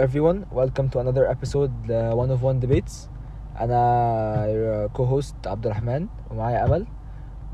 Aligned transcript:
everyone, 0.00 0.46
welcome 0.50 0.88
to 0.88 0.98
another 0.98 1.26
episode 1.28 1.74
uh, 1.90 2.14
one 2.14 2.30
of 2.30 2.42
one 2.42 2.58
debates. 2.58 3.08
أنا 3.60 4.46
your 4.46 4.98
co-host 4.98 5.46
عبد 5.46 5.66
الرحمن 5.66 6.06
ومعايا 6.30 6.64
أمل. 6.64 6.86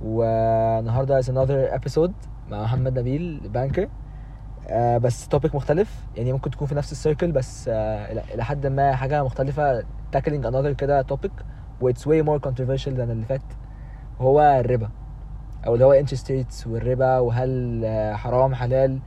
والنهاردة 0.02 1.22
is 1.22 1.24
another 1.24 1.78
episode 1.78 2.12
مع 2.50 2.62
محمد 2.62 2.98
نبيل 2.98 3.40
بانكر 3.48 3.88
آه 4.68 4.98
بس 4.98 5.28
توبيك 5.28 5.54
مختلف. 5.54 6.06
يعني 6.16 6.32
ممكن 6.32 6.50
تكون 6.50 6.68
في 6.68 6.74
نفس 6.74 6.92
السيركل 6.92 7.32
بس 7.32 7.68
آه 7.68 8.22
إلى 8.34 8.44
حد 8.44 8.66
ما 8.66 8.96
حاجة 8.96 9.24
مختلفة 9.24 9.80
tackling 10.16 10.44
another 10.44 10.76
كده 10.78 11.02
topic. 11.02 11.32
It's 11.82 12.02
way 12.02 12.22
more 12.26 12.48
controversial 12.48 12.96
than 12.96 13.10
اللي 13.10 13.24
فات. 13.28 13.42
هو 14.20 14.40
الربا 14.40 14.88
أو 15.66 15.74
اللي 15.74 15.84
هو 15.84 16.02
interest 16.02 16.26
rates 16.28 16.66
والربا 16.66 17.18
وهل 17.18 17.82
آه، 17.84 18.14
حرام 18.14 18.54
حلال. 18.54 18.98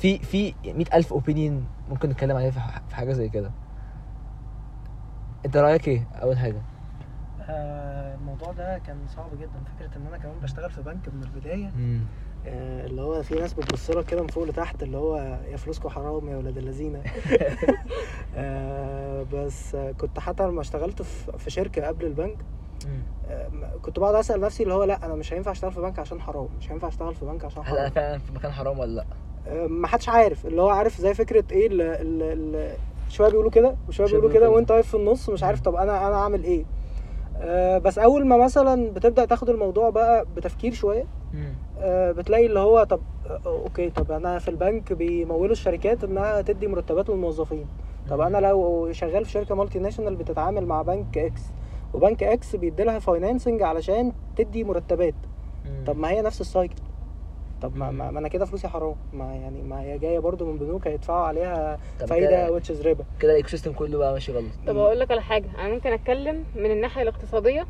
في 0.00 0.18
في 0.18 0.54
مئة 0.64 0.96
ألف 0.96 1.12
اوبينيون 1.12 1.64
ممكن 1.90 2.08
نتكلم 2.08 2.36
عليه 2.36 2.50
في 2.50 2.60
ح- 2.60 2.82
في 2.88 2.96
حاجة 2.96 3.12
زي 3.12 3.28
كده. 3.28 3.50
انت 5.46 5.56
رأيك 5.56 5.88
إيه؟ 5.88 6.06
أول 6.22 6.38
حاجة. 6.38 6.62
آه، 7.48 8.14
الموضوع 8.14 8.52
ده 8.52 8.78
كان 8.78 8.96
صعب 9.16 9.30
جدا. 9.40 9.60
فكرة 9.76 9.98
إن 9.98 10.06
أنا 10.06 10.18
كمان 10.18 10.34
بشتغل 10.42 10.70
في 10.70 10.82
بنك 10.82 11.08
من 11.14 11.22
البداية 11.22 11.70
مم. 11.76 12.00
آه، 12.46 12.86
اللي 12.86 13.02
هو 13.02 13.22
في 13.22 13.34
ناس 13.34 13.52
بتبص 13.54 13.90
لك 13.90 14.04
كده 14.06 14.22
من 14.22 14.28
فوق 14.28 14.44
لتحت 14.44 14.82
اللي 14.82 14.96
هو 14.96 15.16
يا 15.50 15.56
فلوسكم 15.56 15.88
حرام 15.88 16.28
يا 16.28 16.36
ولاد 16.36 16.58
اللذينة. 16.58 17.02
آه، 18.34 19.22
بس 19.32 19.76
كنت 19.76 20.18
حتى 20.18 20.42
لما 20.46 20.60
اشتغلت 20.60 21.02
في 21.38 21.50
شركة 21.50 21.86
قبل 21.86 22.04
البنك. 22.06 22.38
آه، 23.28 23.50
كنت 23.82 23.98
بقعد 23.98 24.14
أسأل 24.14 24.40
نفسي 24.40 24.62
اللي 24.62 24.74
هو 24.74 24.84
لأ 24.84 25.06
أنا 25.06 25.14
مش 25.14 25.32
هينفع 25.32 25.50
أشتغل 25.50 25.72
في 25.72 25.80
بنك 25.80 25.98
عشان 25.98 26.20
حرام 26.20 26.48
مش 26.58 26.72
هينفع 26.72 26.88
أشتغل 26.88 27.14
في 27.14 27.24
بنك 27.24 27.44
عشان 27.44 27.62
هل 27.62 27.68
أنا 27.68 27.78
حرام. 27.80 27.90
فعلا 27.90 28.18
في 28.18 28.32
مكان 28.32 28.52
حرام 28.52 28.78
ولا 28.78 28.94
لأ؟ 28.94 29.04
ما 29.68 29.86
حدش 29.86 30.08
عارف 30.08 30.46
اللي 30.46 30.62
هو 30.62 30.68
عارف 30.68 31.00
زي 31.00 31.14
فكرة 31.14 31.44
إيه 31.52 31.68
شوية 33.08 33.28
بيقولوا 33.30 33.50
كده 33.50 33.74
وشوية 33.88 34.06
بيقولوا 34.06 34.30
كده. 34.34 34.50
وأنت 34.50 34.70
واقف 34.70 34.88
في 34.88 34.94
النص 34.94 35.28
مش 35.30 35.42
عارف 35.42 35.60
طب 35.60 35.74
أنا 35.74 36.08
أنا 36.08 36.14
أعمل 36.16 36.44
إيه 36.44 36.64
آه، 37.42 37.78
بس 37.78 37.98
أول 37.98 38.26
ما 38.26 38.36
مثلا 38.36 38.90
بتبدأ 38.90 39.24
تاخد 39.24 39.48
الموضوع 39.50 39.90
بقى 39.90 40.26
بتفكير 40.36 40.72
شوية. 40.72 41.04
آه، 41.80 42.12
بتلاقي 42.12 42.46
اللي 42.46 42.60
هو 42.60 42.84
طب 42.84 43.00
آه، 43.30 43.40
okay 43.46 43.90
طب 43.90 44.12
أنا 44.12 44.38
في 44.38 44.48
البنك 44.48 44.92
بيمولوا 44.92 45.52
الشركات 45.52 46.04
إنها 46.04 46.40
تدي 46.40 46.66
مرتبات 46.66 47.10
للموظفين 47.10 47.66
طب 48.10 48.20
أنا 48.20 48.38
لو 48.38 48.88
شغال 48.92 49.24
في 49.24 49.30
شركة 49.30 49.54
multinational 49.54 50.16
بتتعامل 50.16 50.66
مع 50.66 50.82
بنك 50.82 51.18
X 51.18 51.42
وبنك 51.94 52.22
X 52.22 52.56
بيدي 52.56 52.84
لها 52.84 52.98
financing 52.98 53.62
علشان 53.62 54.12
تدي 54.36 54.64
مرتبات. 54.64 55.14
طب 55.86 55.96
ما 55.98 56.10
هي 56.10 56.22
نفس 56.22 56.40
ال 56.40 56.46
cycle 56.46 56.74
طب 57.62 57.76
ما, 57.76 57.90
ما, 57.90 58.08
أنا 58.08 58.28
كده 58.28 58.44
فلوسي 58.44 58.68
حرام. 58.68 58.94
ما 59.12 59.34
يعني 59.34 59.62
ما 59.62 59.80
هي 59.82 59.98
جاية 59.98 60.18
برضو 60.18 60.44
من 60.52 60.58
بنوك 60.58 60.86
هيدفعوا 60.86 61.26
عليها 61.26 61.78
فايدة 62.06 62.52
which 62.52 62.70
is 62.70 62.86
ربا. 62.86 63.04
كده 63.20 63.30
ال 63.30 63.48
ecosystem 63.48 63.72
كله 63.72 63.98
بقى 63.98 64.12
ماشي 64.12 64.32
غلط. 64.32 64.52
طب 64.66 64.76
أقول 64.76 65.00
لك 65.00 65.10
على 65.10 65.22
حاجة. 65.22 65.48
أنا 65.58 65.68
ممكن 65.74 65.92
أتكلم 65.92 66.44
من 66.54 66.70
الناحية 66.70 67.02
الاقتصادية 67.02 67.66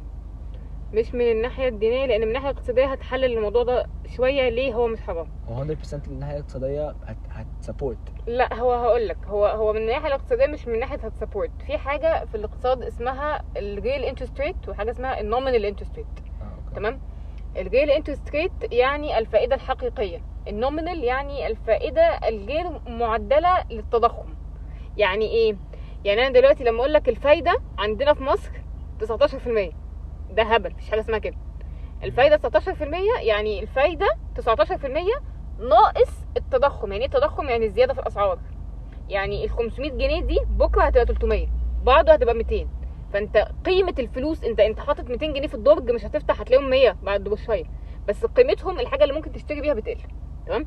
مش 0.92 1.14
من 1.14 1.30
الناحية 1.30 1.68
الدينية 1.68 2.06
لأن 2.06 2.20
من 2.20 2.26
الناحية 2.28 2.50
الاقتصادية 2.50 2.84
هتحلل 2.86 3.36
الموضوع 3.36 3.62
ده 3.62 3.86
شوية. 4.16 4.48
ليه 4.48 4.74
هو 4.74 4.86
مش 4.86 5.00
حرام؟ 5.00 5.26
هو 5.48 5.64
100% 5.64 6.08
الناحية 6.08 6.34
الاقتصادية 6.36 6.88
هت 7.06 7.16
هت 7.30 7.44
support. 7.44 7.98
لا 8.26 8.54
هو 8.54 8.72
هقول 8.72 9.08
لك. 9.08 9.18
هو 9.26 9.46
هو 9.46 9.72
من 9.72 9.80
الناحية 9.80 10.06
الاقتصادية 10.06 10.46
مش 10.46 10.68
من 10.68 10.78
ناحية 10.78 10.98
هت 10.98 11.09
support. 11.09 11.50
في 11.66 11.78
حاجة 11.78 12.24
في 12.24 12.34
الاقتصاد 12.34 12.82
اسمها 12.82 13.42
ال 13.56 13.66
real 13.66 14.04
interest 14.04 14.40
rate 14.40 14.68
وحاجة 14.68 14.90
اسمها 14.90 15.20
ال 15.20 15.26
nominal 15.26 15.64
interest 15.64 15.96
rate. 15.96 16.06
تمام؟ 16.76 17.00
ال 17.56 17.63
real 17.63 17.90
interest 17.90 18.30
rate 18.30 18.52
يعني 18.72 19.18
الفائدة 19.18 19.54
الحقيقية. 19.54 20.22
ال 20.48 20.55
nominal 20.55 21.04
يعني 21.04 21.46
الفائدة 21.46 22.02
الغير 22.02 22.80
معدلة 22.86 23.64
للتضخم. 23.70 24.34
يعني 24.96 25.24
إيه؟ 25.26 25.56
يعني 26.04 26.26
أنا 26.26 26.40
دلوقتي 26.40 26.64
لما 26.64 26.78
أقول 26.80 26.92
لك 26.92 27.08
الفايدة 27.08 27.60
عندنا 27.78 28.14
في 28.14 28.22
مصر 28.22 28.50
19% 29.00 29.72
ده 30.34 30.42
هبل 30.42 30.70
مفيش 30.70 30.90
حاجة 30.90 31.00
اسمها 31.00 31.18
كده. 31.18 31.36
الفايدة 32.04 32.36
19% 32.36 33.20
يعني 33.20 33.60
الفايدة 33.62 34.06
19% 34.40 35.20
ناقص 35.60 36.10
التضخم. 36.36 36.92
يعني 36.92 37.04
إيه 37.04 37.06
التضخم؟ 37.10 37.48
يعني 37.48 37.66
الزيادة 37.66 37.94
في 37.94 38.00
الأسعار. 38.00 38.38
يعني 39.08 39.44
ال 39.44 39.50
500 39.50 39.90
جنيه 39.90 40.22
دي 40.22 40.38
بكرة 40.48 40.82
هتبقى 40.82 41.06
300 41.06 41.46
بعده 41.84 42.12
هتبقى 42.12 42.34
200 42.34 42.66
فانت 43.12 43.46
قيمة 43.64 43.94
الفلوس 43.98 44.44
انت 44.44 44.60
انت 44.60 44.80
حاطط 44.80 45.10
200 45.10 45.26
جنيه 45.26 45.46
في 45.48 45.54
الدرج 45.54 45.90
مش 45.90 46.04
هتفتح 46.04 46.40
هتلاقيهم 46.40 46.70
100 46.70 46.96
بعد 47.02 47.24
بشوية. 47.24 47.64
بس 48.08 48.24
قيمتهم 48.26 48.80
الحاجة 48.80 49.02
اللي 49.02 49.14
ممكن 49.14 49.32
تشتري 49.32 49.60
بيها 49.60 49.74
بتقل. 49.74 49.98
تمام؟ 50.46 50.66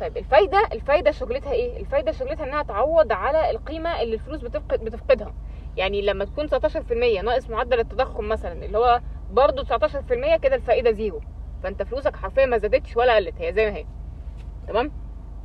طيب 0.00 0.16
الفايدة 0.16 0.68
الفايدة 0.72 1.10
شغلتها 1.10 1.52
إيه؟ 1.52 1.80
الفايدة 1.80 2.12
شغلتها 2.12 2.44
انها 2.44 2.62
تعوض 2.62 3.12
على 3.12 3.50
القيمة 3.50 4.02
اللي 4.02 4.14
الفلوس 4.14 4.40
بتفقد 4.40 4.84
بتفقدها. 4.84 5.34
يعني 5.76 6.02
لما 6.02 6.24
تكون 6.24 6.48
19% 6.48 7.22
ناقص 7.22 7.50
معدل 7.50 7.80
التضخم 7.80 8.28
مثلا 8.28 8.64
اللي 8.64 8.78
هو 8.78 9.00
برضه 9.30 9.64
19% 9.64 10.36
كده 10.36 10.54
الفائده 10.54 10.90
زيرو. 10.90 11.20
فانت 11.62 11.82
فلوسك 11.82 12.16
حرفيا 12.16 12.46
ما 12.46 12.58
زادتش 12.58 12.96
ولا 12.96 13.16
قلت 13.16 13.34
هي 13.40 13.52
زي 13.52 13.66
ما 13.70 13.76
هي. 13.76 13.86
تمام؟ 14.68 14.92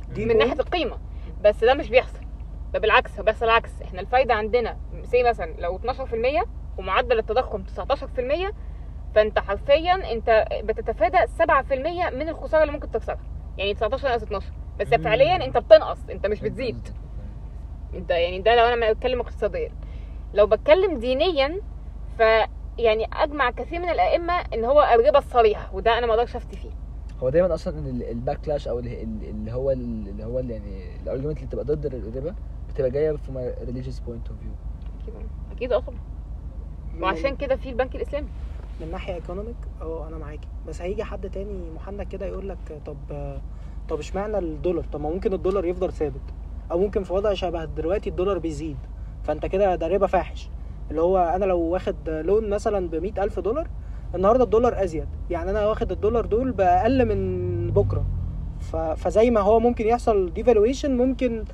دي 0.08 0.24
من 0.24 0.38
ناحية. 0.38 0.52
القيمة. 0.52 0.98
بس 1.44 1.64
ده 1.64 1.74
مش 1.74 1.88
بيحصل. 1.90 2.21
ده 2.72 2.78
بالعكس 2.78 3.20
بيحصل 3.20 3.44
العكس. 3.44 3.70
إحنا 3.84 4.00
الفايدة 4.00 4.34
عندنا 4.34 4.76
سي 5.04 5.22
مثلا 5.22 5.54
لو 5.58 5.78
12% 5.78 6.46
ومعدل 6.78 7.18
التضخم 7.18 7.64
19% 7.64 8.52
فأنت 9.14 9.38
حرفيا 9.38 10.12
أنت 10.12 10.44
بتتفادى 10.64 11.18
7% 11.38 12.14
من 12.14 12.28
الخسارة 12.28 12.62
اللي 12.62 12.72
ممكن 12.72 12.90
تخسرها. 12.90 13.20
يعني 13.58 13.74
19 13.74 14.08
ناقص 14.08 14.22
12 14.22 14.46
بس. 14.80 14.88
فعليا 14.88 15.44
أنت 15.44 15.58
بتنقص 15.58 15.98
أنت 16.10 16.26
مش 16.26 16.40
بتزيد. 16.40 16.88
أنت 17.94 18.10
يعني 18.10 18.38
ده 18.38 18.54
لو 18.56 18.64
أنا 18.64 18.92
بتكلم 18.92 19.20
اقتصاديا. 19.20 19.70
لو 20.34 20.46
بتكلم 20.46 20.98
دينيا 20.98 21.60
ف 22.18 22.22
يعني 22.78 23.06
أجمع 23.12 23.50
كثير 23.50 23.80
من 23.80 23.90
الأئمة 23.90 24.32
إن 24.54 24.64
هو 24.64 24.82
الربا 24.94 25.18
الصريح 25.18 25.74
وده 25.74 25.98
أنا 25.98 26.06
ما 26.06 26.12
أقدرش 26.12 26.36
أفتي 26.36 26.56
فيه. 26.56 26.70
هو 27.22 27.28
دايما 27.28 27.54
أصلا 27.54 27.78
ال 28.10 28.16
backlash 28.16 28.68
أو 28.68 28.78
اللي 28.78 29.02
اللي 29.02 29.52
هو 29.52 29.70
اللي 29.70 30.24
هو 30.24 30.38
اللي 30.38 30.52
يعني 30.52 31.00
ال 31.02 31.06
argument 31.06 31.36
اللي 31.38 31.46
بتبقى 31.46 31.64
ضد 31.64 31.86
الربا 31.86 32.34
بتبقى 32.72 32.90
جاية 32.90 33.12
from 33.12 33.34
a 33.36 33.66
religious 33.68 33.98
point 34.08 34.28
of 34.30 34.36
view. 34.42 34.54
أكيد. 35.02 35.14
أكيد 35.52 35.70
طبعا 35.70 35.96
وعشان 37.00 37.36
كده 37.36 37.56
في 37.56 37.68
البنك 37.68 37.96
الإسلامي. 37.96 38.28
من 38.80 38.90
ناحية 38.90 39.14
economic 39.14 39.56
أه 39.82 40.08
أنا 40.08 40.18
معاكي. 40.18 40.48
بس 40.68 40.82
هيجي 40.82 41.04
حد 41.04 41.30
تاني 41.30 41.70
محنك 41.74 42.08
كده 42.08 42.26
يقول 42.26 42.48
لك 42.48 42.80
طب 42.86 42.96
طب 43.88 43.98
اشمعنى 43.98 44.38
الدولار؟ 44.38 44.84
طب 44.92 45.00
ما 45.00 45.10
ممكن 45.10 45.32
الدولار 45.32 45.64
يفضل 45.64 45.92
ثابت. 45.92 46.20
أو 46.70 46.78
ممكن 46.78 47.02
في 47.04 47.12
وضع 47.12 47.34
شبه 47.34 47.64
دلوقتي 47.64 48.10
الدولار 48.10 48.38
بيزيد. 48.38 48.76
فأنت 49.24 49.46
كده 49.46 49.74
ده 49.74 49.86
ربا 49.86 50.06
فاحش. 50.06 50.48
اللي 50.90 51.02
هو 51.02 51.18
أنا 51.18 51.44
لو 51.44 51.60
واخد 51.60 51.96
loan 52.08 52.50
مثلا 52.50 52.88
ب 52.88 52.94
ألف 53.18 53.38
دولار 53.38 53.68
النهارده 54.14 54.44
الدولار 54.44 54.82
أزيد. 54.84 55.08
يعني 55.30 55.50
أنا 55.50 55.66
واخد 55.66 55.92
الدولار 55.92 56.26
دول 56.26 56.52
بأقل 56.52 57.04
من 57.08 57.70
بكرة. 57.70 58.04
ف... 58.60 58.76
فزي 58.76 59.30
ما 59.30 59.40
هو 59.40 59.60
ممكن 59.60 59.86
يحصل 59.86 60.32
ديفالويشن 60.32 60.96
ممكن 60.96 61.44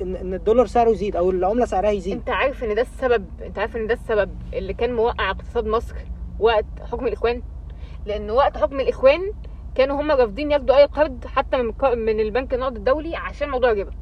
ان 0.00 0.16
إن 0.16 0.34
الدولار 0.34 0.66
سعره 0.66 0.90
يزيد 0.90 1.16
أو 1.16 1.30
العملة 1.30 1.64
سعرها 1.64 1.90
يزيد. 1.90 2.12
أنت 2.12 2.30
عارف 2.30 2.64
إن 2.64 2.74
ده 2.74 2.82
السبب 2.82 3.26
أنت 3.42 3.58
عارف 3.58 3.76
إن 3.76 3.86
ده 3.86 3.94
السبب 3.94 4.30
اللي 4.54 4.74
كان 4.74 4.92
موقع 4.92 5.30
اقتصاد 5.30 5.66
مصر 5.66 5.94
وقت 6.40 6.64
حكم 6.92 7.06
الإخوان؟ 7.06 7.42
لأن 8.06 8.30
وقت 8.30 8.58
حكم 8.58 8.80
الإخوان 8.80 9.32
كانوا 9.74 10.00
هم 10.00 10.10
رافضين 10.10 10.50
ياخدوا 10.50 10.76
أي 10.76 10.84
قرض 10.84 11.26
حتى 11.26 11.56
من 11.56 11.72
من 11.82 12.20
البنك 12.20 12.54
النقد 12.54 12.76
الدولي 12.76 13.16
عشان 13.16 13.50
موضوع 13.50 13.70
الربا. 13.70 13.92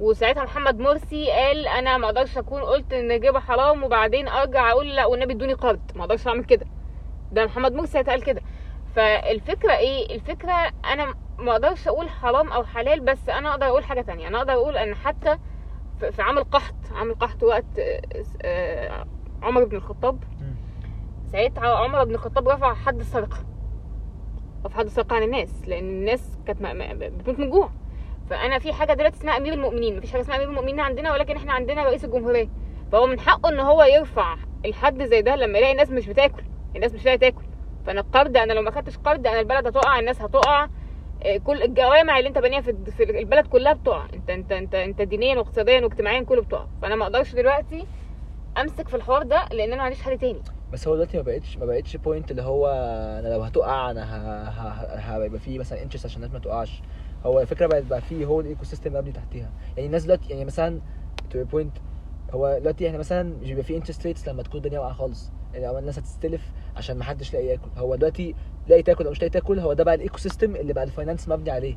وساعتها 0.00 0.44
محمد 0.44 0.78
مرسي 0.78 1.30
قال 1.30 1.66
أنا 1.66 1.98
ما 1.98 2.06
أقدرش 2.06 2.38
أكون 2.38 2.62
قلت 2.62 2.92
إن 2.92 3.10
الربا 3.10 3.40
حرام 3.40 3.84
وبعدين 3.84 4.28
أرجع 4.28 4.70
أقول 4.70 4.96
لا 4.96 5.06
والنبي 5.06 5.32
إدوني 5.32 5.52
قرض 5.52 5.80
ما 5.94 6.00
أقدرش 6.02 6.26
أعمل 6.26 6.44
كده. 6.44 6.66
ده 7.32 7.44
محمد 7.44 7.72
مرسي 7.72 8.02
قال 8.02 8.24
كده. 8.24 8.42
فالفكرة 8.96 9.72
إيه؟ 9.76 10.14
الفكرة 10.14 10.52
أنا 10.92 11.14
ما 11.42 11.52
أقدرش 11.52 11.88
أقول 11.88 12.08
حرام 12.08 12.52
أو 12.52 12.64
حلال 12.64 13.00
بس 13.00 13.28
أنا 13.28 13.50
أقدر 13.50 13.66
أقول 13.66 13.84
حاجة 13.84 14.00
تانية. 14.00 14.28
أنا 14.28 14.38
أقدر 14.38 14.52
أقول 14.52 14.76
ان 14.76 14.94
حتى 14.94 15.38
في 16.10 16.22
عام 16.22 16.38
القحط 16.38 16.74
عام 16.94 17.10
القحط 17.10 17.42
وقت 17.42 17.78
آه، 17.78 18.00
آه، 18.42 19.06
عمر 19.42 19.64
بن 19.64 19.76
الخطاب. 19.76 20.24
ساعتها 21.32 21.68
عمر 21.76 22.04
بن 22.04 22.14
الخطاب 22.14 22.48
رفع 22.48 22.74
حد 22.74 23.00
السرقه 23.00 23.38
رفع 24.66 24.76
حد 24.78 24.84
السرقه 24.84 25.16
عن 25.16 25.22
الناس 25.22 25.68
لأن 25.68 25.84
الناس 25.84 26.38
كانت 26.46 26.62
بتموت 27.02 27.38
من 27.38 27.50
جوع. 27.50 27.70
فأنا 28.30 28.58
في 28.58 28.72
حاجة 28.72 28.92
دلوقتي 28.92 29.16
اسمها 29.16 29.36
أمير 29.36 29.52
المؤمنين. 29.52 29.96
مفيش 29.96 30.12
حاجة 30.12 30.20
اسمها 30.20 30.36
أمير 30.36 30.48
المؤمنين 30.48 30.80
عندنا 30.80 31.12
ولكن 31.12 31.36
إحنا 31.36 31.52
عندنا 31.52 31.84
رئيس 31.84 32.04
الجمهورية. 32.04 32.48
فهو 32.92 33.06
من 33.06 33.20
حقه 33.20 33.48
إن 33.48 33.60
هو 33.60 33.82
يرفع 33.82 34.36
الحد 34.64 35.02
زي 35.02 35.22
ده 35.22 35.36
لما 35.36 35.58
يلاقي 35.58 35.72
الناس 35.72 35.90
مش 35.90 36.06
بتاكل. 36.08 36.42
الناس 36.76 36.94
مش 36.94 37.04
لاقية 37.04 37.18
تاكل. 37.18 37.44
فأنا 37.86 38.00
القرض 38.00 38.36
أنا 38.36 38.52
لو 38.52 38.62
ما 38.62 38.70
خدتش 38.70 38.96
قرض 38.96 39.26
أنا 39.26 39.40
البلد 39.40 39.66
هتقع 39.66 39.98
الناس 39.98 40.22
هتقع. 40.22 40.68
كل 41.44 41.62
الجوامع 41.62 42.18
اللي 42.18 42.28
انت 42.28 42.38
بانيها 42.38 42.60
في 42.60 43.02
البلد 43.02 43.46
كلها 43.46 43.72
بتقع. 43.72 44.06
انت 44.14 44.30
انت 44.30 44.52
انت 44.52 44.74
انت 44.74 45.02
دينيا 45.02 45.36
واقتصاديا 45.36 45.80
واجتماعيا 45.80 46.22
كله 46.22 46.42
بتقع. 46.42 46.66
فأنا 46.82 46.94
ما 46.94 47.04
أقدرش 47.04 47.34
دلوقتي 47.34 47.86
أمسك 48.58 48.88
في 48.88 48.96
الحوار 48.96 49.22
ده 49.22 49.44
لأن 49.52 49.72
أنا 49.72 49.82
معليش 49.82 50.02
حل 50.02 50.18
تاني. 50.18 50.42
بس 50.72 50.88
هو 50.88 50.94
دلوقتي 50.94 51.16
ما 51.16 51.22
بقتش 51.22 51.56
ما 51.56 51.66
بقتش 51.66 51.96
point 51.96 52.30
اللي 52.30 52.42
هو 52.42 52.68
أنا 53.20 53.28
لو 53.28 53.42
هتقع 53.42 53.90
أنا 53.90 55.14
هيبقى 55.14 55.40
فيه 55.40 55.58
مثلا 55.58 55.82
interest 55.82 56.06
عشان 56.06 56.16
الناس 56.16 56.32
ما 56.32 56.38
تقعش. 56.38 56.82
هو 57.24 57.40
الفكرة 57.40 57.66
بقت 57.66 57.84
بقى 57.84 58.00
فيه 58.00 58.24
هو 58.24 58.40
ال 58.40 58.64
ecosystem 58.64 58.92
مبني 58.92 59.12
تحتيها. 59.12 59.50
يعني 59.76 59.86
الناس 59.86 60.04
دلوقتي 60.04 60.30
يعني 60.30 60.44
مثلا 60.44 60.80
your 61.34 61.54
point 61.54 61.80
هو 62.34 62.58
دلوقتي 62.58 62.86
إحنا 62.86 62.98
مثلا 62.98 63.22
مش 63.22 63.48
بيبقى 63.48 63.64
في 63.64 63.76
interest 63.76 64.06
rates 64.06 64.28
لما 64.28 64.42
تكون 64.42 64.56
الدنيا 64.56 64.78
واقعة 64.80 64.94
خالص. 64.94 65.32
يعني 65.54 65.78
الناس 65.78 65.98
هتستلف 65.98 66.52
عشان 66.76 66.96
ما 66.96 67.04
حدش 67.04 67.32
لاقي 67.34 67.46
ياكل. 67.46 67.68
هو 67.76 67.94
دلوقتي 67.94 68.34
لاقي 68.68 68.82
تاكل 68.82 69.04
أو 69.04 69.10
مش 69.10 69.20
لاقي 69.20 69.30
تاكل 69.30 69.58
هو 69.58 69.72
ده 69.72 69.84
بقى 69.84 69.94
ال 69.94 70.18
ecosystem 70.18 70.56
اللي 70.56 70.72
بقى 70.72 70.84
ال 70.84 70.90
finance 70.90 71.28
مبني 71.28 71.50
عليه. 71.50 71.76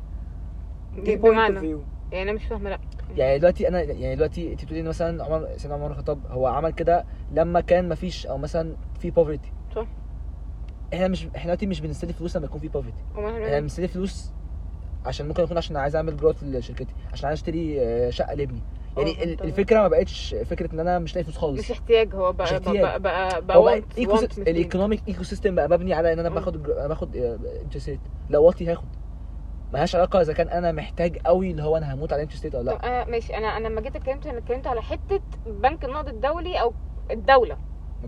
دي 1.04 1.16
point 1.16 1.50
of 1.50 1.58
view 1.58 1.82
يعني 2.12 2.30
أنا 2.30 2.32
مش 2.38 2.44
فاهمة 2.44 2.70
لأ. 2.70 2.78
يعني 3.16 3.38
دلوقتي 3.38 3.68
أنا 3.68 3.82
يعني 3.82 4.14
دلوقتي 4.16 4.52
أنت 4.52 4.62
بتقولي 4.64 4.80
إن 4.80 4.88
مثلا 4.88 5.24
عمر 5.24 5.48
سيدنا 5.56 5.74
عمر 5.74 5.90
الخطاب 5.90 6.18
هو 6.28 6.46
عمل 6.46 6.70
كده 6.72 7.04
لما 7.32 7.60
كان 7.60 7.88
مفيش 7.88 8.26
أو 8.26 8.38
مثلا 8.38 8.76
في 9.00 9.10
poverty 9.10 9.52
صح. 9.74 9.86
إحنا 10.94 11.08
مش 11.08 11.26
إحنا 11.26 11.42
دلوقتي 11.44 11.66
مش 11.66 11.80
بنستلف 11.80 12.18
فلوس 12.18 12.36
لما 12.36 12.46
يكون 12.46 12.60
في 12.60 12.68
poverty 12.68 13.02
إحنا 13.18 13.60
بنستلف 13.60 13.92
فلوس 13.92 14.30
عشان 15.06 15.28
ممكن 15.28 15.42
يكون 15.42 15.56
عشان 15.56 15.76
عايز 15.76 15.96
أعمل 15.96 16.16
growth 16.16 16.42
لشركتي 16.42 16.94
عشان 17.12 17.26
عايز 17.28 17.38
أشتري 17.38 17.80
آه، 17.80 18.10
شقة 18.10 18.34
لابني. 18.34 18.62
يعني 18.96 19.32
آه، 19.32 19.34
طبعا. 19.34 19.48
الفكرة 19.48 19.80
ما 19.80 19.88
بقتش 19.88 20.34
فكرة 20.44 20.74
إن 20.74 20.80
أنا 20.80 20.98
مش 20.98 21.14
لاقي 21.14 21.24
فلوس 21.24 21.36
خالص. 21.36 21.60
مش 21.60 21.70
احتياج 21.70 22.14
هو 22.14 22.30
مش 22.32 22.36
بقى 22.36 22.52
احتياج. 22.52 22.80
بقى 22.80 23.00
بقى, 23.00 23.42
بقى 23.42 23.62
بقى 23.62 23.82
مش. 24.02 24.38
ال 24.38 25.02
economic 25.08 25.22
ecosystem 25.22 25.54
بقى 25.54 25.68
مبني 25.68 25.94
على 25.94 26.12
إن 26.12 26.18
أنا. 26.18 26.28
باخد 26.28 26.62
باخد 26.62 27.16
interest 27.62 27.88
rate 27.88 28.00
لو 28.30 28.44
واطي 28.44 28.72
هاخد 28.72 28.84
ملهاش 29.72 29.94
علاقة 29.96 30.20
إذا 30.20 30.32
كان 30.32 30.48
أنا 30.48 30.72
محتاج 30.72 31.18
قوي 31.18 31.50
اللي 31.50 31.62
هو 31.62 31.76
أنا 31.76 31.94
هموت 31.94 32.12
على 32.12 32.22
interest 32.22 32.44
rate 32.44 32.54
ولا 32.54 32.64
لا. 32.64 32.86
أنا 32.86 33.10
ماشي. 33.10 33.36
أنا 33.36 33.56
أنا 33.56 33.68
لما 33.68 33.80
جيت 33.80 33.96
اتكلمت 33.96 34.26
أنا 34.26 34.38
اتكلمت 34.38 34.66
على 34.66 34.82
حتة 34.82 35.20
بنك 35.46 35.84
النقد 35.84 36.08
الدولي 36.08 36.60
أو 36.60 36.74
الدولة. 37.10 37.58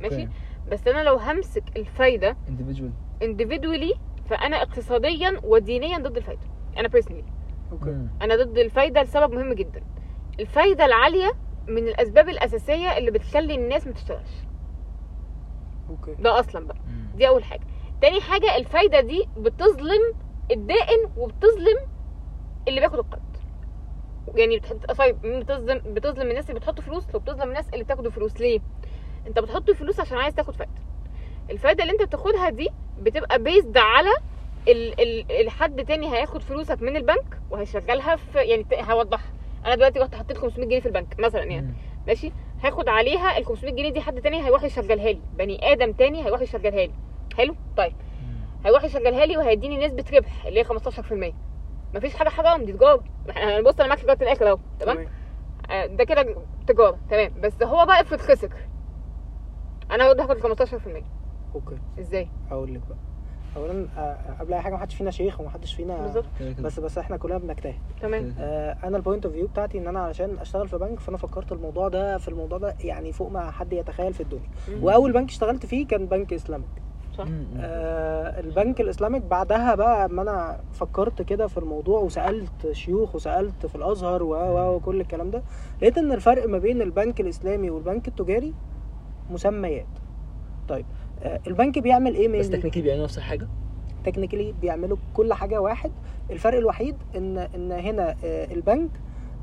ماشي؟ 0.00 0.29
بس 0.70 0.87
أنا 0.88 1.02
لو 1.02 1.17
همسك 1.17 1.64
الفايدة 1.76 2.37
individual 2.49 2.93
individually 3.23 3.99
فأنا 4.31 4.62
اقتصاديا 4.62 5.41
ودينيا 5.44 5.99
ضد 5.99 6.17
الفايدة. 6.17 6.43
أنا 6.79 6.88
personally. 6.88 7.25
okay 7.72 8.06
أنا 8.23 8.37
ضد 8.37 8.58
الفايدة 8.58 9.02
لسبب 9.02 9.32
مهم 9.34 9.52
جدا. 9.52 9.82
الفايدة 10.40 10.85
العالية 10.85 11.32
من 11.69 11.88
الأسباب 11.88 12.29
الأساسية 12.29 12.96
اللي 12.99 13.11
بتخلي 13.11 13.55
الناس 13.55 13.87
ما 13.87 13.93
تشتغلش. 13.93 14.31
okay. 15.90 16.14
ده 16.14 16.40
أصلا 16.40 16.67
بقى. 16.67 16.76
دي 17.14 17.29
أول 17.29 17.44
حاجة. 17.44 17.67
تاني 18.02 18.20
حاجة 18.20 18.56
الفايدة 18.56 19.00
دي 19.00 19.29
بتظلم 19.37 20.14
الدائن 20.50 21.11
وبتظلم 21.17 21.76
اللي 22.69 22.81
بياخد 22.81 22.99
القرض. 22.99 23.23
يعني 24.35 24.58
بتحط 24.58 24.76
بتظلم 25.25 25.81
بتظلم 25.94 26.31
الناس 26.31 26.49
اللي 26.50 26.61
بتحط 26.61 26.81
فلوس 26.81 27.14
وبتظلم 27.14 27.49
الناس 27.49 27.69
اللي 27.69 27.84
بتاخد 27.84 28.08
فلوس. 28.08 28.41
ليه؟ 28.41 28.61
أنت 29.26 29.38
بتحط 29.38 29.70
فلوس 29.70 30.00
عشان 30.00 30.19
عايز 30.19 30.34
تاخد 30.34 30.56
فايدة. 30.56 30.73
الفايدة 31.50 31.82
اللي 31.82 31.93
أنت 31.93 32.02
بتاخدها 32.02 32.50
دي 32.50 32.69
بتبقى 32.99 33.43
بيزد 33.43 33.76
على 33.79 34.11
ال 34.69 35.00
ال 35.00 35.32
الحد 35.46 35.84
تاني 35.84 36.12
هياخد 36.12 36.43
فلوسك 36.43 36.82
من 36.82 36.96
البنك 36.96 37.41
وهيشغلها 37.50 38.17
في 38.17 38.38
يعني 38.38 38.67
هوضحها 38.73 39.32
أنا 39.66 39.75
دلوقتي 39.75 39.99
رحت 39.99 40.14
حطيت 40.14 40.38
500 40.38 40.66
جنيه 40.69 40.81
في 40.81 40.87
البنك 40.87 41.20
مثلا 41.20 41.44
يعني. 41.44 41.75
ماشي؟ 42.06 42.32
هاخد 42.62 42.88
عليها 42.88 43.38
ال 43.38 43.46
500 43.46 43.75
جنيه 43.75 43.90
دي 43.93 44.00
حد 44.00 44.20
تاني 44.20 44.44
هيروح 44.44 44.64
يشغلها 44.64 45.12
لي. 45.12 45.20
بني 45.38 45.72
آدم 45.72 45.93
تاني 45.93 46.25
هيروح 46.25 46.40
يشغلها 46.40 46.70
لي. 46.87 46.93
حلو؟ 47.37 47.55
طيب. 47.76 47.93
هيروح 48.64 48.84
يشغلها 48.84 49.26
لي 49.26 49.37
وهيديني 49.37 49.87
نسبة 49.87 50.05
ربح 50.12 50.46
اللي 50.46 50.60
هي 50.60 50.64
15% 50.64 51.34
مفيش 51.94 52.16
حاجة 52.16 52.28
حرام 52.28 52.64
دي 52.64 52.72
تجارة. 52.72 53.05
إحنا 53.31 53.60
بص 53.60 53.81
أنا 53.81 53.88
معاك 53.88 54.05
لغايه 54.05 54.19
الآخر 54.22 54.49
أهو 54.49 54.58
تمام؟ 54.81 55.08
آه، 55.70 55.87
ده 55.87 56.05
كده 56.05 56.37
تجارة 56.66 56.99
تمام. 57.10 57.32
بس 57.40 57.62
هو 57.62 57.87
بقى 57.87 58.00
افرض 58.00 58.20
خسر. 58.20 58.52
أنا 59.90 60.05
هاخد 60.05 60.38
15% 60.40 61.05
okay. 61.55 61.78
إزاي؟ 62.00 62.28
هقول 62.50 62.75
لك 62.75 62.81
بقى. 62.88 62.99
اولا 63.56 63.86
آه، 63.98 64.16
قبل 64.40 64.52
أي 64.54 64.60
حاجة 64.60 64.72
ما 64.72 64.78
حدش 64.78 64.94
فينا 64.94 65.10
شيخ 65.10 65.40
وما 65.40 65.50
حدش 65.50 65.74
فينا 65.74 66.02
بالظبط. 66.02 66.24
بس 66.60 66.80
بس 66.80 66.98
إحنا 66.98 67.16
كلنا 67.16 67.38
بنجتهد. 67.38 67.74
تمام. 68.02 68.34
آه، 68.38 68.76
أنا 68.84 68.96
ال 68.96 69.01
point 69.01 69.25
of 69.26 69.34
view 69.34 69.46
بتاعتي 69.46 69.78
إن 69.78 69.86
أنا 69.86 70.00
علشان 70.00 70.38
أشتغل 70.40 70.68
في 70.68 70.78
بنك 70.78 71.00
فأنا 71.00 71.16
فكرت 71.16 71.52
الموضوع 71.52 71.88
ده 71.88 72.18
في 72.18 72.28
الموضوع 72.28 72.58
ده 72.58 72.74
يعني 72.84 73.12
فوق 73.12 73.30
ما 73.30 73.50
حد 73.50 73.72
يتخيل 73.72 74.14
في 74.14 74.20
الدنيا. 74.22 74.48
مم. 74.68 74.84
وأول 74.84 75.12
بنك 75.12 75.28
اشتغلت 75.28 75.66
فيه 75.66 75.86
كان 75.86 76.06
بنك 76.06 76.32
Islamic 76.32 76.64
صح. 77.18 77.24
آه 77.60 78.40
البنك 78.40 78.80
ال 78.81 78.86
Islamic 78.86 79.22
بعدها 79.22 79.74
بقى 79.74 80.08
ما 80.08 80.22
أنا 80.22 80.60
فكرت 80.72 81.22
كده 81.22 81.46
في 81.46 81.58
الموضوع 81.58 82.00
وسألت 82.00 82.72
شيوخ 82.72 83.14
وسألت 83.14 83.66
في 83.66 83.74
الأزهر 83.74 84.22
و 84.22 84.28
و 84.34 84.76
وكل 84.76 85.00
الكلام 85.00 85.30
ده 85.30 85.42
لقيت 85.82 85.98
إن 85.98 86.12
الفرق 86.12 86.48
ما 86.48 86.58
بين 86.58 86.82
البنك 86.82 87.20
الإسلامي 87.20 87.70
والبنك 87.70 88.08
التجاري 88.08 88.54
مسميات. 89.30 89.86
طيب 90.68 90.86
آه 90.86 91.07
البنك 91.47 91.79
بيعمل 91.79 92.15
إيه 92.15 92.29
بس 92.38 92.47
من 92.47 92.53
technically 92.58 92.82
بيعملوا 92.82 93.05
نفس 93.05 93.19
الحاجة؟ 93.19 93.49
technically 94.05 94.55
بيعملوا 94.61 94.97
كل 95.15 95.32
حاجة 95.32 95.61
واحد. 95.61 95.91
الفرق 96.31 96.59
الوحيد 96.59 96.97
ان 97.17 97.38
إن 97.38 97.73
هنا 97.73 98.15
آه، 98.25 98.44
البنك 98.55 98.91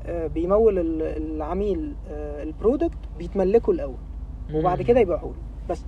آه، 0.06 0.26
بيمول 0.26 0.78
ال- 0.78 1.02
العميل 1.02 1.94
آه، 2.10 2.42
ال 2.42 2.49
product 2.49 2.98
بيتملكه 3.18 3.70
الأول 3.70 3.96
وبعد 4.54 4.82
كده 4.82 5.00
يبيعه 5.00 5.22
له. 5.22 5.34
بس 5.70 5.84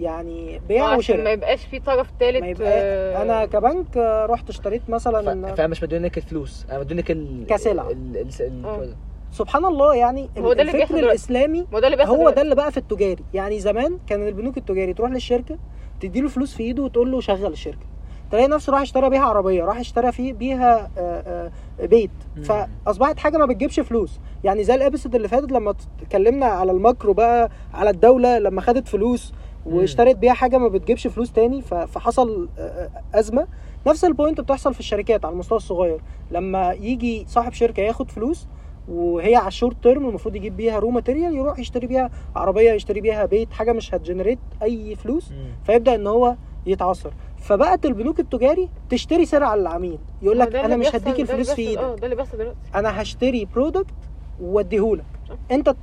يعني 0.00 0.60
بيع 0.68 0.82
عشان 0.84 0.92
ما 0.92 0.98
وشراء 0.98 1.32
يبقاش 1.32 1.64
في 1.66 1.78
طرف 1.78 2.10
ثالث 2.20 2.40
ما 2.40 2.46
يبقى 2.48 3.22
أنا 3.22 3.44
كبنك 3.46 3.96
آه، 3.96 4.26
رحت 4.26 4.48
اشتريت 4.48 4.90
مثلا 4.90 5.54
فأنا 5.54 5.66
مش 5.66 5.82
مديون 5.82 6.02
لك 6.02 6.16
الفلوس 6.18 6.66
أنا 6.70 6.78
مديون 6.78 6.98
لك 7.00 7.10
ال 7.10 7.46
كسلعة. 7.48 7.90
ال- 7.90 8.16
ال- 8.16 8.28
ال-. 8.40 8.94
سبحان 9.36 9.64
الله 9.64 9.94
يعني 9.94 10.28
هو 10.38 10.52
ده 10.52 10.62
اللي 10.62 10.82
الفكر. 10.82 10.98
الإسلامي 10.98 11.66
ما 11.72 11.80
ده 11.80 11.86
اللي 11.86 11.96
بيحصل 11.96 12.16
هو 12.16 12.30
ده. 12.30 12.42
اللي 12.42 12.54
بقى 12.54 12.70
في 12.72 12.76
التجاري. 12.76 13.24
يعني 13.34 13.60
زمان 13.60 13.98
كان 14.06 14.28
البنوك 14.28 14.56
التجاري 14.56 14.94
تروح 14.94 15.10
للشركة 15.10 15.58
تديله 16.00 16.28
فلوس 16.28 16.54
في 16.54 16.62
إيده 16.62 16.82
وتقول 16.82 17.12
له 17.12 17.20
شغل 17.20 17.52
الشركة. 17.52 17.86
تلاقي 18.30 18.48
نفسه 18.48 18.72
راح 18.72 18.80
اشترى 18.80 19.10
بيها 19.10 19.20
عربية 19.20 19.64
راح 19.64 19.78
اشترى 19.78 20.12
فيه 20.12 20.32
بيها 20.32 20.90
آه، 20.98 21.50
آه، 21.80 21.86
بيت. 21.86 22.10
فأصبحت 22.44 23.18
حاجة 23.18 23.38
ما 23.38 23.46
بتجيبش 23.46 23.80
فلوس. 23.80 24.20
يعني 24.44 24.64
زي 24.64 24.74
ال 24.74 24.79
episode 24.79 25.14
اللي 25.14 25.28
فاتت 25.28 25.52
لما 25.52 25.74
اتكلمنا 26.02 26.46
على 26.46 26.72
ال 26.72 26.79
macro 26.79 27.12
بقى 27.12 27.50
على 27.74 27.90
الدولة 27.90 28.38
لما 28.38 28.60
خدت 28.60 28.88
فلوس 28.88 29.32
واشترت 29.66 30.16
بيها 30.16 30.32
حاجة 30.32 30.58
ما 30.58 30.68
بتجيبش 30.68 31.06
فلوس 31.06 31.32
تاني 31.32 31.62
فحصل 31.62 32.48
آه، 32.58 32.90
أزمة. 33.14 33.46
نفس 33.86 34.04
ال 34.04 34.10
point 34.10 34.40
بتحصل 34.40 34.74
في 34.74 34.80
الشركات 34.80 35.24
على 35.24 35.32
المستوى 35.32 35.56
الصغير. 35.58 36.00
لما 36.30 36.72
يجي 36.72 37.24
صاحب 37.28 37.52
شركة 37.52 37.80
ياخد 37.80 38.10
فلوس 38.10 38.46
وهي 38.88 39.36
على 39.36 39.48
ال 39.48 39.53
short 39.53 39.76
term 39.82 40.08
المفروض 40.08 40.36
يجيب 40.36 40.56
بيها 40.56 40.78
raw 40.78 40.90
material 40.90 41.34
يروح 41.36 41.58
يشتري 41.58 41.86
بيها 41.86 42.10
عربية 42.36 42.72
يشتري 42.72 43.00
بيها 43.00 43.26
بيت 43.26 43.52
حاجة 43.52 43.72
مش 43.72 43.94
هت 43.94 44.03
generate 44.03 44.38
أي 44.62 44.94
فلوس. 44.94 45.32
فيبدأ 45.64 45.94
إن 45.94 46.06
هو 46.06 46.36
يتعثر. 46.66 47.12
فبقت 47.38 47.86
البنوك 47.86 48.20
التجاري 48.20 48.68
تشتري 48.90 49.26
سلعه 49.26 49.56
للعميل 49.56 49.98
يقول 50.22 50.38
ما 50.38 50.44
لك 50.44 50.54
أنا 50.54 50.76
مش 50.76 50.94
هديك 50.94 51.20
الفلوس 51.20 51.50
في 51.50 51.66
بيحصل- 51.66 51.84
آه 51.84 51.88
إيدك 51.90 52.00
ده 52.00 52.04
اللي 52.04 52.16
بيحصل 52.16 52.38
دلوقتي. 52.38 52.58
أنا 52.74 53.02
هشتري 53.02 53.44
product 53.44 53.94
وأديهولك. 54.40 55.04
صح. 55.28 55.34
أنت 55.50 55.74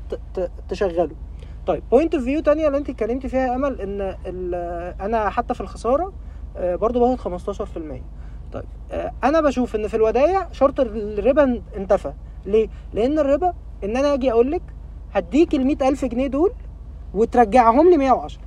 تشغله. 0.69 1.15
طيب 1.67 1.83
point 1.91 2.15
of 2.15 2.23
view 2.23 2.41
تانية 2.41 2.67
اللي 2.67 2.77
أنت 2.77 2.89
اتكلمتي 2.89 3.29
فيها 3.29 3.47
يا 3.47 3.55
أمل 3.55 3.81
إن 3.81 4.15
أنا 5.01 5.29
حتى 5.29 5.53
في 5.53 5.61
الخسارة 5.61 6.13
آه، 6.57 6.75
برضو 6.75 6.99
باخد 6.99 7.19
15% 7.19 8.01
طيب 8.53 8.63
آه، 8.91 9.11
أنا 9.23 9.41
بشوف 9.41 9.75
إن 9.75 9.87
في 9.87 9.93
الودايع 9.97 10.51
شرط 10.51 10.79
الربا 10.79 11.61
انتفى. 11.77 12.13
ليه؟ 12.45 12.67
لأن 12.93 13.19
الربا 13.19 13.53
إن 13.83 13.97
أنا 13.97 14.13
أجي 14.13 14.31
أقول 14.31 14.51
لك 14.51 14.61
هديك 15.13 15.55
ال 15.55 15.65
100000 15.67 16.05
جنيه 16.05 16.27
دول 16.27 16.51
وترجعهم 17.13 17.89
لي 17.89 17.97
110 17.97 18.41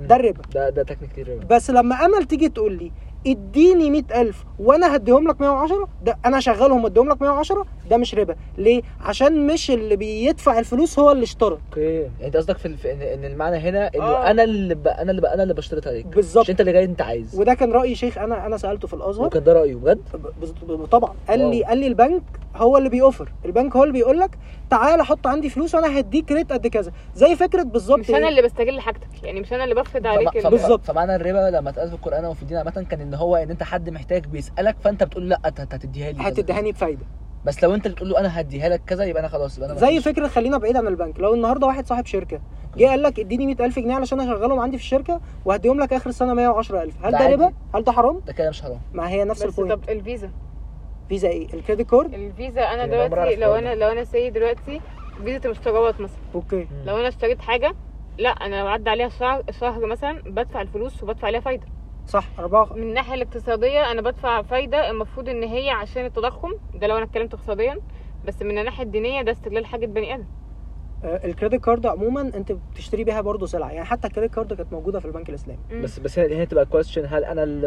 مم. 0.00 0.06
ده 0.06 0.16
الربا. 0.16 0.42
ده 0.54 0.70
ده 0.70 0.82
technically 0.82 1.34
ربا 1.34 1.56
بس 1.56 1.70
لما 1.70 1.94
أمل 2.06 2.24
تيجي 2.24 2.48
تقول 2.48 2.72
لي 2.72 2.92
اديني 3.26 3.90
100000 3.90 4.44
وأنا 4.58 4.96
هديهم 4.96 5.28
لك 5.28 5.40
110 5.40 5.88
ده 6.04 6.16
أنا 6.26 6.38
اشغلهم 6.38 6.84
واديهم 6.84 7.08
لك 7.08 7.22
110 7.22 7.66
ده 7.90 7.96
مش 7.96 8.14
ربا. 8.14 8.34
ليه؟ 8.58 8.82
عشان 9.00 9.46
مش 9.46 9.70
اللي 9.70 9.96
بيدفع 9.96 10.58
الفلوس 10.58 10.98
هو 10.98 11.10
اللي 11.12 11.22
اشترى 11.24 11.58
okay. 11.70 12.10
انت 12.24 12.36
قصدك 12.36 12.58
في, 12.58 12.66
الف... 12.66 12.86
ان 12.86 13.24
المعنى 13.24 13.56
هنا 13.56 13.90
انه 13.94 14.04
آه. 14.04 14.30
أنا 14.30 14.42
اللي 14.44 14.74
ب... 14.74 14.88
أنا 14.88 15.10
اللي 15.10 15.22
ب... 15.22 15.24
أنا 15.24 15.42
اللي 15.42 15.54
بشترط 15.54 15.86
عليك. 15.86 16.06
بالظبط. 16.06 16.44
مش 16.44 16.50
انت 16.50 16.60
اللي 16.60 16.72
جاي 16.72 16.84
انت 16.84 17.02
عايز. 17.02 17.38
وده 17.40 17.54
كان 17.54 17.72
رأي 17.72 17.94
شيخ 17.94 18.18
أنا 18.18 18.46
أنا 18.46 18.56
سألته 18.56 18.88
في 18.88 18.94
الأزهر. 18.94 19.26
وكان 19.26 19.44
ده 19.44 19.52
رأيه 19.52 19.74
بجد؟ 19.74 19.98
ب- 20.14 20.72
ب- 20.72 20.84
طبعا. 20.84 21.14
قال 21.28 21.38
لي 21.38 21.60
واو. 21.60 21.68
قال 21.68 21.78
لي 21.78 21.86
البنك 21.86 22.22
هو 22.56 22.76
اللي 22.76 22.88
بيوفر. 22.88 23.32
البنك 23.44 23.76
هو 23.76 23.82
اللي 23.82 23.92
بيقول 23.92 24.18
لك 24.20 24.30
تعالى 24.70 25.04
حط 25.04 25.26
عندي 25.26 25.50
فلوس 25.50 25.74
وأنا 25.74 25.98
هديك 25.98 26.32
ريت 26.32 26.52
قد 26.52 26.66
كذا 26.66 26.92
زي 27.14 27.36
فكرة 27.36 27.62
بالظبط 27.62 27.98
مش 27.98 28.10
أنا 28.10 28.18
إيه؟ 28.18 28.28
اللي 28.28 28.42
بستغل 28.42 28.80
حاجتك 28.80 29.22
يعني 29.22 29.40
مش 29.40 29.52
أنا 29.52 29.64
اللي 29.64 29.74
بفرض 29.74 30.06
عليك. 30.06 30.46
بالظبط. 30.46 30.84
فمعنى 30.84 31.16
الربا 31.16 31.56
لما 31.56 31.70
اتقال 31.70 31.88
في 31.88 31.94
القرآن 31.94 32.24
وفي 32.24 32.42
الدين 32.42 32.56
عامة 32.58 32.86
كان 32.90 33.00
إن 33.00 33.14
هو 33.14 33.36
إن 33.36 33.50
أنت 33.50 33.62
حد 33.62 33.90
محتاج 33.90 34.26
بيسألك 34.26 34.76
فأنت 34.84 35.02
بتقول 35.04 35.28
لأ 35.28 35.40
أنت 35.46 35.60
هتديها 35.60 36.12
لي 36.12 36.18
كذا. 36.18 36.28
هتدهني 36.28 36.72
بفايدة 36.72 37.06
بس 37.44 37.62
لو 37.64 37.74
أنت 37.74 37.86
اللي 37.86 37.96
تقول 37.96 38.08
له 38.10 38.20
أنا 38.20 38.40
هديها 38.40 38.68
لك 38.68 38.82
كذا 38.86 39.04
يبقى 39.04 39.20
أنا 39.20 39.28
خلاص 39.28 39.56
يبقى 39.58 39.70
أنا 39.72 39.78
زي. 39.80 40.00
فكرة 40.00 40.28
خلينا 40.28 40.58
بعيد 40.58 40.76
عن 40.76 40.86
البنك 40.86 41.20
لو 41.20 41.34
النهارده 41.34 41.66
واحد 41.66 41.86
صاحب 41.86 42.06
شركة 42.06 42.40
جه 42.76 42.86
قال 42.86 43.02
لك 43.02 43.20
اديني 43.20 43.46
100000 43.46 43.78
جنيه 43.78 43.94
علشان 43.94 44.20
اشغلهم 44.20 44.58
عندي 44.60 44.78
في 44.78 44.82
الشركة 44.84 45.20
وهديهم 45.44 45.80
لك 45.80 45.92
آخر 45.92 46.10
السنة 46.10 46.34
110000 46.34 46.94
هل 47.06 47.12
ده. 47.12 47.26
ربا 47.28 47.52
هل 47.74 47.84
ده 47.84 47.92
حرام 47.92 48.20
ده 48.26 48.32
كده 48.32 48.48
مش 48.48 48.62
حرام 48.62 48.80
ما 48.92 49.08
هي 49.08 49.24
نفس 49.24 49.42
بس 49.42 49.48
ال 49.58 49.60
point 49.60 49.72
طب 49.84 49.90
الفيزا 49.90 50.30
فيزا 51.10 51.28
إيه 51.28 51.54
ال 51.54 51.59
credit 51.59 51.90
card 51.90 52.14
الفيزا 52.14 52.62
أنا 52.62 52.86
دلوقتي 53.06 53.36
لو 53.36 53.54
أنا. 53.54 53.74
لو 53.74 53.88
أنا 53.88 54.04
سيد 54.04 54.32
دلوقتي 54.32 54.80
فيزا 55.24 55.40
المشتريات 55.44 56.00
مثلا 56.00 56.18
okay. 56.34 56.66
لو 56.84 56.96
أنا 56.98 57.08
اشتريت 57.08 57.40
حاجة 57.40 57.74
لا 58.18 58.28
أنا 58.30 58.60
لو 58.60 58.66
عدى 58.66 58.90
عليها 58.90 59.08
شهر 59.08 59.42
شهر 59.60 59.86
مثلا 59.86 60.22
بدفع 60.22 60.60
الفلوس 60.60 61.02
وبدفع 61.02 61.26
عليها 61.26 61.40
فايدة 61.40 61.66
صح 62.06 62.24
أربعة 62.38 62.72
من 62.74 62.82
الناحية 62.82 63.14
الاقتصادية 63.14 63.90
أنا 63.90 64.02
بدفع 64.02 64.42
فايدة 64.42 64.90
المفروض 64.90 65.28
إن 65.28 65.42
هي 65.42 65.70
عشان 65.70 66.04
التضخم 66.04 66.52
ده 66.74 66.86
لو 66.86 66.96
أنا 66.96 67.04
اتكلمت 67.04 67.34
اقتصاديا 67.34 67.80
بس 68.26 68.42
من 68.42 68.58
الناحية 68.58 68.84
الدينية 68.84 69.22
ده 69.22 69.32
استغلال 69.32 69.66
حاجة 69.66 69.86
بني 69.86 70.14
آدم 70.14 70.24
آه، 71.04 71.20
ال 71.26 71.31
credit 71.31 71.64
card 71.64 71.86
عموما 71.86 72.20
أنت 72.20 72.52
بتشتري 72.52 73.04
بيها 73.04 73.20
برضه 73.20 73.46
سلعة 73.46 73.70
يعني 73.70 73.84
حتى 73.84 74.06
ال 74.06 74.10
credit 74.10 74.34
card 74.34 74.52
كانت 74.52 74.72
موجودة 74.72 75.00
في 75.00 75.04
البنك 75.06 75.28
الإسلامي. 75.28 75.60
بس 75.82 75.98
بس 75.98 76.18
هي 76.18 76.36
هي 76.36 76.46
تبقى 76.46 76.66
question 76.66 77.06
هل 77.08 77.24
أنا 77.24 77.42
اللي. 77.42 77.66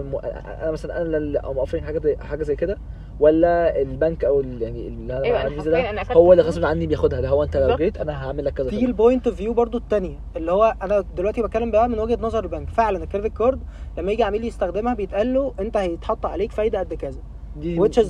أنا 0.61 0.71
مثلا 0.71 1.01
أنا 1.01 1.17
اللي 1.17 1.39
offering 1.39 1.83
حاجة 1.83 1.99
زي 1.99 2.17
حاجة 2.17 2.43
زي 2.43 2.55
كده 2.55 2.77
ولا 3.19 3.81
البنك 3.81 4.25
أو 4.25 4.39
ال... 4.39 4.61
يعني 4.61 4.87
اللي 4.87 5.13
عندي 5.13 5.33
حرفيا 5.57 5.71
ده 5.93 6.01
أخدت 6.01 6.17
هو 6.17 6.31
اللي. 6.33 6.43
غصب 6.43 6.65
عني 6.65 6.87
بياخدها 6.87 7.21
ده 7.21 7.29
هو 7.29 7.43
أنت 7.43 7.57
لو. 7.57 7.75
جيت 7.75 7.97
أنا 7.97 8.25
هعمل 8.27 8.45
لك 8.45 8.53
كذا 8.53 8.69
في 8.69 8.77
كذا. 8.77 8.85
ال 8.87 8.94
point 8.94 9.27
of 9.27 9.35
view 9.35 9.53
برضو 9.53 9.77
التانية 9.77 10.15
اللي 10.35 10.51
هو 10.51 10.75
أنا 10.81 11.03
دلوقتي 11.17 11.41
بتكلم 11.41 11.71
بقى 11.71 11.89
من 11.89 11.99
وجهة 11.99 12.17
نظر 12.21 12.43
البنك 12.43 12.69
فعلا 12.69 13.03
ال 13.03 13.08
credit 13.08 13.37
card 13.37 13.59
لما 13.97 14.11
يجي 14.11 14.23
عميل 14.23 14.43
يستخدمها 14.45 14.93
بيتقال 14.93 15.33
له 15.33 15.53
أنت 15.59 15.77
هيتحط 15.77 16.25
عليك 16.25 16.51
فايدة 16.51 16.79
قد 16.79 16.93
كذا 16.93 17.19
دي 17.57 17.79
which 17.81 17.97
is 18.03 18.07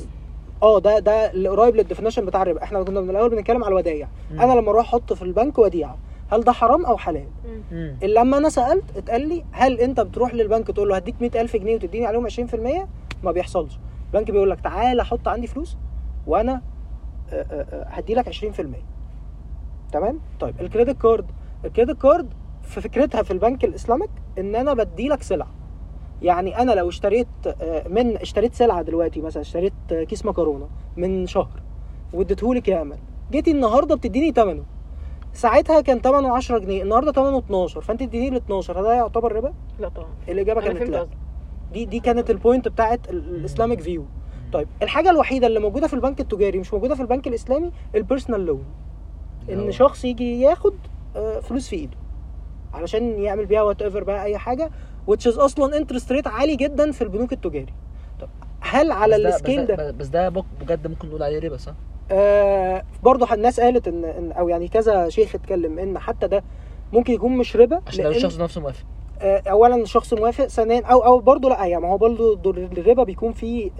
آه 0.63 0.79
ده 0.79 0.99
ده 0.99 1.31
اللي 1.31 1.49
قريب 1.49 1.75
لل 1.75 1.84
definition 1.84 2.25
بتاع 2.25 2.41
الربا 2.41 2.63
إحنا 2.63 2.83
كنا 2.83 3.01
من 3.01 3.09
الأول 3.09 3.29
بنتكلم 3.29 3.63
على 3.63 3.71
الودايع. 3.71 4.07
أنا 4.31 4.53
لما 4.53 4.69
أروح 4.71 4.85
أحط 4.87 5.13
في 5.13 5.21
البنك 5.21 5.57
وديعة 5.59 5.97
هل 6.31 6.41
ده 6.41 6.51
حرام 6.51 6.85
أو 6.85 6.97
حلال. 6.97 7.25
مم. 7.71 7.97
لما 8.03 8.37
أنا 8.37 8.49
سألت 8.49 8.83
اتقال 8.97 9.27
لي 9.29 9.43
هل 9.51 9.79
أنت 9.79 9.99
بتروح 9.99 10.33
للبنك 10.33 10.67
تقول 10.67 10.89
له 10.89 10.95
هديك 10.95 11.15
100000 11.21 11.55
جنيه 11.57 11.75
وتديني 11.75 12.05
عليهم 12.05 12.29
20% 12.29 12.33
ما 13.23 13.31
بيحصلش 13.31 13.73
البنك 14.13 14.31
بيقول 14.31 14.49
لك 14.49 14.61
تعالى 14.61 15.05
حط 15.05 15.27
عندي 15.27 15.47
فلوس 15.47 15.77
وأنا 16.27 16.61
هدي 17.71 18.13
لك 18.13 18.29
20% 18.29 18.33
تمام؟ 19.91 20.19
طيب 20.39 20.61
ال 20.61 20.67
credit 20.67 21.01
card 21.01 21.25
ال 21.65 21.71
credit 21.71 22.01
card 22.01 22.33
في 22.61 22.81
فكرتها 22.81 23.23
في 23.23 23.31
البنك 23.31 23.63
ال 23.65 23.71
Islamic 23.71 24.09
إن 24.37 24.55
أنا 24.55 24.73
بدي 24.73 25.07
لك 25.07 25.23
سلعة. 25.23 25.47
يعني 26.21 26.57
أنا 26.61 26.71
لو 26.71 26.89
اشتريت 26.89 27.27
آه، 27.61 27.87
من 27.87 28.17
اشتريت 28.17 28.53
سلعة 28.53 28.81
دلوقتي 28.81 29.21
مثلا 29.21 29.41
اشتريت 29.41 29.73
كيس 29.91 30.25
مكرونة 30.25 30.67
من 30.97 31.27
شهر 31.27 31.61
واديتهولك 32.13 32.67
يا 32.67 32.81
أمل 32.81 32.97
جيتي 33.31 33.51
النهارده 33.51 33.95
بتديني 33.95 34.31
ثمنه 34.31 34.63
ساعتها 35.33 35.81
كان 35.81 35.99
ثمنه 35.99 36.35
10 36.35 36.57
جنيه 36.57 36.83
النهارده 36.83 37.11
ثمنه 37.11 37.37
12 37.37 37.81
فأنت 37.81 38.03
تديني 38.03 38.27
ال 38.27 38.35
12 38.35 38.79
هل 38.79 38.83
ده 38.83 38.93
يعتبر 38.93 39.31
ربا؟ 39.31 39.53
لا 39.79 39.89
طبعا. 39.89 40.07
الإجابة 40.29 40.61
كانت 40.61 40.89
لا. 40.89 41.07
دي 41.73 41.85
دي 41.85 41.99
كانت 41.99 42.29
ال 42.29 42.36
point 42.36 42.67
بتاعت 42.67 43.09
ال- 43.09 43.35
ال 43.35 43.41
Islamic 43.41 43.81
view 43.81 44.05
طيب 44.53 44.67
الحاجة 44.81 45.09
الوحيدة 45.09 45.47
اللي 45.47 45.59
موجودة 45.59 45.87
في 45.87 45.93
البنك 45.93 46.19
التجاري 46.19 46.59
مش 46.59 46.73
موجودة 46.73 46.95
في 46.95 47.01
البنك 47.01 47.27
الإسلامي 47.27 47.71
ال 47.95 48.01
personal 48.01 48.45
loan 48.45 48.63
إن 49.49 49.71
شخص 49.71 50.05
يجي 50.05 50.41
ياخد 50.41 50.73
آه، 51.15 51.39
فلوس 51.39 51.67
في 51.69 51.75
إيده 51.75 51.97
علشان 52.73 53.19
يعمل 53.23 53.45
بيها 53.45 53.61
whatever 53.61 54.03
بقى 54.03 54.23
أي 54.23 54.37
حاجة 54.37 54.71
which 55.11 55.23
is 55.33 55.39
أصلا 55.39 55.77
interest 55.77 56.11
rate 56.11 56.27
عالي 56.27 56.55
جدا 56.55 56.91
في 56.91 57.01
البنوك 57.01 57.33
التجاري. 57.33 57.73
طب 58.21 58.29
هل 58.61 58.91
على 58.91 59.15
ال 59.15 59.24
scale 59.24 59.65
ده 59.65 59.91
بس 59.91 60.07
ده؟ 60.07 60.29
بجد 60.61 60.87
ممكن 60.87 61.07
نقول 61.07 61.23
عليه 61.23 61.39
ربا 61.39 61.57
صح؟ 61.57 61.73
آه 62.11 62.83
برضه 63.03 63.33
الناس 63.33 63.59
قالت 63.59 63.87
ان, 63.87 64.05
إن 64.05 64.31
أو 64.31 64.49
يعني 64.49 64.67
كذا 64.67 65.09
شيخ 65.09 65.35
اتكلم 65.35 65.79
إن 65.79 65.99
حتى 65.99 66.27
ده 66.27 66.43
ممكن 66.93 67.13
يكون 67.13 67.37
مش 67.37 67.55
ربا 67.55 67.81
عشان 67.87 68.03
لو 68.03 68.11
الشخص 68.11 68.39
نفسه 68.39 68.61
موافق. 68.61 68.83
آه، 68.83 69.02
اولا 69.23 69.75
الشخص 69.75 70.13
موافق 70.13 70.45
ثانيا 70.47 70.81
أو 70.85 70.99
أو 71.05 71.19
برضه 71.19 71.49
لأ 71.49 71.65
يعني 71.65 71.83
ما 71.83 71.89
هو 71.91 71.97
برضه 71.97 72.39
الربا 72.55 73.03
بيكون 73.03 73.31
فيه 73.31 73.71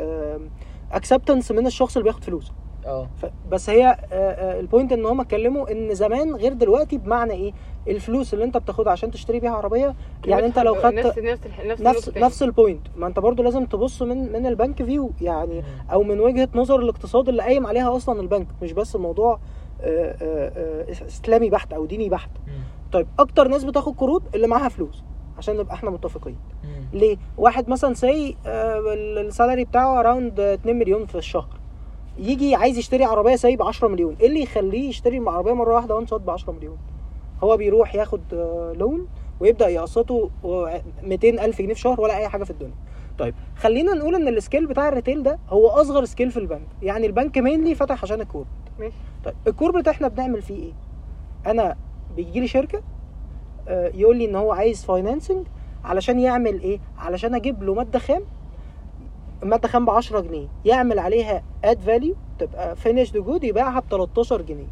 acceptance 0.92 1.52
من 1.52 1.68
الشخص 1.68 1.96
اللي 1.98 2.04
بياخد 2.04 2.24
فلوس. 2.24 2.52
آه. 2.86 3.10
ف- 3.22 3.26
بس 3.52 3.70
هي 3.70 3.86
آه، 3.88 3.96
آه، 4.14 4.60
ال 4.60 4.65
point 4.65 4.92
إن 4.92 5.06
هم 5.06 5.22
اتكلموا 5.22 5.72
إن 5.72 5.94
زمان 5.96 6.36
غير 6.36 6.54
دلوقتي 6.54 6.98
بمعنى 6.98 7.34
إيه؟ 7.34 7.54
الفلوس 7.88 8.34
اللي 8.34 8.46
أنت 8.46 8.58
بتاخدها 8.58 8.92
عشان 8.92 9.12
تشتري 9.12 9.40
بيها 9.40 9.52
عربية 9.52 9.96
يعني 10.26 10.46
أنت 10.46 10.60
لو 10.60 10.74
خدت 10.76 11.06
نفس 11.20 11.48
نفس 11.82 12.10
نفس 12.26 12.44
ال 12.44 12.51
point 12.51 12.88
ما 12.96 13.08
أنت 13.08 13.20
برضه 13.20 13.44
لازم 13.44 13.66
تبص 13.66 14.02
من 14.02 14.32
من 14.32 14.46
ال 14.46 14.53
bank 14.53 14.84
view 14.84 15.12
يعني. 15.22 15.64
أو 15.92 16.04
من 16.04 16.20
وجهة 16.20 16.50
نظر 16.56 16.80
الاقتصاد 16.80 17.30
اللي 17.30 17.44
قايم 17.44 17.68
عليها 17.68 17.96
أصلا 17.96 18.22
البنك. 18.22 18.48
مش 18.62 18.72
بس 18.74 18.96
الموضوع 18.96 19.40
آه، 19.82 20.16
آه، 20.22 20.86
آه، 20.90 20.92
إسلامي 21.08 21.50
بحت 21.50 21.74
أو 21.74 21.86
ديني 21.86 22.10
بحت. 22.10 22.30
طيب 22.92 23.08
أكتر 23.20 23.48
ناس 23.48 23.64
بتاخد 23.64 23.96
قروض 23.98 24.24
اللي 24.36 24.48
معاها 24.48 24.70
فلوس. 24.70 25.04
عشان 25.44 25.58
نبقى 25.58 25.76
إحنا 25.76 25.90
متفقين. 25.90 26.38
ليه؟ 26.94 27.18
واحد 27.38 27.70
مثلا 27.70 27.94
say 27.94 28.36
ال 28.46 28.62
salary 28.62 29.64
بتاعه 29.66 30.00
around 30.00 30.40
2 30.40 30.80
مليون 30.80 31.06
في 31.06 31.16
الشهر. 31.18 31.50
يجي 32.18 32.56
عايز 32.56 32.78
يشتري 32.78 33.04
عربية 33.04 33.36
say 33.36 33.56
ب 33.56 33.62
10 33.64 33.88
مليون. 33.88 34.16
إيه 34.22 34.28
اللي 34.28 34.44
يخليه 34.44 34.90
يشتري 34.90 35.18
العربيه 35.18 35.54
مرة 35.54 35.74
واحدة 35.76 35.96
one 35.96 36.08
shot 36.08 36.22
ب 36.22 36.30
10 36.30 36.54
مليون؟ 36.54 36.78
هو 37.44 37.58
بيروح 37.58 37.96
ياخد 37.96 38.22
آه، 38.34 38.74
loan 38.78 39.08
ويبدأ 39.40 39.68
يقسطه 39.68 40.30
200 41.04 41.30
ألف 41.46 41.62
جنيه 41.62 41.74
في 41.74 41.80
شهر 41.80 42.02
ولا 42.02 42.18
أي 42.18 42.28
حاجة 42.30 42.44
في 42.44 42.52
الدنيا. 42.52 42.76
طيب 43.20 43.36
خلينا 43.58 43.94
نقول 43.94 44.16
إن 44.16 44.28
ال 44.28 44.34
scale 44.34 44.66
بتاع 44.68 44.88
ال 44.88 44.93
retail 44.93 45.24
ده 45.24 45.40
هو 45.50 45.68
أصغر 45.68 46.06
scale 46.06 46.32
في 46.32 46.38
البنك. 46.38 46.68
يعني 46.82 47.06
البنك 47.08 47.38
mainly 47.38 47.76
فتح 47.76 48.04
عشان 48.04 48.22
ال 48.22 48.25
corporate 48.25 48.54
ماشي. 48.80 48.96
طيب 49.26 49.36
ال 49.48 49.52
corporate 49.52 49.88
إحنا 49.88 50.08
بنعمل 50.08 50.42
فيه 50.42 50.64
إيه؟ 50.64 50.74
أنا 51.52 51.76
بيجي 52.16 52.40
لي 52.40 52.48
شركة 52.48 52.78
آه، 52.78 52.82
يقول 53.70 54.18
لي 54.18 54.26
إن 54.26 54.36
هو 54.36 54.52
عايز 54.52 54.86
financing 54.86 55.48
علشان 55.84 56.20
يعمل 56.20 56.62
إيه؟ 56.62 56.80
علشان 56.98 57.36
أجيب 57.36 57.64
له 57.64 57.74
مادة 57.74 58.00
خام 58.00 58.22
مادة 59.44 59.68
خام 59.68 59.86
ب 59.86 59.90
10 59.90 60.20
جنيه 60.20 60.48
يعمل 60.66 61.00
عليها 61.00 61.44
add 61.64 61.80
value 61.80 62.16
تبقى 62.40 62.76
finished 62.76 63.18
good 63.18 63.44
يبيعها 63.44 63.80
ب 63.80 63.84
13 63.92 64.42
جنيه 64.42 64.68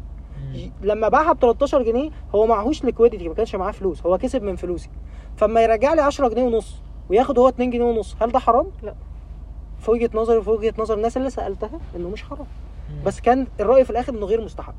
لما 0.82 1.08
باعها 1.08 1.32
ب 1.32 1.38
13 1.40 1.82
جنيه 1.82 2.10
هو 2.34 2.46
معهوش 2.46 2.84
ليكويديتي 2.84 3.28
ما 3.28 3.34
كانش 3.34 3.54
معاه 3.54 3.72
فلوس 3.72 4.06
هو 4.06 4.18
كسب 4.18 4.42
من 4.42 4.56
فلوسي. 4.56 4.88
فما 5.36 5.62
يرجع 5.62 5.94
لي 5.94 6.00
10 6.02 6.28
جنيه 6.28 6.42
ونص 6.42 6.80
وياخد 7.10 7.38
هو 7.38 7.48
2 7.48 7.70
جنيه 7.70 7.84
ونص 7.84 8.16
هل 8.20 8.32
ده 8.32 8.38
حرام؟ 8.38 8.66
لا. 8.82 8.94
في 9.80 9.90
وجهة 9.90 10.10
نظري 10.14 10.36
وفي 10.36 10.50
وجهة 10.50 10.74
نظر 10.78 10.94
الناس 10.94 11.16
اللي 11.16 11.30
سألتها 11.30 11.80
إنه 11.96 12.08
مش 12.08 12.22
حرام. 12.22 12.46
بس 13.06 13.20
كان 13.20 13.46
الرأي 13.60 13.84
في 13.84 13.90
الآخر 13.90 14.12
إنه 14.14 14.26
غير 14.26 14.40
مستحب. 14.44 14.74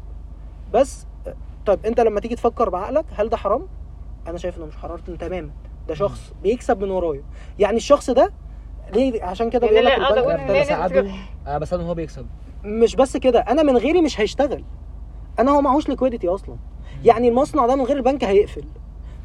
بس 0.74 1.06
طيب 1.66 1.86
أنت 1.86 2.00
لما 2.00 2.20
تيجي 2.20 2.36
تفكر 2.36 2.70
بعقلك 2.70 3.06
هل 3.16 3.30
ده 3.30 3.38
حرام؟ 3.38 3.68
أنا 4.28 4.38
شايف 4.38 4.58
انه 4.58 4.66
مش 4.66 4.76
حرام. 4.76 4.98
تماما. 4.98 5.50
ده 5.88 5.94
شخص 5.94 6.34
بيكسب 6.44 6.84
من 6.84 6.92
ورايا. 6.92 7.24
يعني 7.60 7.78
الشخص 7.78 8.10
ده 8.10 8.32
ليه 8.94 9.24
عشان 9.24 9.50
كده 9.50 9.68
يعني 9.68 9.80
بيقول 9.80 10.24
لك 10.34 10.40
أنا 10.40 10.62
بساعده 10.62 11.12
أنا 11.48 11.58
بساعده 11.58 11.84
إن 11.84 11.88
هو 11.88 11.94
بيكسب. 11.94 12.26
مش 12.64 12.96
بس 12.96 13.18
كده. 13.18 13.40
أنا 13.40 13.64
من 13.64 13.78
غيري 13.78 14.02
مش 14.02 14.20
هيشتغل. 14.20 14.64
أنا 15.40 15.52
هو 15.52 15.62
معهوش 15.62 15.90
liquidity 15.90 16.28
أصلا. 16.28 16.56
يعني 17.06 17.28
المصنع 17.28 17.68
ده 17.68 17.76
من 17.76 17.84
غير 17.84 17.98
البنك 17.98 18.24
هيقفل. 18.24 18.64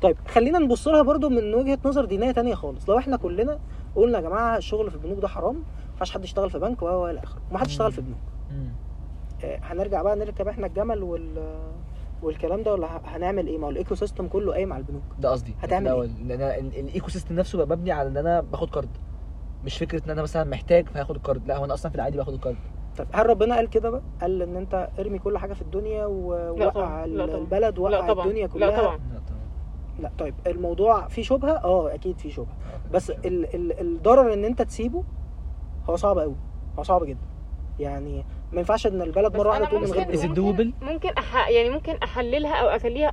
طيب 0.03 0.17
خلينا 0.29 0.59
نبص 0.59 0.89
لها 0.89 1.03
برضو 1.03 1.29
من 1.29 1.55
وجهة 1.55 1.79
نظر 1.85 2.05
دينية 2.05 2.31
تانية 2.31 2.55
خالص. 2.55 2.89
لو 2.89 2.99
إحنا 2.99 3.17
كلنا 3.17 3.59
قلنا 3.97 4.19
يا 4.19 4.23
جماعة 4.23 4.57
الشغل 4.57 4.91
في 4.91 4.97
البنوك 4.97 5.19
ده 5.19 5.29
حرام 5.29 5.55
ما 5.55 5.63
ينفعش 5.93 6.11
حد 6.11 6.25
يشتغل 6.25 6.51
في 6.51 6.59
بنك 6.59 6.83
و 6.83 7.07
إلى 7.09 7.19
آخره. 7.19 7.41
وما 7.51 7.59
حدش 7.59 7.71
يشتغل 7.71 7.93
في 7.93 8.01
بنوك. 8.01 8.19
آه، 9.45 9.61
هنرجع 9.63 10.03
بقى 10.03 10.17
نركب 10.17 10.49
إحنا 10.49 10.67
الجمل 10.67 11.03
وال 11.03 11.55
والكلام 12.23 12.63
ده 12.63 12.73
ولا 12.73 13.01
هنعمل 13.05 13.47
إيه؟ 13.47 13.59
ما 13.59 13.67
هو 13.67 13.71
ال 13.71 13.95
ecosystem 13.95 14.29
كله 14.29 14.53
قايم 14.53 14.73
على 14.73 14.81
البنوك. 14.81 15.03
ده 15.19 15.31
قصدي. 15.31 15.55
هتعمل 15.61 15.87
لو 15.91 16.03
إيه؟ 16.03 16.11
إن 16.23 16.31
أنا 16.31 16.59
ال- 16.59 16.79
ال 16.79 17.09
ecosystem 17.11 17.35
نفسه 17.35 17.59
بقى 17.59 17.67
مبني 17.77 17.93
على 17.93 18.09
إن 18.09 18.17
أنا 18.17 18.41
باخد 18.41 18.71
card. 18.71 18.89
مش 19.65 19.79
فكرة 19.79 20.05
إن 20.07 20.11
أنا 20.11 20.23
مثلا 20.23 20.45
محتاج 20.45 20.89
فهاخد 20.89 21.15
الكارد. 21.17 21.47
لا 21.47 21.57
هو 21.57 21.65
أنا 21.65 21.75
أصلا 21.75 21.91
في 21.91 21.97
العادي 21.97 22.17
باخد 22.17 22.33
الكارد. 22.33 22.57
طب 22.99 23.07
هل 23.13 23.27
ربنا 23.27 23.55
قال 23.57 23.71
كده 23.71 23.91
بقى؟ 23.91 24.03
قال 24.21 24.43
إن 24.43 24.57
أنت 24.57 24.89
ارمي 24.99 25.19
كل 25.19 25.39
حاجة 25.39 25.53
في 25.53 25.63
الدنيا 25.63 26.07
ووقع 26.07 26.69
طبعا، 26.69 27.07
لا 27.07 27.27
طبعا. 27.27 27.39
البلد 27.39 27.79
لا 27.79 27.83
وقع 27.85 28.09
طبعا. 28.09 28.27
الدنيا 28.27 28.47
كلها. 28.47 28.71
لا 28.71 28.81
طبعا. 28.81 28.97
لا 28.97 29.19
طبعا. 29.29 29.39
لا 29.99 30.11
طيب 30.19 30.35
الموضوع 30.47 31.09
فيه 31.09 31.23
شبهة؟ 31.23 31.51
آه 31.65 31.95
أكيد 31.95 32.19
فيه 32.19 32.31
شبهة. 32.31 32.57
بس 32.93 33.11
ال 33.11 33.55
ال 33.55 33.81
الضرر 33.81 34.33
إن 34.33 34.45
أنت 34.45 34.63
تسيبه 34.63 35.05
هو 35.91 35.97
صعب 35.97 36.19
قوي 36.19 36.35
هو 36.79 36.83
صعب 36.83 37.05
جدا. 37.05 37.27
يعني 37.79 38.25
ما 38.53 38.59
ينفعش 38.59 38.87
إن 38.87 39.03
البلد 39.03 39.37
مرة 39.37 39.49
واحدة 39.49 39.65
تقوم 39.65 39.83
من 39.83 39.91
غير 39.93 40.07
ممكن- 40.29 40.35
doable؟ 40.35 40.85
ممكن 40.85 41.09
أح... 41.19 41.49
يعني 41.49 41.71
ممكن 41.71 41.95
أحللها 42.03 42.55
أو 42.55 42.69
أخليها 42.69 43.13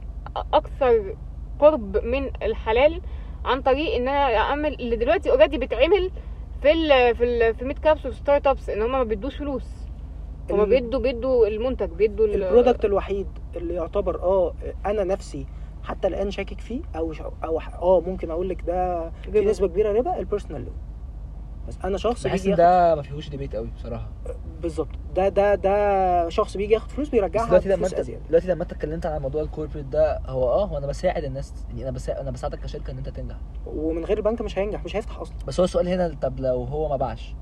أكثر 0.53 1.15
قرب 1.59 1.97
من 2.05 2.29
الحلال 2.43 3.01
عن 3.45 3.61
طريق 3.61 3.95
إن 3.95 4.07
أنا 4.07 4.37
أعمل 4.37 4.73
اللي 4.73 4.95
دلوقتي 4.95 5.31
already 5.31 5.57
بيتعمل 5.57 6.11
في 6.61 6.71
ال 6.71 7.15
في 7.15 7.23
ال 7.23 7.55
في 7.55 7.65
mid 7.65 7.79
caps 7.79 8.05
وال 8.05 8.47
startups 8.47 8.69
إن 8.69 8.81
هم 8.81 8.91
ما 8.91 9.03
بيدوش 9.03 9.35
فلوس 9.35 9.65
هما 10.51 10.63
ال- 10.63 10.69
بيدوا 10.69 10.99
بيدوا 10.99 11.47
المنتج 11.47 11.89
بيدوا 11.89 12.25
ال- 12.25 12.43
ال 12.43 12.49
product 12.49 12.85
الوحيد 12.85 13.27
اللي 13.55 13.73
يعتبر 13.73 14.21
آه 14.23 14.53
أنا 14.85 15.03
نفسي 15.03 15.45
حتى 15.83 16.07
الآن 16.07 16.31
شاكك 16.31 16.59
فيه 16.61 16.81
أو 16.95 17.13
ش- 17.13 17.21
أو 17.43 17.59
آه 17.81 18.01
ممكن 18.07 18.31
أقول 18.31 18.49
لك 18.49 18.61
ده 18.67 19.09
في. 19.31 19.41
نسبة 19.45 19.67
كبيرة 19.67 19.91
ربا 19.91 20.19
ال 20.19 20.24
personal 20.24 20.61
loan 20.65 20.75
بس 21.67 21.75
أنا 21.83 21.97
شخص 21.97 22.23
بحس 22.27 22.41
بيجي 22.41 22.55
ده 22.55 22.95
ما 22.95 23.01
فيهوش 23.01 23.29
debate 23.29 23.55
قوي 23.55 23.67
بصراحة. 23.79 24.09
بالظبط. 24.61 24.87
ده 25.15 25.29
ده 25.29 25.55
ده 25.55 26.29
شخص 26.29 26.57
بيجي 26.57 26.73
ياخد 26.73 26.91
فلوس 26.91 27.09
بيرجعها 27.09 27.45
دلوقتي 27.47 27.69
لما 27.69 27.87
انت 27.87 28.01
دلوقتي 28.29 28.47
لما 28.47 28.63
أنت 28.63 28.71
اتكلمت 28.71 29.05
عن 29.05 29.21
موضوع 29.21 29.41
ال 29.41 29.46
corporate 29.46 29.85
ده 29.85 30.19
هو 30.25 30.49
آه 30.49 30.65
هو 30.65 30.77
أنا 30.77 30.87
بساعد 30.87 31.23
الناس 31.23 31.53
يعني 31.69 31.83
أنا 31.83 31.91
بساعد 31.91 32.19
أنا 32.19 32.31
بساعدك 32.31 32.59
كشركة 32.59 32.91
إن 32.91 32.97
أنت 32.97 33.09
تنجح. 33.09 33.35
ومن 33.65 34.05
غير 34.05 34.17
البنك 34.17 34.41
مش 34.41 34.57
هينجح 34.57 34.85
مش 34.85 34.95
هيفتح 34.95 35.19
أصلا. 35.19 35.35
بس 35.47 35.59
هو 35.59 35.63
السؤال 35.63 35.87
هنا 35.87 36.15
طب 36.21 36.39
لو 36.39 36.63
هو 36.63 36.89
ما 36.89 36.95
باعش 36.97 37.35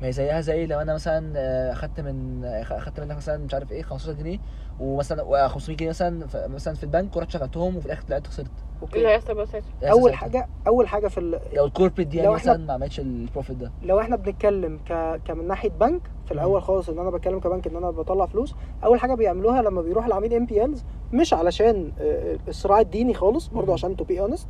ما 0.00 0.06
هي 0.08 0.12
زيها 0.12 0.40
زي 0.40 0.66
لو 0.66 0.80
أنا 0.80 0.94
مثلا 0.94 1.32
آه، 1.36 1.72
أخدت 1.72 2.00
من 2.00 2.44
آه، 2.44 2.62
أخدت 2.62 3.00
منك 3.00 3.16
مثلا 3.16 3.36
مش 3.44 3.54
عارف 3.54 3.72
إيه 3.72 3.82
15 3.82 4.12
جنيه 4.12 4.38
ومثلا 4.80 5.22
و 5.22 5.48
500 5.48 5.76
جنيه 5.76 5.88
مثلا 5.88 6.26
مثلا 6.46 6.74
في 6.74 6.82
البنك 6.84 7.16
ورحت 7.16 7.30
شغلتهم 7.30 7.76
وفي 7.76 7.86
الآخر 7.86 8.02
طلعت 8.02 8.26
خسرت. 8.26 8.50
إيه 8.82 8.88
اللي 8.94 9.14
أوكي 9.14 9.14
هيحصل 9.16 9.62
يا 9.82 9.92
أول. 9.92 10.14
حاجة 10.14 10.48
أول 10.66 10.88
حاجة 10.88 11.08
في 11.08 11.20
ال... 11.20 11.40
لو 11.52 11.64
ال 11.64 11.68
corporate 11.68 12.08
دي 12.08 12.16
يعني 12.16 12.30
مثلا 12.30 12.56
ما 12.66 12.72
عملتش 12.72 13.00
ال 13.00 13.08
profit 13.08 13.56
ده. 13.56 13.72
لو 13.82 14.00
إحنا 14.00 14.16
بنتكلم 14.16 14.78
ك... 14.88 15.20
كمن 15.24 15.46
ناحية 15.48 15.68
بنك 15.68 16.00
في 16.26 16.32
الأول 16.32 16.62
خالص 16.62 16.88
إن 16.88 16.98
أنا 16.98 17.10
بتكلم 17.10 17.40
كبنك 17.40 17.66
إن 17.66 17.76
أنا 17.76 17.90
بطلع 17.90 18.26
فلوس 18.26 18.54
أول 18.84 19.00
حاجة 19.00 19.14
بيعملوها 19.14 19.62
لما 19.62 19.82
بيروح 19.82 20.06
العميل 20.06 20.34
NPLs 20.34 20.84
مش 21.12 21.34
علشان 21.34 21.92
آه، 22.00 22.38
الصراع 22.48 22.80
الديني 22.80 23.14
خالص 23.14 23.46
برضه. 23.48 23.72
عشان 23.72 23.96
to 23.96 24.04
be 24.04 24.20
honest 24.20 24.48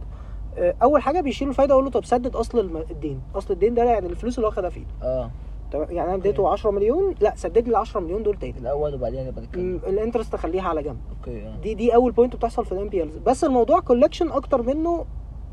أول 0.82 1.02
حاجة 1.02 1.20
بيشيلوا 1.20 1.52
الفايدة 1.52 1.72
يقول 1.74 1.84
له 1.84 1.90
طب 1.90 2.04
سدد 2.04 2.36
أصل 2.36 2.58
الم- 2.60 2.76
الدين. 2.90 3.20
أصل 3.34 3.54
الدين 3.54 3.74
ده 3.74 3.84
يعني 3.84 4.06
الفلوس 4.06 4.36
اللي 4.38 4.46
هو 4.46 4.50
خدها 4.50 4.70
فيه. 4.70 4.84
آه. 5.02 5.30
تمام؟ 5.70 5.90
يعني 5.90 6.08
أنا 6.08 6.14
اديته 6.18 6.48
10 6.48 6.70
مليون؟ 6.70 7.14
لا 7.20 7.32
سدد 7.36 7.58
لي 7.64 7.70
ال 7.70 7.76
10 7.76 8.00
مليون 8.00 8.22
دول 8.22 8.38
تاني. 8.38 8.58
الأول 8.58 8.94
وبعدين 8.94 9.26
نبقى 9.26 9.42
نتكلم 9.42 9.80
ال 9.86 9.92
interest 9.92 10.34
اخليها 10.34 10.68
على 10.68 10.82
جنب. 10.82 10.98
okay 11.18 11.46
آه. 11.46 11.56
دي 11.62 11.74
دي 11.74 11.94
أول 11.94 12.12
point 12.12 12.36
بتحصل 12.36 12.64
في 12.64 12.72
ال 12.72 12.88
NPLs 12.88 13.16
بس 13.18 13.44
الموضوع 13.44 13.80
collection 13.80 14.32
أكتر 14.32 14.62
منه 14.62 15.04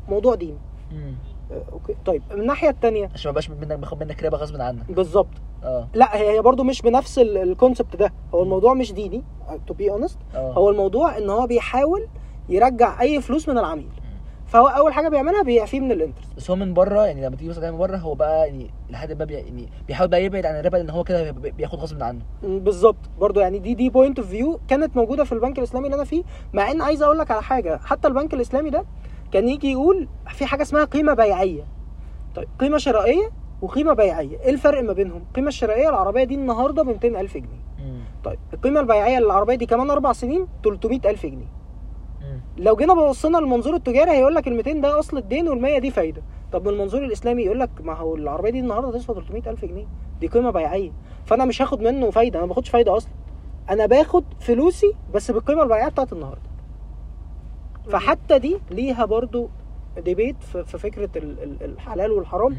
موضوع 0.08 0.34
دين 0.34 0.58
مم. 0.92 1.14
آه، 1.52 1.62
okay. 1.72 1.94
طيب 2.06 2.22
من 2.34 2.40
الناحية 2.40 2.68
الثانية 2.70 3.10
عشان 3.14 3.28
ما 3.28 3.32
بقاش 3.32 3.50
منك 3.50 3.78
باخد 3.78 4.02
منك 4.04 4.22
ربا 4.24 4.36
غصب 4.36 4.60
عنك. 4.60 4.92
بالظبط. 4.92 5.28
آه. 5.64 5.88
لا 5.94 6.16
هي 6.16 6.30
هي 6.36 6.42
برضو 6.42 6.62
مش 6.64 6.82
بنفس 6.82 7.18
ال 7.18 7.28
concept 7.28 7.96
ده. 7.96 8.12
هو 8.34 8.42
الموضوع 8.42 8.74
مش 8.74 8.92
ديني 8.92 9.22
to 9.66 9.74
be 9.74 9.90
honest 9.90 10.18
هو 10.34 10.70
الموضوع 10.70 11.18
إن 11.18 11.30
هو 11.30 11.46
بيحاول 11.46 12.08
يرجع 12.48 13.00
أي 13.00 13.20
فلوس 13.20 13.48
من 13.48 13.58
العميل. 13.58 13.88
فهو 14.46 14.66
أول 14.66 14.92
حاجة 14.92 15.08
بيعملها 15.08 15.42
بيعفيه 15.42 15.80
من 15.80 15.92
ال 15.92 15.96
interest 15.96 16.28
بس 16.36 16.50
هو 16.50 16.56
من 16.56 16.74
بره 16.74 17.06
يعني 17.06 17.26
لما 17.26 17.36
تيجي 17.36 17.50
مثلا 17.50 17.70
من 17.70 17.78
بره 17.78 17.96
هو 17.96 18.14
بقى 18.14 18.46
يعني 18.48 18.70
لحد 18.90 19.12
ما 19.12 19.24
بي 19.24 19.34
يعني 19.34 19.68
بيحاول 19.88 20.08
بقى 20.10 20.24
يبعد 20.24 20.46
عن 20.46 20.54
الربا 20.60 20.76
لأن 20.76 20.90
هو 20.90 21.04
كده 21.04 21.30
بي- 21.30 21.50
بياخد 21.50 21.78
غصب 21.78 22.02
عنه. 22.02 22.20
بالظبط. 22.42 22.96
برضو 23.20 23.40
يعني 23.40 23.58
دي 23.58 23.74
دي 23.74 23.90
point 23.90 24.18
of 24.18 24.28
view 24.28 24.60
كانت 24.68 24.96
موجودة 24.96 25.24
في 25.24 25.32
البنك 25.32 25.58
الإسلامي 25.58 25.86
اللي 25.86 25.96
أنا 25.96 26.04
فيه. 26.04 26.22
مع 26.52 26.70
إن 26.70 26.82
عايز 26.82 27.02
أقول 27.02 27.18
لك 27.18 27.30
على 27.30 27.42
حاجة 27.42 27.80
حتى 27.84 28.08
البنك 28.08 28.34
الإسلامي 28.34 28.70
ده 28.70 28.84
كان 29.32 29.48
يجي 29.48 29.72
يقول 29.72 30.08
في 30.28 30.46
حاجة 30.46 30.62
اسمها 30.62 30.84
قيمة 30.84 31.14
بيعية. 31.14 31.66
طيب 32.34 32.48
قيمة 32.58 32.78
شرائية 32.78 33.30
وقيمة 33.62 33.92
بيعية. 33.92 34.40
إيه 34.40 34.50
الفرق 34.50 34.82
ما 34.82 34.92
بينهم؟ 34.92 35.22
القيمه 35.28 35.48
الشرائية 35.48 35.88
العربية 35.88 36.24
دي 36.24 36.34
النهارده 36.34 36.82
ب 36.82 36.88
200000 36.88 37.36
جنيه. 37.36 37.64
طيب 38.24 38.38
القيمة 38.54 38.80
البيعية 38.80 39.18
للعربية 39.18 39.54
دي 39.54 39.66
كمان 39.66 39.90
أربع 39.90 40.12
سنين 40.12 40.46
300000 40.64 41.26
جنيه. 41.26 41.46
لو 42.58 42.76
جينا 42.76 42.94
بصينا 42.94 43.38
للمنظور 43.38 43.74
التجاري 43.74 44.10
هيقول 44.10 44.34
لك 44.34 44.48
ال 44.48 44.56
200 44.56 44.72
ده 44.72 44.98
أصل 44.98 45.18
الدين 45.18 45.48
وال 45.48 45.60
100 45.62 45.78
دي 45.78 45.90
فايدة. 45.90 46.22
طب 46.52 46.68
من 46.68 46.74
المنظور 46.74 47.04
الإسلامي 47.04 47.42
يقول 47.42 47.60
لك 47.60 47.70
ما 47.80 47.92
هو 47.94 48.14
العربية 48.16 48.50
دي 48.50 48.60
النهارده 48.60 48.98
تسوى 48.98 49.16
300000 49.16 49.64
جنيه. 49.64 49.86
دي 50.20 50.26
قيمة 50.26 50.50
بيعية. 50.50 50.90
فأنا 51.26 51.44
مش 51.44 51.62
هاخد 51.62 51.80
منه 51.80 52.10
فايدة 52.10 52.38
أنا 52.38 52.46
ما 52.46 52.52
باخدش 52.52 52.68
فايدة 52.70 52.96
أصلا. 52.96 53.10
أنا 53.70 53.86
باخد 53.86 54.24
فلوسي 54.40 54.92
بس 55.14 55.30
بالقيمة 55.30 55.62
البيعية 55.62 55.88
بتاعت 55.88 56.12
النهارده. 56.12 56.40
فحتى 57.90 58.38
دي 58.38 58.58
ليها 58.70 59.04
برضو 59.04 59.48
debate 60.04 60.42
في 60.42 60.64
في 60.64 60.78
فكرة 60.78 61.10
ال- 61.16 61.42
ال- 61.42 61.62
الحلال 61.64 62.12
والحرام. 62.12 62.56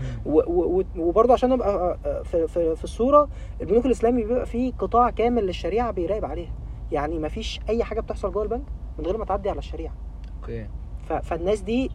وبرضه 0.97 1.33
عشان 1.33 1.51
أبقى 1.51 1.97
في, 2.23 2.47
في, 2.47 2.75
في 2.75 2.83
الصورة 2.83 3.27
البنوك 3.61 3.85
الإسلامي 3.85 4.23
بيبقى 4.23 4.45
فيه 4.45 4.71
قطاع 4.79 5.09
كامل 5.09 5.45
للشريعة 5.45 5.91
بيراقب 5.91 6.25
عليها. 6.25 6.51
يعني 6.91 7.19
ما 7.19 7.27
فيش 7.27 7.59
أي 7.69 7.83
حاجة 7.83 7.99
بتحصل 8.01 8.31
جوه 8.31 8.43
البنك. 8.43 8.63
من 8.99 9.05
غير 9.05 9.17
ما 9.17 9.25
تعدي 9.25 9.49
على 9.49 9.59
الشريعة. 9.59 9.93
okay. 10.41 10.67
ف- 11.09 11.13
فالناس 11.13 11.61
دي 11.61 11.91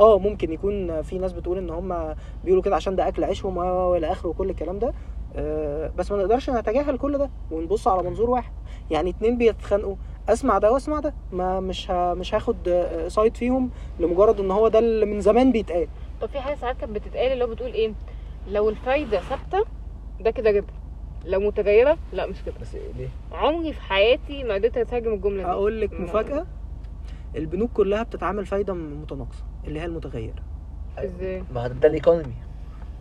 آه 0.00 0.18
ممكن 0.18 0.52
يكون 0.52 1.02
في 1.02 1.18
ناس 1.18 1.32
بتقول 1.32 1.58
إن 1.58 1.70
هم 1.70 2.14
بيقولوا 2.44 2.62
كده 2.62 2.76
عشان 2.76 2.96
ده 2.96 3.08
أكل 3.08 3.24
عيشهم 3.24 3.56
و- 3.56 3.60
وإلى 3.90 4.12
آخره 4.12 4.28
وكل 4.28 4.50
الكلام 4.50 4.78
ده 4.78 4.92
آه، 5.36 5.92
بس 5.98 6.12
ما 6.12 6.18
نقدرش 6.18 6.50
نتجاهل 6.50 6.98
كل 6.98 7.18
ده 7.18 7.30
ونبص 7.50 7.88
على 7.88 8.02
منظور 8.02 8.30
واحد. 8.30 8.52
يعني 8.90 9.10
اتنين 9.10 9.38
بيتخانقوا 9.38 9.96
أسمع 10.28 10.58
ده 10.58 10.72
وأسمع 10.72 11.00
ده 11.00 11.14
ما 11.32 11.60
مش 11.60 11.90
ها 11.90 12.14
مش 12.14 12.34
هاخد 12.34 12.56
آه، 12.68 13.08
side 13.08 13.36
فيهم 13.36 13.70
لمجرد 14.00 14.40
إن 14.40 14.50
هو 14.50 14.68
ده 14.68 14.78
اللي 14.78 15.06
من 15.06 15.20
زمان 15.20 15.52
بيتقال. 15.52 15.88
طب 16.20 16.28
في 16.28 16.40
حاجة 16.40 16.54
ساعات 16.54 16.76
كانت 16.76 16.92
بتتقال 16.92 17.32
اللي 17.32 17.44
هو 17.44 17.48
بتقول 17.48 17.72
إيه؟ 17.72 17.92
لو 18.48 18.68
الفايدة 18.68 19.20
ثابتة 19.20 19.64
ده 20.20 20.30
كده 20.30 20.50
ربا 20.50 20.72
لو 21.24 21.40
متغيرة؟ 21.40 21.98
لا 22.12 22.26
مش 22.26 22.36
كده. 22.46 22.54
بس 22.60 22.74
ليه؟ 22.74 23.08
عمري 23.32 23.72
في 23.72 23.80
حياتي 23.82 24.44
ما 24.44 24.54
قدرت 24.54 24.76
أترجم 24.76 25.12
الجملة 25.12 25.42
دي. 25.42 25.48
أقول 25.50 25.80
لك 25.80 25.92
ما- 25.92 26.00
مفاجأة. 26.00 26.46
البنوك 27.36 27.70
كلها 27.72 28.02
بتتعامل 28.02 28.46
فايدة 28.46 28.74
متناقصة 28.74 29.44
اللي 29.66 29.80
هي 29.80 29.84
المتغيرة. 29.84 30.42
إزاي؟ 30.98 31.44
ما 31.54 31.68
ده 31.68 31.88
ال 31.88 31.94
economy 31.94 32.34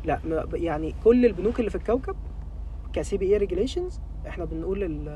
لا 0.05 0.19
ما- 0.25 0.47
يعني 0.53 0.95
كل 1.03 1.25
البنوك 1.25 1.59
اللي 1.59 1.69
في 1.69 1.75
الكوكب 1.75 2.15
ك 2.93 3.17
CBE 3.17 3.25
regulations 3.33 3.99
إحنا 4.27 4.45
بنقول 4.45 5.09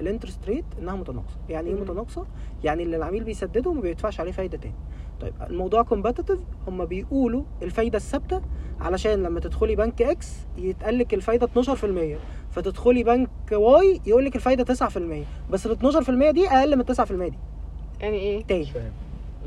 ال 0.00 0.05
interest 0.05 0.44
rate 0.48 0.64
إنها 0.78 0.96
متناقصة. 0.96 1.36
يعني 1.48 1.70
إيه. 1.70 1.74
متناقصة؟ 1.80 2.26
يعني 2.64 2.82
اللي 2.82 2.96
العميل 2.96 3.24
بيسدده 3.24 3.70
وما 3.70 3.80
بيدفعش 3.80 4.20
عليه 4.20 4.32
فايدة 4.32 4.58
تاني. 4.58 4.74
طيب 5.20 5.34
الموضوع 5.50 5.82
competitive 5.82 6.38
هم 6.68 6.84
بيقولوا 6.84 7.42
الفايدة 7.62 7.96
الثابتة 7.96 8.40
علشان 8.80 9.22
لما 9.22 9.40
تدخلي 9.40 9.76
بنك 9.76 10.02
X 10.02 10.32
يتقال 10.58 10.98
لك 10.98 11.14
الفايدة 11.14 11.46
12% 11.46 12.18
فتدخلي 12.50 13.04
بنك 13.04 13.28
Y 13.52 14.00
يقول 14.06 14.24
لك 14.24 14.36
الفايدة 14.36 14.74
9% 14.74 14.98
بس 15.50 15.66
ال 15.66 15.78
12% 15.78 16.30
دي 16.30 16.48
أقل 16.48 16.76
من 16.76 16.84
9% 16.84 17.12
دي. 17.12 17.38
يعني 18.00 18.16
إيه؟ 18.18 18.44
تاني. 18.44 18.60
مش 18.62 18.70
فاهم. 18.70 18.92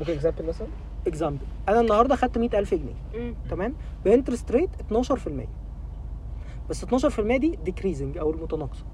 ممكن 0.00 0.12
example 0.12 0.46
مثلا؟ 0.46 0.66
example 1.06 1.38
أنا 1.68 1.80
النهارده 1.80 2.16
خدت 2.16 2.38
100000 2.38 2.74
جنيه. 2.74 2.94
مم. 3.24 3.34
تمام؟ 3.50 3.74
ب 4.04 4.09
interest 4.09 4.52
rate 4.52 4.70
12% 4.90 5.28
بس 6.70 6.84
12% 6.84 7.20
دي 7.36 7.58
decreasing 7.64 8.18
أو 8.18 8.30
المتناقصة 8.30 8.84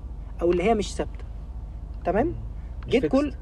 أو 0.42 0.50
اللي 0.50 0.62
هي 0.62 0.74
مش 0.74 0.94
ثابتة. 0.94 1.24
تمام؟ 2.04 2.34
get. 2.88 3.06
كل 3.06 3.32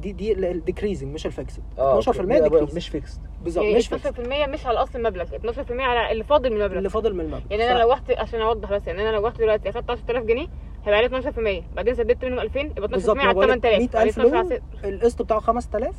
دي 0.00 0.12
دي 0.12 0.32
ال 0.50 0.56
decreasing 0.56 1.14
مش 1.14 1.26
ال 1.26 1.32
fixed 1.32 1.62
آه 1.78 2.00
12% 2.00 2.06
okay. 2.08 2.22
لا، 2.22 2.38
decrease 2.48 2.76
مش 2.76 2.88
fixed 2.88 3.20
بالظبط 3.44 3.64
يعني 3.64 3.76
مش 3.76 3.88
fixed 3.88 4.14
12% 4.16 4.48
مش 4.48 4.66
على 4.66 4.78
أصل 4.82 4.98
المبلغ 4.98 5.24
12% 5.24 5.70
على 5.70 6.12
اللي 6.12 6.24
فاضل 6.24 6.50
من 6.50 6.56
المبلغ. 6.60 6.78
اللي 6.78 6.90
فاضل 6.90 7.14
من 7.14 7.20
المبلغ 7.20 7.40
يعني 7.50 7.70
أنا 7.70 7.78
لو 7.78 7.90
رحت 7.92 8.10
عشان 8.10 8.40
أوضح 8.40 8.72
بس 8.72 8.86
يعني 8.86 9.02
أنا 9.02 9.16
لو 9.16 9.26
رحت 9.26 9.38
دلوقتي 9.38 9.68
أخدت 9.70 9.90
10000 9.90 10.24
جنيه 10.24 10.46
هيبقى 10.84 10.98
عليه 10.98 11.08
12% 11.08 11.74
بعدين 11.76 11.94
سددت 11.94 12.24
منهم 12.24 12.38
2000 12.40 12.60
يبقى 12.60 12.88
12% 12.88 12.90
بالظبط 12.92 13.16
على 13.18 13.26
ما 13.26 13.32
بقولك 13.32 13.58
8000 13.62 13.92
بعدين 13.94 14.12
100000 14.14 14.18
12 14.18 14.36
على 14.36 14.48
loan 14.48 14.58
ست- 14.78 14.84
القسط 14.84 15.22
بتاعه 15.22 15.40
5000 15.40 15.94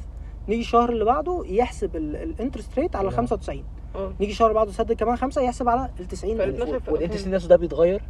نيجي 0.47 0.61
الشهر 0.61 0.89
اللي 0.89 1.05
بعده 1.05 1.43
يحسب 1.45 1.95
ال 1.95 2.05
interest 2.05 2.79
rate 2.79 2.95
على 2.95 3.07
آه. 3.07 3.11
95 3.11 3.63
آه. 3.95 4.13
نيجي 4.19 4.31
الشهر 4.31 4.47
اللي 4.47 4.59
بعده 4.59 4.69
يسدد 4.69 4.93
كمان 4.93 5.15
5 5.15 5.41
يحسب 5.41 5.69
على 5.69 5.89
ال 5.99 6.07
90 6.07 6.37
فال 6.37 6.49
ألف. 6.49 6.61
12 6.63 6.91
وال 6.93 7.00
interest 7.00 7.27
نفسه 7.27 7.47
ده 7.47 7.55
بيتغير؟ 7.55 8.01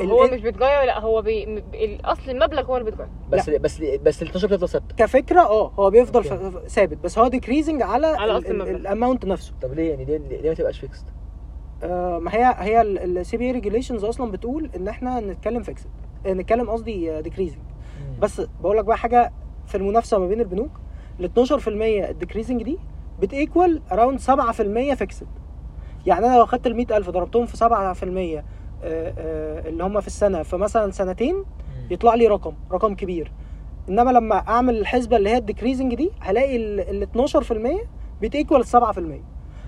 هو 0.00 0.24
ال- 0.24 0.34
مش 0.34 0.40
بيتغير 0.40 0.84
لا 0.86 1.00
هو 1.00 1.22
بي... 1.22 1.44
الاصل 1.74 2.30
المبلغ 2.30 2.62
هو 2.66 2.76
اللي 2.76 2.90
بيتغير. 2.90 3.08
بس 3.30 3.50
بس 3.50 3.80
بس 3.80 4.22
ال 4.22 4.28
12 4.28 4.46
بتفضل 4.48 4.68
ثابته 4.68 4.94
كفكرة 4.96 5.40
آه 5.40 5.70
هو 5.78 5.90
بيفضل 5.90 6.24
ثابت 6.68 6.98
بس 7.04 7.18
هو 7.18 7.28
decreasing 7.28 7.82
على 7.82 8.06
على 8.06 8.38
أصل 8.38 8.46
المبلغ. 8.46 8.70
ال 8.70 8.78
amount 8.78 9.24
نفسه. 9.26 9.52
طب 9.62 9.72
ليه 9.74 9.90
يعني؟ 9.90 10.04
ليه 10.04 10.18
ليه 10.18 10.48
ما 10.48 10.54
تبقاش 10.54 10.78
fixed؟ 10.78 11.06
آه، 11.82 12.18
ما 12.18 12.34
هي 12.34 12.54
هي 12.58 12.80
ال 12.82 13.36
CBE 13.36 13.44
regulations 13.46 14.04
أصلا 14.04 14.30
بتقول 14.30 14.70
إن 14.76 14.88
إحنا 14.88 15.20
نتكلم 15.20 15.62
fixed 15.62 15.86
نتكلم 16.26 16.70
قصدي 16.70 17.22
decreasing 17.22 17.58
بس 18.20 18.42
بقول 18.62 18.76
لك 18.76 18.84
بقى 18.84 18.98
حاجة 18.98 19.32
في 19.66 19.74
المنافسة 19.76 20.18
ما 20.18 20.26
بين 20.26 20.40
البنوك 20.40 20.70
ال 21.20 21.30
12% 21.48 21.68
ال 22.10 22.15
decreasing 22.15 22.62
دي 22.62 22.78
بت 23.20 23.38
equal 23.38 23.82
around 23.92 24.20
7% 24.20 24.94
fixed 24.94 25.26
يعني 26.06 26.26
أنا 26.26 26.36
لو 26.36 26.46
خدت 26.46 26.66
ال 26.66 26.76
100000 26.76 27.10
ضربتهم 27.10 27.46
في 27.46 27.56
7% 27.56 27.62
آه، 27.62 27.66
آه، 28.38 28.44
اللي 29.68 29.84
هم 29.84 30.00
في 30.00 30.06
السنة. 30.06 30.42
في 30.42 30.56
مثلا 30.56 30.90
سنتين 30.90 31.44
يطلع 31.90 32.14
لي 32.14 32.26
رقم 32.26 32.52
رقم 32.72 32.94
كبير. 32.94 33.32
إنما 33.88 34.10
لما 34.10 34.34
أعمل 34.34 34.76
الحسبة 34.78 35.16
اللي 35.16 35.30
هي 35.30 35.36
ال 35.36 35.41
decreasing 35.41 35.94
دي 35.94 36.10
هلاقي 36.20 36.56
ال 36.56 37.02
12% 37.02 37.86
بت 38.22 38.34
equal 38.34 38.64
7% 38.66 38.74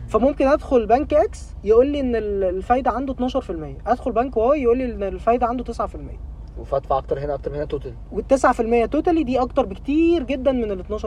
فممكن 0.08 0.46
أدخل 0.46 0.86
بنك 0.86 1.14
X 1.14 1.54
يقول 1.64 1.86
لي 1.86 2.00
إن 2.00 2.16
ال- 2.16 2.44
الفايدة 2.44 2.90
عنده 2.90 3.14
12% 3.14 3.78
أدخل 3.86 4.12
بنك 4.12 4.36
Y 4.36 4.62
يقول 4.62 4.78
لي 4.78 4.84
إن 4.84 5.02
الفايدة 5.02 5.46
عنده 5.46 5.64
9% 5.64 6.18
فادفع 6.58 6.98
أكتر 6.98 7.18
هنا 7.18 7.34
أكتر 7.34 7.50
من 7.50 7.56
هنا 7.56 7.64
total 7.64 7.94
وال9% 8.12 8.88
totally 8.90 9.24
دي 9.24 9.40
أكتر 9.40 9.66
بكتير 9.66 10.22
جدا 10.22 10.52
من 10.52 10.70
ال 10.70 10.84
12% 11.00 11.04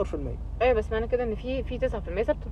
أيوه 0.62 0.74
بس 0.78 0.90
معنى 0.92 1.06
كده 1.08 1.22
إن 1.22 1.34
في 1.34 1.62
في 1.62 1.78
9% 1.78 1.82
ثابتة. 2.22 2.46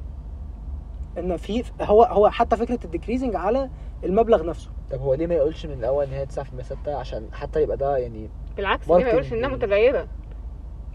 ان 1.18 1.36
في 1.36 1.62
هو 1.80 2.02
هو 2.02 2.28
حتى 2.28 2.56
فكرة 2.56 2.78
ال 2.84 2.89
decreasing 2.89 3.36
على 3.36 3.70
المبلغ 4.04 4.46
نفسه. 4.46 4.70
طب 4.90 5.00
هو 5.00 5.14
ليه 5.14 5.26
ما 5.26 5.34
يقولش 5.34 5.66
من 5.66 5.72
الأول 5.72 6.04
إن 6.04 6.12
هي 6.12 6.26
9% 6.26 6.30
ثابته 6.62 6.94
عشان 6.96 7.28
حتى 7.32 7.62
يبقى 7.62 7.76
ده 7.76 7.96
يعني 7.96 8.30
بالعكس 8.56 8.88
ليه 8.88 8.94
ما 9.04 9.10
يقولش. 9.10 9.32
إنها 9.32 9.48
متغيرة؟ 9.48 10.08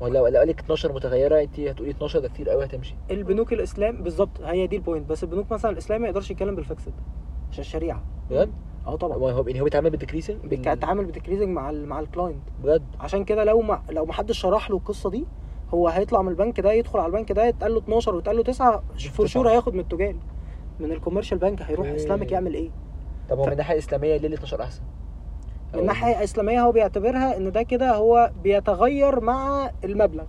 هو 0.01 0.07
لو 0.07 0.27
لو 0.27 0.37
قال 0.39 0.47
لك 0.47 0.59
12 0.59 0.93
متغيرة 0.93 1.41
انت 1.41 1.59
هتقولي 1.59 1.91
12 1.91 2.19
ده 2.19 2.27
كتير 2.29 2.49
قوي 2.49 2.65
هتمشي. 2.65 2.95
البنوك 3.11 3.53
الإسلام 3.53 4.03
بالظبط 4.03 4.41
هي 4.41 4.67
دي 4.67 4.75
ال 4.75 4.81
point 4.81 5.09
بس 5.09 5.23
البنوك 5.23 5.51
مثلا 5.51 5.71
الاسلامي 5.71 6.01
ما 6.01 6.07
يقدرش 6.07 6.31
يتكلم 6.31 6.55
بال 6.55 6.66
fixed 6.66 6.93
عشان 7.51 7.61
الشريعة. 7.61 8.03
بجد؟ 8.29 8.51
آه 8.87 8.95
طبعا. 8.95 9.17
هو 9.17 9.29
هو 9.29 9.43
يعني 9.47 9.59
هو 9.59 9.63
بيتعامل 9.63 9.89
بال 9.89 9.97
decreasing 9.97 10.37
بيتعامل 10.45 11.05
ب 11.05 11.09
decreasing 11.09 11.49
مع 11.49 11.69
ال 11.69 11.85
مع 11.87 11.99
ال 11.99 12.05
client 12.05 12.41
بجد؟ 12.63 12.83
عشان 12.99 13.25
كده 13.25 13.43
لو 13.43 13.61
ما 13.61 13.81
لو 13.89 14.05
ما 14.05 14.13
حدش 14.13 14.39
شرح 14.39 14.69
له 14.69 14.77
القصة 14.77 15.09
دي 15.09 15.25
هو 15.73 15.87
هيطلع 15.87 16.21
من 16.21 16.29
البنك 16.29 16.59
ده 16.59 16.71
يدخل 16.73 16.99
على 16.99 17.07
البنك 17.07 17.31
ده 17.31 17.45
يتقال 17.45 17.73
له 17.73 17.79
12 17.79 18.15
ويتقال 18.15 18.37
له 18.37 18.43
9 18.43 18.83
for 19.13 19.25
sure 19.25 19.49
هياخد 19.49 19.73
من 19.73 19.79
التجاري 19.79 20.19
من 20.79 20.91
ال 20.91 20.96
commercial 20.96 21.37
bank 21.37 21.61
هيروح 21.61 21.87
okay. 21.87 21.99
Islamic 21.99 22.31
يعمل 22.31 22.53
إيه 22.53 22.69
طب 23.29 23.37
هو 23.37 23.43
ف- 23.43 23.47
من 23.47 23.51
الناحيه 23.53 23.73
الاسلاميه 23.73 24.17
ليه 24.17 24.27
ال 24.27 24.33
12 24.33 24.61
أحسن؟ 24.63 24.81
من 25.73 25.79
الناحيه 25.79 26.17
الاسلاميه 26.17 26.61
هو 26.61 26.71
بيعتبرها 26.71 27.37
إن 27.37 27.51
ده 27.51 27.61
كده 27.63 27.95
هو 27.95 28.31
بيتغير 28.43 29.19
مع 29.19 29.71
المبلغ 29.83 30.23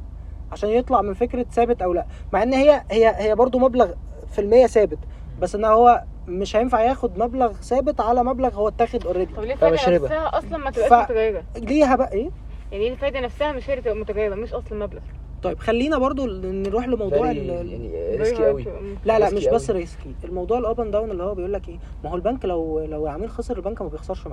عشان 0.53 0.68
يطلع 0.70 1.03
من 1.03 1.14
فكرة 1.14 1.47
ثابت 1.53 1.83
أو 1.83 1.92
لأ 1.92 2.07
مع 2.33 2.42
إن 2.42 2.53
هي 2.55 2.83
هي 2.90 3.14
هي 3.16 3.35
برضو 3.35 3.59
مبلغ 3.59 3.90
في 4.33 4.40
المية 4.40 4.66
ثابت 4.66 4.99
بس 5.40 5.55
إن 5.55 5.64
هو 5.64 6.03
مش 6.29 6.57
هينفع 6.57 6.81
ياخد 6.83 7.18
مبلغ 7.18 7.53
ثابت 7.53 8.01
على 8.01 8.25
مبلغ 8.25 8.55
هو 8.55 8.68
اتاخد 8.68 9.07
already 9.07 9.35
طب 9.35 9.42
ليه 9.42 9.53
الفايدة. 9.53 10.05
نفسها 10.05 10.38
أصلا 10.38 10.57
ما 10.59 10.70
ف- 10.70 10.75
تبقاش 10.75 11.05
متغيرة 11.11 11.42
ليها 11.57 11.97
بقى 11.97 12.12
إيه 12.12 12.31
يعني 12.73 12.88
الفايدة 12.88 13.20
نفسها 13.20 13.53
مش 13.53 13.70
هي 13.70 13.75
اللي 13.75 13.83
تبقى 13.85 13.97
متغيرة 13.97 14.35
مش 14.35 14.53
أصل 14.55 14.66
المبلغ 14.73 15.01
طيب 15.45 15.59
خلينا 15.59 15.99
برضو 15.99 16.27
نروح 16.27 16.89
لموضوع 16.89 17.31
ال- 17.31 17.51
ال- 17.51 17.71
يعني 17.71 18.17
risky 18.17 18.47
قوي 18.47 18.65
لا 19.05 19.19
لا 19.19 19.31
مش 19.35 19.47
بس. 19.49 19.71
risky 19.71 20.14
الموضوع 20.25 20.59
ال 20.59 20.66
up 20.66 20.81
and 20.81 20.93
down 20.93 21.11
اللي 21.11 21.23
هو 21.23 21.35
بيقول 21.35 21.53
لك 21.53 21.69
إيه 21.69 21.79
ما 22.05 22.11
هو 22.11 22.17
البنك 22.17 22.45
لو 22.45 22.81
لو 22.85 23.05
العميل 23.05 23.31
خسر 23.31 23.57
البنك 23.57 23.83
ما 23.83 23.89
بيخسرش 23.89 24.27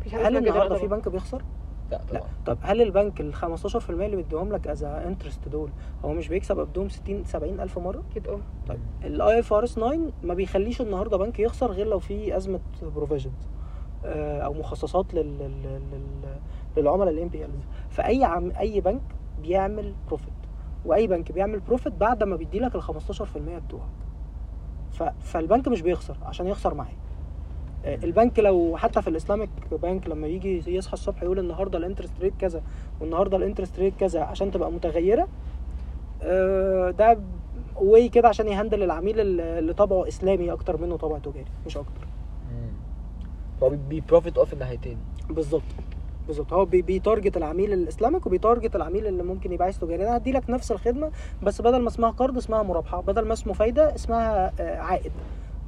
مفيش 0.00 0.12
حاجة 0.12 0.28
هل 0.28 0.36
النهارده 0.36 0.74
في. 0.74 0.86
بنك 0.86 1.08
بيخسر؟ 1.08 1.42
لا 1.90 2.00
لا. 2.12 2.18
طبعا. 2.18 2.28
طب 2.46 2.58
هل 2.62 2.82
البنك 2.82 3.20
ال 3.20 3.34
15% 3.34 3.90
اللي 3.90 4.16
بيديهم 4.16 4.52
لك 4.52 4.66
as 4.68 4.84
interest 4.84 5.48
دول 5.48 5.70
هو 6.04 6.12
مش 6.12 6.28
بيكسب 6.28 6.58
قبضهم 6.60 6.88
60 6.88 7.24
70 7.24 7.60
ألف 7.60 7.78
مرة؟ 7.78 8.02
أكيد 8.10 8.28
أه. 8.28 8.38
طيب 8.68 8.78
ال 9.04 9.38
IFRS 9.38 9.74
9 9.74 9.98
ما 10.22 10.34
بيخليش 10.34 10.80
النهارده 10.80 11.16
بنك 11.16 11.38
يخسر 11.40 11.70
غير 11.72 11.86
لو 11.86 11.98
في 11.98 12.36
أزمة 12.36 12.60
provisions 12.96 13.32
أو 14.04 14.52
مخصصات 14.52 15.14
لل 15.14 15.38
لل- 15.38 15.80
لل- 15.92 16.80
للعملاء 16.82 17.14
ال 17.14 17.28
NPLs 17.28 17.54
فأي 17.90 18.24
عم 18.24 18.50
أي 18.60 18.80
بنك 18.80 19.02
بيعمل 19.42 19.94
profit 20.08 20.32
وأي 20.84 21.06
بنك 21.06 21.32
بيعمل 21.32 21.60
profit 21.60 21.92
بعد 21.92 22.22
ما 22.22 22.36
بيدي 22.36 22.58
لك 22.58 22.74
ال 22.74 22.82
15% 22.82 22.88
بتوعك. 23.66 23.82
فالبنك 25.20 25.68
مش 25.68 25.80
بيخسر 25.82 26.16
عشان 26.22 26.46
يخسر 26.46 26.74
معاه 26.74 26.92
آه، 27.84 27.94
البنك 27.94 28.38
لو 28.38 28.76
حتى 28.76 29.02
في 29.02 29.08
ال 29.10 29.15
Islamic 29.15 29.48
bank 29.82 30.08
لما 30.08 30.26
يجي 30.26 30.74
يصحى 30.74 30.92
الصبح 30.92 31.22
يقول 31.22 31.38
النهارده 31.38 31.78
ال 31.78 31.83
interest 31.83 32.20
rate 32.20 32.32
كذا 32.38 32.62
والنهاردة 33.00 33.36
ال 33.36 33.41
interest 33.41 33.78
rate 33.78 33.94
كذا 34.00 34.20
عشان 34.22 34.50
تبقى 34.50 34.72
متغيرة 34.72 35.28
آه، 36.22 36.90
that's 36.90 37.18
why 37.76 38.08
كده 38.08 38.28
عشان 38.28 38.48
ي 38.48 38.53
handle 38.53 38.82
العميل 38.82 39.20
اللي 39.40 39.72
طبعه 39.72 40.08
إسلامي 40.08 40.52
أكتر 40.52 40.76
منه 40.76 40.96
طبع 40.96 41.18
تجاري 41.18 41.44
مش 41.66 41.76
أكتر. 41.76 42.06
فهو 43.60 43.70
بي 43.88 44.00
profit 44.00 44.38
of 44.38 44.52
الناحيتين. 44.52 44.98
بالظبط. 45.30 45.62
بالظبط. 46.26 46.52
هو 46.52 46.64
بي- 46.64 46.82
بي 46.82 46.95
target 46.95 47.36
العميل 47.36 47.72
ال 47.72 47.79
Islamic 47.79 48.26
وبي 48.26 48.43
target 48.43 48.76
العميل 48.76 49.06
اللي 49.06 49.22
ممكن 49.22 49.52
يبقى 49.52 49.64
عايز 49.64 49.78
تجاري 49.78 50.08
أنا 50.08 50.16
هدي 50.16 50.32
لك 50.32 50.50
نفس 50.50 50.72
الخدمة 50.72 51.10
بس 51.42 51.60
بدل 51.62 51.78
ما 51.82 51.88
اسمها 51.88 52.10
قرض 52.10 52.36
اسمها 52.36 52.62
مرابحه 52.62 53.00
بدل 53.02 53.24
ما 53.24 53.32
اسمه 53.32 53.52
فايدة 53.52 53.94
اسمها 53.94 54.52
آه، 54.60 54.76
عائد. 54.78 55.12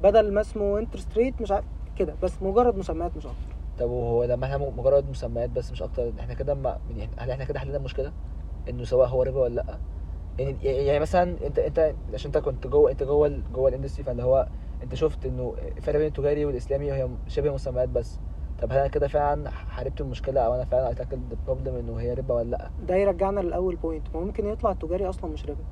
بدل 0.03 0.33
ما 0.33 0.41
اسمه 0.41 0.79
interest 0.79 1.17
rate 1.17 1.41
مش 1.41 1.51
عارف 1.51 1.65
كده. 1.99 2.15
بس 2.23 2.41
مجرد 2.41 2.77
مسميات 2.77 3.17
مش 3.17 3.25
أكتر. 3.25 3.55
طب 3.79 3.89
وهو 3.89 4.23
لما 4.23 4.45
إحنا 4.45 4.57
مجرد 4.57 5.09
مسميات 5.09 5.49
بس 5.49 5.71
مش 5.71 5.81
أكتر. 5.83 6.11
إحنا 6.19 6.33
كده 6.33 6.53
ما 6.53 6.77
يعني 6.97 7.09
هل 7.17 7.31
إحنا 7.31 7.45
كده 7.45 7.59
حلينا 7.59 7.77
المشكلة؟ 7.77 8.11
إنه 8.69 8.83
سواء 8.83 9.07
هو 9.07 9.23
ربا 9.23 9.39
ولا 9.41 9.55
لأ. 9.55 9.77
يعني 10.39 10.57
يعني 10.63 10.99
مثلا 10.99 11.35
أنت 11.45 11.59
أنت 11.59 11.93
عشان 12.13 12.31
أنت 12.35 12.37
كنت 12.45 12.67
جوه 12.67 12.91
أنت 12.91 13.03
جوه 13.03 13.39
جوه 13.53 13.69
ال 13.69 13.73
industry 13.73 14.03
فاللي 14.03 14.23
هو 14.23 14.47
أنت 14.83 14.95
شفت 14.95 15.25
إنه 15.25 15.55
الفرق 15.77 15.97
بين 15.97 16.07
التجاري 16.07 16.45
والإسلامي 16.45 16.91
هي 16.93 17.09
شبه 17.27 17.53
مسميات 17.53 17.89
بس. 17.89 18.19
طب 18.61 18.71
هل 18.71 18.77
أنا 18.77 18.87
كده 18.87 19.07
فعلا 19.07 19.49
حاربت 19.49 20.01
المشكلة 20.01 20.41
أو 20.41 20.55
أنا 20.55 20.65
فعلا 20.65 20.91
attacked 20.91 21.19
ال 21.31 21.37
problem 21.37 21.75
إنه 21.75 21.95
هي 21.99 22.13
ربا 22.13 22.33
ولا 22.35 22.49
لأ؟ 22.49 22.69
ده 22.87 22.95
يرجعنا 22.95 23.39
للأول 23.39 23.75
point 23.75 24.15
ممكن 24.15 24.47
يطلع 24.47 24.71
التجاري 24.71 25.09
أصلا 25.09 25.31
مش 25.31 25.45
ربا. 25.45 25.63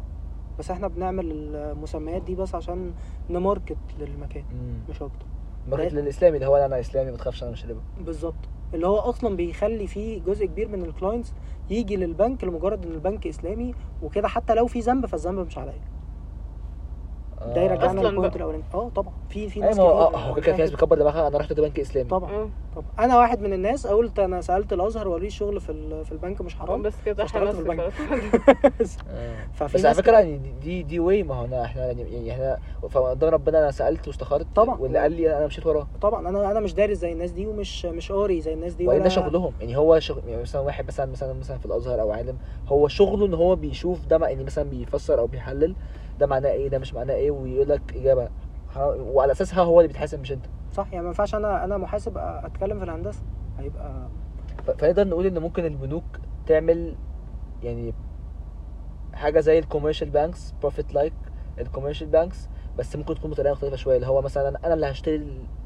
بس 0.60 0.72
إحنا 0.72 0.88
بنعمل 0.88 1.32
المسميات 1.32 2.22
دي 2.22 2.36
بس 2.36 2.56
عشان 2.56 2.94
ن 3.30 3.37
market 3.37 3.78
للمكان 4.00 4.44
امم 4.52 4.80
مش 4.90 5.02
أكتر. 5.02 5.26
market 5.68 5.94
للإسلامي 5.94 6.36
اللي 6.36 6.48
هو 6.48 6.56
أنا 6.56 6.80
إسلامي 6.80 7.12
ما 7.12 7.18
تخافش 7.18 7.44
أنا 7.44 7.52
مش 7.52 7.66
ربا. 7.66 7.82
بالظبط. 8.00 8.36
اللي 8.74 8.88
هو 8.88 8.98
أصلا 8.98 9.36
بيخلي 9.36 9.88
فيه 9.88 10.22
جزء 10.24 10.46
كبير 10.46 10.68
من 10.68 10.84
ال 10.84 10.90
clients 10.90 11.34
يجي 11.70 11.96
للبنك 11.96 12.44
لمجرد 12.44 12.86
إن 12.86 12.92
البنك 12.92 13.28
إسلامي 13.28 13.76
وكده. 14.02 14.28
حتى 14.28 14.54
لو 14.54 14.68
في 14.68 14.80
ذنب 14.80 15.06
فالذنب 15.06 15.46
مش 15.48 15.58
عليا. 15.58 15.82
ده 17.56 17.62
يرجعنا 17.62 18.00
أصلاً 18.02 18.10
لل 18.10 18.16
point. 18.16 18.36
الأولاني. 18.36 18.64
آه 18.74 18.90
طبعا. 18.90 19.14
في 19.30 19.50
في 19.50 19.60
ناس 19.60 19.80
هو 19.80 20.08
كتير 20.08 20.20
آه 20.20 20.24
هو 20.30 20.34
كده 20.36 20.56
في 20.56 20.62
ناس 20.62 20.72
بتكبر 20.72 20.98
دماغها 20.98 21.28
أنا 21.28 21.38
رحت 21.38 21.54
بنك 21.54 21.80
إسلامي. 21.80 22.10
طبعا. 22.10 22.50
طبعا 22.76 22.86
أنا 23.00 23.18
واحد 23.18 23.42
من 23.42 23.54
الناس 23.54 23.88
قلت 23.88 24.20
أنا 24.20 24.42
سألت 24.42 24.74
الأزهر 24.74 25.08
وليه 25.08 25.30
شغل 25.30 25.60
في 25.60 25.72
ال- 25.72 26.06
في 26.06 26.12
البنك 26.12 26.42
مش 26.42 26.56
حرام 26.56 26.82
بس 26.82 26.94
كده 27.06 27.24
بس 27.24 27.32
في 27.32 27.38
البنك. 27.60 27.80
خلاص. 27.92 28.98
آه. 29.10 29.36
ففي 29.54 29.78
بس 29.78 29.86
على 29.86 29.96
فكرة 29.96 30.18
يعني 30.18 30.38
دي- 30.38 30.52
دي 30.62 30.84
that's 30.84 31.00
why 31.00 31.24
ما 31.24 31.36
هو 31.36 31.46
أنا 31.46 31.66
إحنا 31.66 31.86
يعني 31.88 32.02
يعني 32.02 32.32
إحنا 32.32 32.58
فقدام 32.90 33.30
ربنا 33.30 33.60
أنا 33.60 33.72
سألت 33.72 34.08
واستخرت 34.08 34.48
طبعا. 34.56 34.78
واللي 34.80 35.00
قال 35.00 35.12
لي 35.12 35.38
أنا 35.38 35.46
مشيت 35.48 35.66
وراه 35.66 35.88
طبعا 36.02 36.30
أنا 36.30 36.52
أنا 36.52 36.60
مش 36.60 36.74
دارس 36.74 36.98
زي 36.98 37.12
الناس 37.12 37.32
دي 37.32 37.48
ومش 37.48 37.86
مش 37.86 38.12
قاري 38.12 38.42
زي 38.42 38.54
الناس 38.54 38.74
day 38.74 38.88
one 38.88 38.96
ده 38.98 39.02
ولا 39.02 39.10
شغلهم 39.10 39.54
يعني 39.62 39.78
هو 39.78 40.00
شغل 40.00 40.22
يعني 40.28 40.42
مثلا 40.42 40.62
واحد 40.62 40.88
مثلا 40.88 41.12
مثلا 41.12 41.34
مثلا 41.34 41.58
في 41.58 41.66
الأزهر 41.66 42.02
أو 42.02 42.12
عالم 42.12 42.38
هو 42.68 42.88
شغله 42.88 43.26
إن 43.26 43.34
هو 43.34 43.56
بيشوف 43.56 44.06
ده 44.06 44.28
يعني 44.28 44.44
مثلا 44.44 44.70
بيفسر 44.70 45.20
أو 45.20 45.28
بيحلل 45.28 45.76
ده 46.20 46.28
معناه 46.28 46.50
إيه 46.52 46.68
ده 46.68 46.80
مش 46.80 46.94
معناه 46.94 47.14
إيه 47.16 47.32
ويقول 47.32 47.70
لك 47.70 47.82
إجابة 47.96 48.30
وعلى 48.78 49.32
أساسها 49.32 49.64
هو 49.64 49.80
اللي 49.80 49.88
بيتحاسب 49.88 50.20
مش 50.22 50.32
أنت 50.32 50.46
صح 50.74 50.88
يعني 50.92 51.02
ما 51.04 51.08
ينفعش 51.08 51.36
أنا 51.36 51.64
أنا 51.64 51.78
محاسب 51.78 52.18
أتكلم 52.18 52.78
في 52.78 52.84
الهندسة. 52.86 53.22
هيبقى 53.60 54.08
فنقدر 54.66 55.08
نقول 55.08 55.26
إن 55.26 55.40
ممكن 55.40 55.66
البنوك 55.66 56.04
تعمل 56.46 56.96
يعني 57.64 57.94
حاجة 59.14 59.40
زي 59.40 59.60
ال 59.60 59.64
commercial 59.64 60.10
banks 60.10 60.54
profit 60.62 60.94
like 60.94 61.14
ال 61.60 61.64
commercial 61.64 62.08
banks 62.08 62.50
بس 62.78 62.96
ممكن 62.96 63.16
تكون 63.16 63.32
بطريقة 63.32 63.52
مختلفة 63.52 63.76
شوية. 63.76 63.96
اللي 63.96 64.08
هو 64.08 64.22
مثلا 64.22 64.50
أنا 64.50 64.60
أنا 64.66 64.74
اللي 64.74 64.86
هشتري 64.92 65.16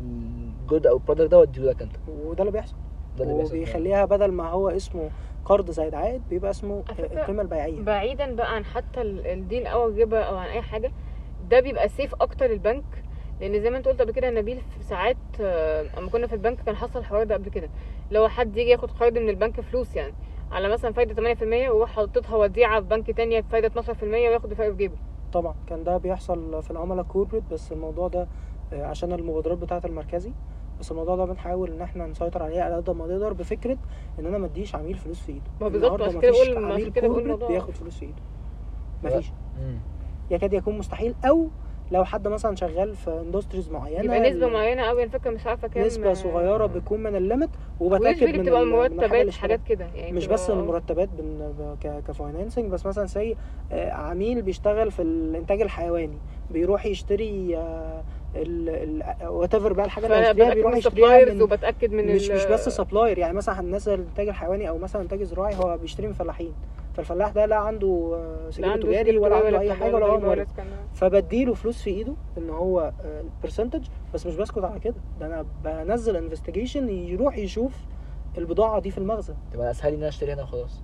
ال 0.01 0.19
good 0.19 0.87
أو 0.87 0.97
ال 0.97 1.02
product 1.02 1.31
ده 1.31 1.39
واديه 1.39 1.61
لك 1.61 1.81
أنت. 1.81 1.95
وده 2.09 2.39
اللي 2.41 2.51
بيحصل. 2.51 2.75
ده 3.17 3.23
اللي 3.23 3.35
بيحصل. 3.35 3.55
وبيخليها 3.55 4.05
بدل 4.05 4.31
ما 4.31 4.49
هو 4.49 4.69
اسمه 4.69 5.09
قرض 5.45 5.71
زائد 5.71 5.93
عائد 5.95 6.21
بيبقى 6.29 6.51
اسمه 6.51 6.83
القيمه 6.99 7.41
البيعية. 7.41 7.81
بعيدا 7.81 8.35
بقى 8.35 8.55
عن 8.55 8.65
حتى 8.65 9.01
ال- 9.01 9.27
الدين 9.27 9.67
أو 9.67 9.87
الربا 9.89 10.19
أو 10.19 10.37
عن 10.37 10.47
أي 10.47 10.61
حاجة 10.61 10.91
ده 11.49 11.59
بيبقى 11.59 11.89
safe 11.89 12.15
أكتر 12.21 12.45
للبنك 12.45 12.83
لأن 13.41 13.61
زي 13.61 13.69
ما 13.69 13.77
أنت 13.77 13.87
قلت 13.87 14.01
قبل 14.01 14.11
كده 14.11 14.27
يا 14.27 14.31
نبيل 14.31 14.61
في 14.77 14.83
ساعات 14.83 15.17
آه، 15.41 15.85
أما 15.97 16.09
كنا 16.09 16.27
في 16.27 16.33
البنك 16.33 16.59
كان 16.65 16.75
حصل 16.75 16.99
الحوار 16.99 17.23
ده 17.23 17.35
قبل 17.35 17.49
كده. 17.49 17.69
لو 18.11 18.27
حد 18.27 18.57
يجي 18.57 18.69
ياخد 18.69 18.91
قرض 18.91 19.17
من 19.17 19.29
البنك 19.29 19.61
فلوس 19.61 19.95
يعني 19.95 20.13
على 20.51 20.69
مثلا 20.69 20.93
فايدة 20.93 21.33
8% 21.35 21.41
ويروح 21.43 21.89
حاططها 21.91 22.35
وديعة 22.35 22.81
في 22.81 22.87
بنك 22.87 23.11
تانية 23.11 23.39
بفايده 23.39 23.69
12% 23.81 24.03
وياخد 24.03 24.51
الفرق 24.51 24.69
في 24.71 24.77
جيبه. 24.77 24.95
طبعا 25.33 25.55
كان 25.67 25.83
ده 25.83 25.97
بيحصل 25.97 26.63
في 26.63 26.71
العملاء 26.71 27.03
corporate 27.05 27.43
بس 27.51 27.71
الموضوع 27.71 28.07
ده 28.07 28.27
آه، 28.73 28.85
عشان 28.85 29.11
المبادرات 29.13 29.57
بتاعة 29.57 29.81
المركزي. 29.85 30.31
بس 30.79 30.91
الموضوع 30.91 31.15
ده 31.15 31.25
بنحاول 31.25 31.71
إن 31.71 31.81
إحنا 31.81 32.07
نسيطر 32.07 32.43
عليه 32.43 32.61
على 32.61 32.75
قد 32.75 32.89
ما 32.89 33.05
نقدر 33.07 33.33
بفكرة 33.33 33.77
ان 34.19 34.25
أنا 34.25 34.37
ما 34.37 34.45
اديش 34.45 34.75
عميل 34.75 34.97
فلوس 34.97 35.21
في 35.21 35.31
إيده. 35.31 35.43
ما 35.61 35.65
هو 35.67 35.69
بالظبط، 35.69 36.01
عشان 36.01 36.21
كده 36.21 36.31
بقول- 36.31 36.49
عشان 36.51 36.71
عميل 36.71 36.91
كده 36.91 37.07
بياخد 37.47 37.71
فلوس 37.73 37.97
في 37.97 38.05
إيده. 38.05 38.21
مفيش. 39.03 39.31
يكاد 40.31 40.53
يكون 40.53 40.77
مستحيل 40.77 41.15
أو 41.25 41.47
لو 41.91 42.05
حد 42.05 42.27
مثلا 42.27 42.55
شغال 42.55 42.95
في 42.95 43.09
industries 43.09 43.69
معينة 43.69 44.03
يبقى 44.03 44.29
نسبة 44.29 44.47
معينة 44.47 44.81
قوي 44.83 45.03
أنا 45.03 45.11
فاكرة 45.11 45.31
مش 45.31 45.47
عارفة 45.47 45.67
كام. 45.67 45.85
نسبة 45.85 46.13
صغيرة 46.13 46.65
بتكون 46.65 47.03
من 47.03 47.15
ال 47.15 47.21
limit 47.21 47.49
وبتأكد 47.79 48.23
من 48.37 48.43
بتبقى 48.43 48.65
مرتبات 48.65 49.29
حاجات 49.29 49.63
كده 49.63 49.85
يعني 49.95 50.11
مش 50.11 50.27
بس 50.27 50.49
المرتبات 50.49 51.09
بن... 51.17 51.53
ك... 51.83 52.03
ك 52.07 52.14
financing 52.14 52.71
بس 52.71 52.85
مثلا 52.85 53.05
say 53.05 53.35
عميل 53.71 54.41
بيشتغل 54.41 54.91
في 54.91 55.01
الإنتاج 55.01 55.61
الحيواني 55.61 56.17
بيروح 56.51 56.85
يشتري 56.85 57.57
آه، 57.57 58.03
whatever 59.23 59.73
بقى 59.73 59.85
الحاجة 59.85 60.05
اللي 60.05 60.33
بتاكد 60.33 60.55
بيروح 60.55 60.71
من 60.71 60.77
يشتريها 60.77 61.33
من 61.33 61.41
وبتأكد 61.41 61.91
من 61.93 62.15
مش 62.15 62.29
ال- 62.29 62.35
مش 62.35 62.45
بس 62.45 62.69
supplier 62.69 63.17
يعني 63.17 63.33
مثلا 63.33 63.59
الناس 63.59 63.87
الانتاج 63.87 64.27
الحيواني 64.27 64.69
أو 64.69 64.77
مثلا 64.77 65.01
انتاج 65.01 65.23
زراعي 65.23 65.55
هو 65.55 65.77
بيشتري 65.77 66.07
من 66.07 66.13
فلاحين. 66.13 66.53
فالفلاح 66.93 67.29
ده 67.29 67.45
لا 67.45 67.55
عنده 67.55 68.11
آه، 68.15 68.49
سجل 68.49 68.79
تجاري 68.79 69.17
ولا 69.17 69.35
عنده 69.35 69.59
أي 69.59 69.73
حاجة 69.73 69.95
ولا 69.95 70.05
هو 70.05 70.19
مورد 70.19 70.47
فبديله 70.93 71.53
فلوس 71.53 71.81
في 71.81 71.89
إيده 71.89 72.13
إن 72.37 72.49
هو 72.49 72.91
ال 73.05 73.13
percentage 73.13 73.87
بس 74.13 74.25
مش 74.27 74.35
بسكت 74.35 74.63
على 74.63 74.79
كده. 74.79 74.95
ده 75.19 75.25
أنا 75.25 75.45
بنزل 75.63 76.15
investigation 76.15 76.89
يروح 76.89 77.37
يشوف 77.37 77.73
البضاعة 78.37 78.79
دي 78.79 78.91
في 78.91 78.97
المخزن. 78.97 79.35
تبقى 79.53 79.71
أسهل 79.71 79.91
لي 79.91 79.95
إن 79.95 79.99
أنا 80.01 80.09
اشتري 80.09 80.33
هنا 80.33 80.43
وخلاص. 80.43 80.83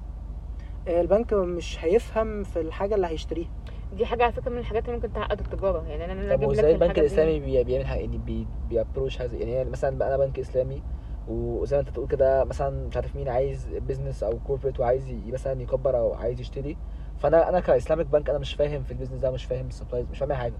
آه، 0.87 1.01
البنك 1.01 1.33
مش 1.33 1.77
هيفهم 1.85 2.43
في 2.43 2.61
الحاجة 2.61 2.95
اللي 2.95 3.07
هيشتريها. 3.07 3.49
دي 3.93 4.05
حاجة 4.05 4.23
على 4.23 4.31
فكرة 4.33 4.51
من 4.51 4.57
الحاجات 4.57 4.85
اللي 4.85 4.95
ممكن 4.95 5.13
تعقد 5.13 5.39
التجاره 5.39 5.83
يعني 5.87 6.05
أنا 6.05 6.13
أنا 6.13 6.21
طب 6.23 6.29
أجيب 6.31 6.41
لك 6.41 6.47
وازاي 6.47 6.71
البنك 6.73 6.99
الإسلامي 6.99 7.39
بي- 7.39 7.63
بيعمل 7.63 7.85
حاجة 7.87 7.99
يعني 7.99 8.17
بي 8.17 8.47
بي 8.69 8.79
approach 8.79 9.17
حاجة 9.17 9.35
يعني 9.35 9.69
مثلا 9.69 9.97
بقى 9.97 10.07
أنا 10.15 10.17
بنك 10.25 10.39
إسلامي 10.39 10.81
وزي 11.27 11.75
ما 11.75 11.81
أنت 11.81 11.89
تقول 11.89 12.07
كده 12.07 12.43
مثلا 12.43 12.87
مش 12.87 12.95
عارف 12.95 13.15
مين 13.15 13.29
عايز 13.29 13.67
business 13.67 14.23
أو 14.23 14.39
corporate 14.47 14.79
وعايز 14.79 15.09
ي- 15.09 15.31
مثلا 15.31 15.61
يكبر 15.61 15.97
أو 15.97 16.13
عايز 16.13 16.39
يشتري. 16.39 16.77
فانا 17.19 17.49
أنا 17.49 17.59
ك 17.59 17.65
Islamic 17.65 18.05
bank 18.05 18.29
أنا 18.29 18.39
مش 18.39 18.53
فاهم 18.53 18.83
في 18.83 18.91
ال 18.91 18.94
business 18.94 19.19
ده 19.21 19.31
مش 19.31 19.45
فاهم 19.45 19.67
ال 19.67 19.72
supplies 19.72 20.07
مش 20.11 20.19
فاهم 20.19 20.31
أي 20.31 20.37
حاجة. 20.37 20.53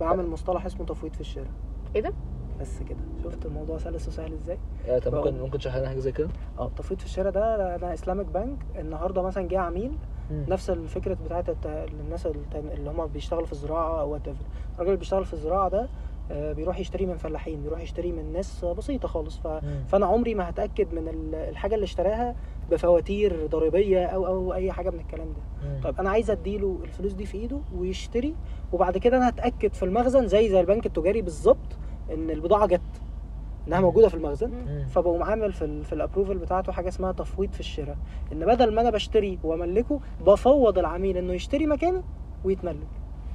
بعمل 0.00 0.26
مصطلح 0.26 0.66
اسمه 0.66 0.86
تفويض 0.86 1.12
في 1.14 1.20
الشارع 1.20 1.48
إيه 1.96 2.02
ده؟ 2.02 2.12
بس 2.60 2.82
كده. 2.82 2.98
شفت 3.24 3.46
الموضوع 3.46 3.78
سلس 3.78 4.08
وسهل 4.08 4.32
إزاي؟ 4.32 4.58
آه، 4.88 4.98
طب 4.98 5.14
ممكن 5.14 5.40
ممكن 5.40 5.58
تشرح 5.58 5.76
لنا 5.76 5.88
حاجة 5.88 5.98
زي 5.98 6.12
كده؟ 6.12 6.28
آه 6.58 6.70
تفويض 6.76 7.00
في 7.00 7.06
الشارع 7.06 7.30
ده 7.30 7.74
أنا 7.76 7.94
اسلامك 7.94 8.26
بنك. 8.26 8.58
النهارده 8.78 9.22
مثلا 9.22 9.48
جه 9.48 9.58
عميل 9.58 9.92
مم. 10.30 10.44
نفس 10.48 10.70
الفكرة 10.70 11.14
بتاعت 11.24 11.56
الناس 11.66 12.26
اللي 12.54 12.90
هم 12.90 13.06
بيشتغلوا 13.06 13.46
في 13.46 13.52
الزراعة 13.52 14.00
أو 14.00 14.12
وات 14.12 14.28
الراجل 14.28 14.40
اللي 14.80 14.96
بيشتغل 14.96 15.24
في 15.24 15.32
الزراعة 15.32 15.68
ده 15.68 15.88
آه، 16.32 16.52
بيروح 16.52 16.78
يشتري 16.78 17.06
من 17.06 17.16
فلاحين 17.16 17.62
بيروح 17.62 17.80
يشتري 17.80 18.12
من 18.12 18.32
ناس 18.32 18.64
بسيطة 18.64 19.08
خالص 19.08 19.38
ف... 19.38 19.46
مم. 19.46 19.84
فأنا 19.88 20.06
عمري 20.06 20.34
ما 20.34 20.48
هتأكد 20.48 20.94
من 20.94 21.08
ال- 21.08 21.34
الحاجة 21.34 21.74
اللي 21.74 21.84
اشتراها 21.84 22.34
بفواتير 22.70 23.46
ضريبية 23.46 24.06
أو 24.06 24.26
أو 24.26 24.54
أي 24.54 24.72
حاجة 24.72 24.90
من 24.90 25.00
الكلام 25.00 25.28
ده 25.28 25.68
مم. 25.68 25.80
طيب 25.82 25.98
أنا 26.00 26.10
عايز 26.10 26.30
أديله 26.30 26.78
الفلوس 26.84 27.12
دي 27.12 27.26
في 27.26 27.38
إيده 27.38 27.60
ويشتري 27.76 28.34
وبعد 28.72 28.98
كده 28.98 29.16
أنا 29.16 29.28
هتأكد 29.28 29.74
في 29.74 29.82
المخزن 29.84 30.26
زي 30.28 30.48
زي 30.48 30.60
البنك 30.60 30.86
التجاري 30.86 31.22
بالظبط 31.22 31.76
إن 32.12 32.30
البضاعة 32.30 32.66
جت 32.66 32.80
إنها 33.68 33.80
موجودة 33.80 34.08
في 34.08 34.14
المخزن. 34.14 34.84
فبقوم 34.88 35.22
عامل 35.22 35.52
في 35.52 35.64
ال 35.64 35.84
في 35.84 35.92
الابروفل 35.92 36.38
بتاعته 36.38 36.72
حاجة 36.72 36.88
اسمها 36.88 37.12
تفويض 37.12 37.52
في 37.52 37.60
الشراء. 37.60 37.96
إن 38.32 38.46
بدل 38.46 38.74
ما 38.74 38.80
أنا 38.80 38.90
بشتري 38.90 39.38
وأملكه 39.44 40.00
بفوض 40.26 40.78
العميل 40.78 41.16
إنه 41.16 41.32
يشتري 41.32 41.66
مكاني 41.66 42.02
ويتملك. 42.44 42.86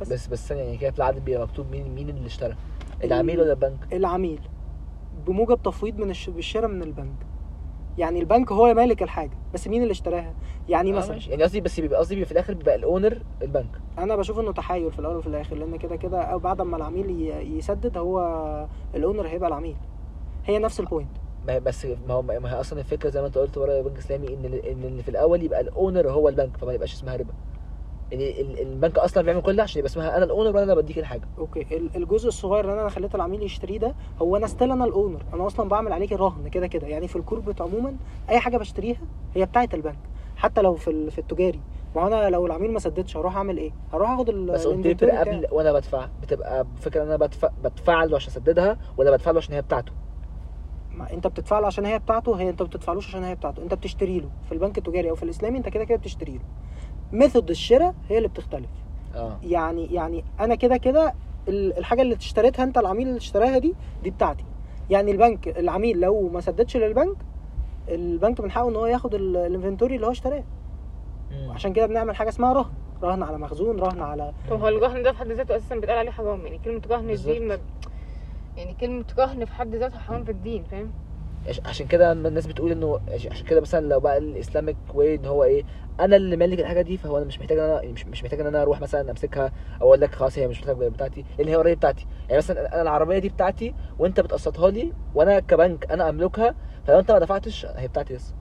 بس, 0.01 0.09
بس 0.13 0.27
بس 0.27 0.51
يعني 0.51 0.77
كده 0.77 0.91
في 0.91 0.97
العقد 0.97 1.25
بيبقى 1.25 1.43
مكتوب 1.47 1.71
مين 1.71 1.95
مين 1.95 2.09
اللي 2.09 2.25
اشترى؟ 2.27 2.55
العميل 3.03 3.39
ولا 3.41 3.51
البنك؟ 3.53 3.93
العميل. 3.93 4.39
بموجب 5.27 5.61
تفويض 5.63 5.97
من 5.97 6.09
الش... 6.09 6.29
بالشراء 6.29 6.67
من 6.67 6.83
البنك. 6.83 7.15
يعني 7.97 8.19
البنك 8.19 8.51
هو 8.51 8.73
مالك 8.73 9.03
الحاجة 9.03 9.37
بس 9.53 9.67
مين 9.67 9.81
اللي 9.81 9.91
اشتراها؟ 9.91 10.33
يعني 10.69 10.93
آه، 10.93 10.95
مثلا. 10.95 11.19
يعني 11.29 11.43
قصدي 11.43 11.61
بس 11.61 11.79
بيبقى 11.79 11.99
قصدي 11.99 12.25
في 12.25 12.31
الآخر 12.31 12.53
بيبقى 12.53 12.75
ال 12.75 12.83
owner 12.83 13.21
البنك. 13.41 13.81
أنا 13.99 14.15
بشوف 14.15 14.39
إنه 14.39 14.51
تحايل 14.53 14.91
في 14.91 14.99
الأول 14.99 15.15
وفي 15.15 15.27
الآخر 15.27 15.55
لأن 15.55 15.77
كده 15.77 15.95
كده 15.95 16.21
أو 16.21 16.39
بعد 16.39 16.61
ما 16.61 16.77
العميل 16.77 17.09
ي- 17.09 17.57
يسدد 17.57 17.97
هو 17.97 18.19
ال 18.95 19.01
owner 19.01 19.27
هيبقى 19.27 19.49
العميل. 19.49 19.75
هي 20.45 20.59
نفس 20.59 20.79
ال 20.79 20.84
point 20.84 21.09
بس 21.47 21.85
ما 21.85 22.13
هو 22.13 22.21
ما 22.21 22.51
هي 22.55 22.59
أصلا 22.59 22.79
الفكرة 22.79 23.09
زي 23.09 23.21
ما 23.21 23.27
أنت 23.27 23.37
قلت 23.37 23.57
ورا 23.57 23.77
البنك 23.77 23.93
الاسلامي 23.93 24.27
إن 24.27 24.45
إن 24.45 24.83
اللي 24.83 25.03
في 25.03 25.09
الأول 25.09 25.43
يبقى 25.43 25.61
ال 25.61 25.69
owner 25.69 26.09
هو 26.09 26.29
البنك 26.29 26.57
فما 26.57 26.73
يبقاش 26.73 26.93
اسمها 26.93 27.15
ربا. 27.15 27.33
يعني 28.11 28.41
ال- 28.41 28.59
البنك 28.61 28.97
أصلا 28.97 29.23
بيعمل 29.23 29.41
كل 29.41 29.55
ده 29.55 29.63
عشان 29.63 29.79
يبقى 29.79 29.89
اسمها 29.91 30.17
أنا 30.17 30.25
ال 30.25 30.29
owner 30.29 30.47
وأنا 30.55 30.63
اللي 30.63 30.75
بديك 30.75 30.99
الحاجة. 30.99 31.27
okay. 31.37 31.77
ال- 31.77 31.95
الجزء 31.95 32.27
الصغير 32.27 32.65
اللي 32.71 32.81
أنا 32.81 32.89
خليت 32.89 33.15
العميل 33.15 33.43
يشتريه 33.43 33.77
ده 33.79 33.95
هو 34.21 34.37
أنا 34.37 34.47
still 34.47 34.71
أنا 34.71 34.85
ال 34.85 34.91
owner 34.91 35.21
أنا 35.33 35.47
أصلا 35.47 35.69
بعمل 35.69 35.93
عليك 35.93 36.11
رهن 36.11 36.47
كده 36.47 36.67
كده. 36.67 36.87
يعني 36.87 37.07
في 37.07 37.15
ال 37.15 37.20
corporate 37.20 37.61
عموما 37.61 37.95
أي 38.29 38.39
حاجة 38.39 38.57
بشتريها 38.57 39.01
هي 39.35 39.45
بتاعه 39.45 39.69
البنك. 39.73 39.99
حتى 40.35 40.61
لو 40.61 40.75
في 40.75 41.11
في 41.11 41.19
التجاري. 41.19 41.59
ما 41.95 42.07
أنا 42.07 42.29
لو 42.29 42.45
العميل 42.45 42.71
ما 42.71 42.79
سددش 42.79 43.17
هروح 43.17 43.35
أعمل 43.37 43.57
إيه؟ 43.57 43.71
هروح 43.93 44.09
آخد 44.11 44.29
ال- 44.29 44.51
بس 44.51 44.67
بتاعي. 44.67 45.17
قبل 45.17 45.47
وأنا 45.51 45.73
بدفع. 45.73 46.07
بتبقى 46.21 46.65
فكرة 46.81 47.01
إن 47.01 47.07
أنا 47.07 47.17
بدفع 47.17 47.49
بدفع 47.63 48.03
له 48.03 48.15
عشان 48.15 48.31
أسددها 48.31 48.77
ولا 48.97 49.11
بدفع 49.11 49.31
له 49.31 49.37
عشان 49.37 49.53
هي 49.53 49.61
بتاعته. 49.61 49.91
ما 50.97 51.13
انت 51.13 51.27
بتدفع 51.27 51.59
له 51.59 51.67
عشان 51.67 51.85
هي 51.85 51.99
بتاعته 51.99 52.35
هي 52.35 52.49
انت 52.49 52.61
ما 52.61 52.67
بتدفعلوش 52.67 53.07
عشان 53.07 53.23
هي 53.23 53.35
بتاعته 53.35 53.63
انت 53.63 53.73
بتشتري 53.73 54.19
له 54.19 54.29
في 54.45 54.51
البنك 54.51 54.77
التجاري 54.77 55.09
أو 55.09 55.15
في 55.15 55.23
الاسلامي 55.23 55.57
انت 55.57 55.69
كده 55.69 55.83
كده 55.83 55.97
بتشتري 55.97 56.31
له 56.33 56.39
ميثود 57.11 57.49
الشراء 57.49 57.95
هي 58.09 58.17
اللي 58.17 58.27
بتختلف. 58.27 58.69
آه. 59.15 59.37
يعني 59.43 59.93
يعني 59.93 60.23
أنا 60.39 60.55
كده 60.55 60.77
كده 60.77 61.13
ال- 61.47 61.77
الحاجة 61.77 62.01
اللي 62.01 62.15
اشتريتها 62.15 62.63
انت 62.63 62.77
العميل 62.77 63.07
اللي 63.07 63.17
اشتراها 63.17 63.57
دي 63.57 63.75
دي 64.03 64.09
بتاعتي. 64.09 64.43
يعني 64.89 65.11
البنك 65.11 65.47
العميل 65.59 65.99
لو 65.99 66.29
ما 66.29 66.41
سددش 66.41 66.77
للبنك 66.77 67.15
البنك 67.89 68.41
من 68.41 68.51
حقه 68.51 68.69
ان 68.69 68.75
هو 68.75 68.85
ياخد 68.85 69.15
ال- 69.15 69.37
inventory 69.37 69.95
اللي 69.95 70.07
هو 70.07 70.11
اشتراه. 70.11 70.43
عشان 71.49 71.73
كده 71.73 71.85
بنعمل 71.85 72.15
حاجة 72.15 72.29
اسمها 72.29 72.53
رهن. 72.53 72.71
رهن 73.03 73.23
على 73.23 73.37
مخزون 73.37 73.79
رهن 73.79 74.01
على 74.01 74.31
طب 74.49 74.61
هو 74.61 74.67
الرهن 74.67 75.03
ده 75.03 75.11
في 75.11 75.17
حد 75.17 75.27
ذاته 75.31 75.55
أساسا 75.55 75.75
بيتقال 75.75 75.97
عليه 75.97 76.11
حرام 76.11 76.45
يعني 76.45 76.57
كلمة 76.65 76.81
رهن 76.89 77.15
دي. 77.15 77.39
ما 77.39 77.59
يعني 78.57 78.73
كلمة 78.73 79.05
رهن 79.19 79.45
في 79.45 79.53
حد 79.53 79.75
ذاتها 79.75 79.99
حرام 79.99 80.23
في 80.23 80.31
الدين 80.31 80.63
فاهم؟ 80.63 80.91
عش- 81.47 81.61
عشان 81.65 81.87
كده 81.87 82.13
لما 82.13 82.27
الناس 82.27 82.47
بتقول 82.47 82.71
إنه 82.71 82.99
عش- 83.13 83.27
عشان 83.27 83.45
كده 83.45 83.61
مثلا 83.61 83.87
لو 83.87 83.99
بقى 83.99 84.17
ال 84.17 84.25
Islamic 84.25 84.75
way 84.93 85.15
إن 85.15 85.25
هو 85.25 85.43
إيه 85.43 85.63
أنا 85.99 86.15
اللي 86.15 86.35
مالك 86.37 86.59
الحاجة 86.59 86.81
دي 86.81 86.97
فهو 86.97 87.17
أنا 87.17 87.25
مش 87.25 87.39
محتاج 87.39 87.57
إن 87.57 87.63
أنا 87.63 87.81
مش, 87.91 88.05
مش 88.07 88.23
محتاج 88.23 88.39
إن 88.39 88.47
أنا 88.47 88.61
أروح 88.61 88.81
مثلا 88.81 89.11
أمسكها 89.11 89.51
أو 89.81 89.87
أقول 89.87 90.01
لك 90.01 90.15
خلاص 90.15 90.37
هي 90.37 90.47
مش 90.47 90.59
محتاج 90.59 90.77
بتاعتي 90.77 91.25
لأن 91.39 91.47
هي 91.47 91.55
already 91.55 91.75
بتاعتي. 91.75 92.05
يعني 92.27 92.37
مثلا 92.37 92.73
أنا 92.73 92.81
العربية 92.81 93.19
دي 93.19 93.29
بتاعتي 93.29 93.73
وأنت 93.99 94.19
بتقسطها 94.19 94.69
لي 94.71 94.93
وأنا 95.15 95.39
كبنك 95.39 95.91
أنا 95.91 96.09
أملكها 96.09 96.55
فلو 96.87 96.99
أنت 96.99 97.11
ما 97.11 97.19
دفعتش 97.19 97.65
هي 97.65 97.87
بتاعتي 97.87 98.13
لسه. 98.13 98.33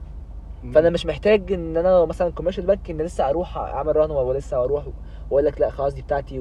فأنا 0.73 0.89
مش 0.89 1.05
محتاج 1.05 1.53
إن 1.53 1.77
أنا 1.77 2.05
مثلا 2.05 2.31
commercial 2.31 2.65
bank 2.65 2.89
إن 2.89 3.01
لسه 3.01 3.29
أروح 3.29 3.57
أعمل 3.57 3.95
رهن 3.95 4.11
ولسه 4.11 4.63
أروح 4.63 4.87
وأقول 5.29 5.45
لك 5.45 5.61
لا 5.61 5.69
خلاص 5.69 5.93
دي 5.93 6.01
بتاعتي 6.01 6.39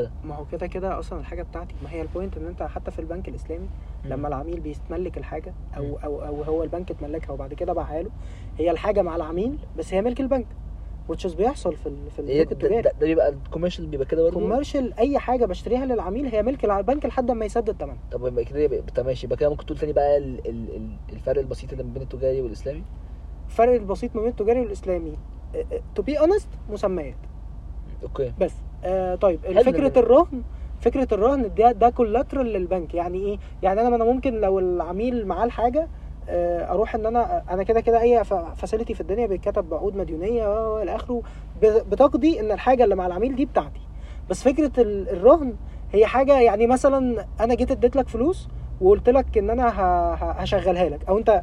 وكده. 0.00 0.10
ما 0.24 0.34
هو 0.34 0.44
كده 0.52 0.66
كده 0.66 0.98
أصلا 0.98 1.20
الحاجة 1.20 1.42
بتاعتي 1.42 1.74
ما 1.84 1.90
هي 1.90 2.02
ال 2.02 2.08
point 2.08 2.36
إن 2.36 2.46
أنت 2.46 2.62
حتى 2.62 2.90
في 2.90 2.98
البنك 2.98 3.28
الإسلامي 3.28 3.68
لما 4.04 4.28
العميل 4.28 4.60
بيستملك 4.60 5.18
الحاجة 5.18 5.54
أو. 5.76 5.96
أو 6.04 6.24
أو 6.26 6.42
هو 6.42 6.62
البنك 6.62 6.90
اتملكها 6.90 7.32
وبعد 7.32 7.54
كده 7.54 7.72
باعها 7.72 8.02
له 8.02 8.10
هي 8.58 8.70
الحاجة 8.70 9.02
مع 9.02 9.16
العميل 9.16 9.58
بس 9.78 9.94
هي 9.94 10.02
ملك 10.02 10.20
البنك 10.20 10.46
is 11.12 11.36
بيحصل 11.36 11.76
في 11.76 11.86
ال- 11.86 12.10
في 12.10 12.22
إيه؟ 12.22 12.42
البنك 12.42 12.46
ده, 12.48 12.52
التجاري. 12.66 12.82
ده, 12.82 12.90
ده 13.00 13.06
بيبقى 13.06 13.28
ال 13.28 13.33
commercial 13.33 13.86
بيبقى 13.86 14.06
كده 14.06 14.22
برضه؟ 14.22 14.40
commercial 14.40 14.94
أي 14.98 15.18
حاجة 15.18 15.44
بشتريها 15.46 15.86
للعميل 15.86 16.26
هي 16.26 16.42
ملك 16.42 16.64
البنك 16.64 17.06
لحد 17.06 17.30
ما 17.30 17.44
يسدد 17.44 17.76
ثمنها 17.80 17.96
طب 18.12 18.26
يبقى 18.26 18.44
كده 18.44 19.02
ماشي 19.02 19.26
يبقى 19.26 19.36
كده 19.36 19.48
ممكن 19.50 19.66
تقول 19.66 19.78
تاني 19.78 19.92
بقى 19.92 20.16
ال 20.18 20.48
ال 20.48 20.76
ال 20.76 20.96
الفرق 21.12 21.38
البسيط 21.40 21.72
اللي 21.72 21.84
ما 21.84 21.90
بين 21.92 22.02
التجاري 22.02 22.40
والإسلامي؟ 22.42 22.82
الفرق 23.46 23.72
البسيط 23.72 24.16
ما 24.16 24.20
بين 24.22 24.30
التجاري 24.30 24.60
والإسلامي 24.60 25.16
to 25.94 26.02
be 26.02 26.18
honest 26.18 26.48
مسميات. 26.70 27.14
okay. 28.02 28.32
بس. 28.40 28.54
آه 28.84 29.14
طيب 29.14 29.40
فكرة 29.62 29.88
ده. 29.88 30.00
الرهن 30.00 30.42
فكرة 30.80 31.08
الرهن 31.12 31.54
ده 31.54 31.72
ده 31.72 31.90
collateral 31.90 32.46
للبنك. 32.46 32.94
يعني 32.94 33.18
إيه؟ 33.18 33.38
يعني 33.62 33.80
أنا 33.80 33.96
أنا 33.96 34.04
ممكن 34.04 34.34
لو 34.40 34.58
العميل 34.58 35.26
معاه 35.26 35.44
الحاجة 35.44 35.88
آه، 36.28 36.72
أروح 36.72 36.94
إن 36.94 37.06
أنا 37.06 37.42
أنا 37.50 37.62
كده 37.62 37.80
كده 37.80 38.00
أي 38.00 38.24
فاسيلتي 38.56 38.94
في 38.94 39.00
الدنيا 39.00 39.26
بيتكتب 39.26 39.68
بعقود 39.68 39.96
مديونية 39.96 40.74
والى 40.74 40.94
آخره 40.96 41.22
بتقضي 41.62 42.40
إن 42.40 42.52
الحاجة 42.52 42.84
اللي 42.84 42.94
مع 42.94 43.06
العميل 43.06 43.36
دي 43.36 43.44
بتاعتي. 43.44 43.80
بس 44.30 44.42
فكرة 44.42 44.72
ال- 44.82 45.08
الرهن 45.08 45.54
هي 45.92 46.06
حاجة 46.06 46.40
يعني 46.40 46.66
مثلا 46.66 47.26
أنا 47.40 47.54
جيت 47.54 47.70
اديت 47.70 47.96
لك 47.96 48.08
فلوس 48.08 48.48
وقلت 48.80 49.08
لك 49.08 49.38
إن 49.38 49.50
أنا 49.50 49.72
هشغلها 50.20 50.88
لك. 50.88 51.08
أو 51.08 51.18
أنت 51.18 51.40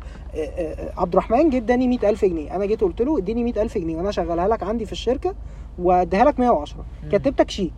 عبد 0.97 1.13
الرحمن 1.13 1.49
جه 1.49 1.57
اداني 1.57 1.87
100000 1.87 2.25
جنيه. 2.25 2.55
أنا 2.55 2.65
جيت 2.65 2.81
قلت 2.81 3.01
له 3.01 3.17
اديني 3.17 3.43
100000 3.43 3.77
جنيه 3.77 3.97
وأنا 3.97 4.09
هشغلها 4.09 4.47
لك 4.47 4.63
عندي 4.63 4.85
في 4.85 4.91
الشركة 4.91 5.35
وأديها 5.79 6.23
لك 6.25 6.39
110 6.39 6.85
مم. 7.03 7.09
كتبتك 7.09 7.49
شيك. 7.49 7.73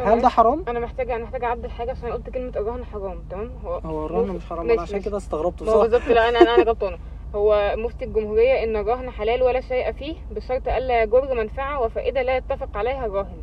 هل 0.00 0.20
ده 0.22 0.28
حرام؟ 0.28 0.64
أنا 0.68 0.80
محتاجة 0.80 1.16
أنا 1.16 1.24
محتاجة 1.24 1.44
أعدل 1.46 1.70
حاجة 1.70 1.90
عشان 1.90 2.12
قلت 2.12 2.30
كلمة 2.30 2.52
الرهن 2.56 2.84
حرام 2.84 3.22
تمام؟ 3.30 3.50
هو 3.64 3.80
هو 3.84 4.06
الرهن 4.06 4.28
مش 4.28 4.46
حرام. 4.46 4.62
ماشي، 4.66 4.74
أنا 4.74 4.82
عشان. 4.82 5.00
كده 5.00 5.16
استغربت 5.16 5.62
بصراحه 5.62 5.82
بالظبط 5.82 6.08
لا 6.08 6.28
أنا 6.28 6.38
أنا 6.38 6.54
أنا 6.54 6.62
غلطانة. 6.62 6.98
هو 7.34 7.74
مفتي 7.78 8.04
الجمهورية 8.04 8.64
إن 8.64 8.76
الرهن 8.76 9.10
حلال 9.10 9.42
ولا 9.42 9.60
شيء 9.60 9.92
فيه 9.92 10.14
بشرط 10.30 10.68
ألا 10.68 11.02
يجر 11.02 11.34
منفعة 11.34 11.80
وفائدة 11.80 12.22
لا 12.22 12.36
يتفق 12.36 12.76
عليها 12.76 13.06
الراهن 13.06 13.36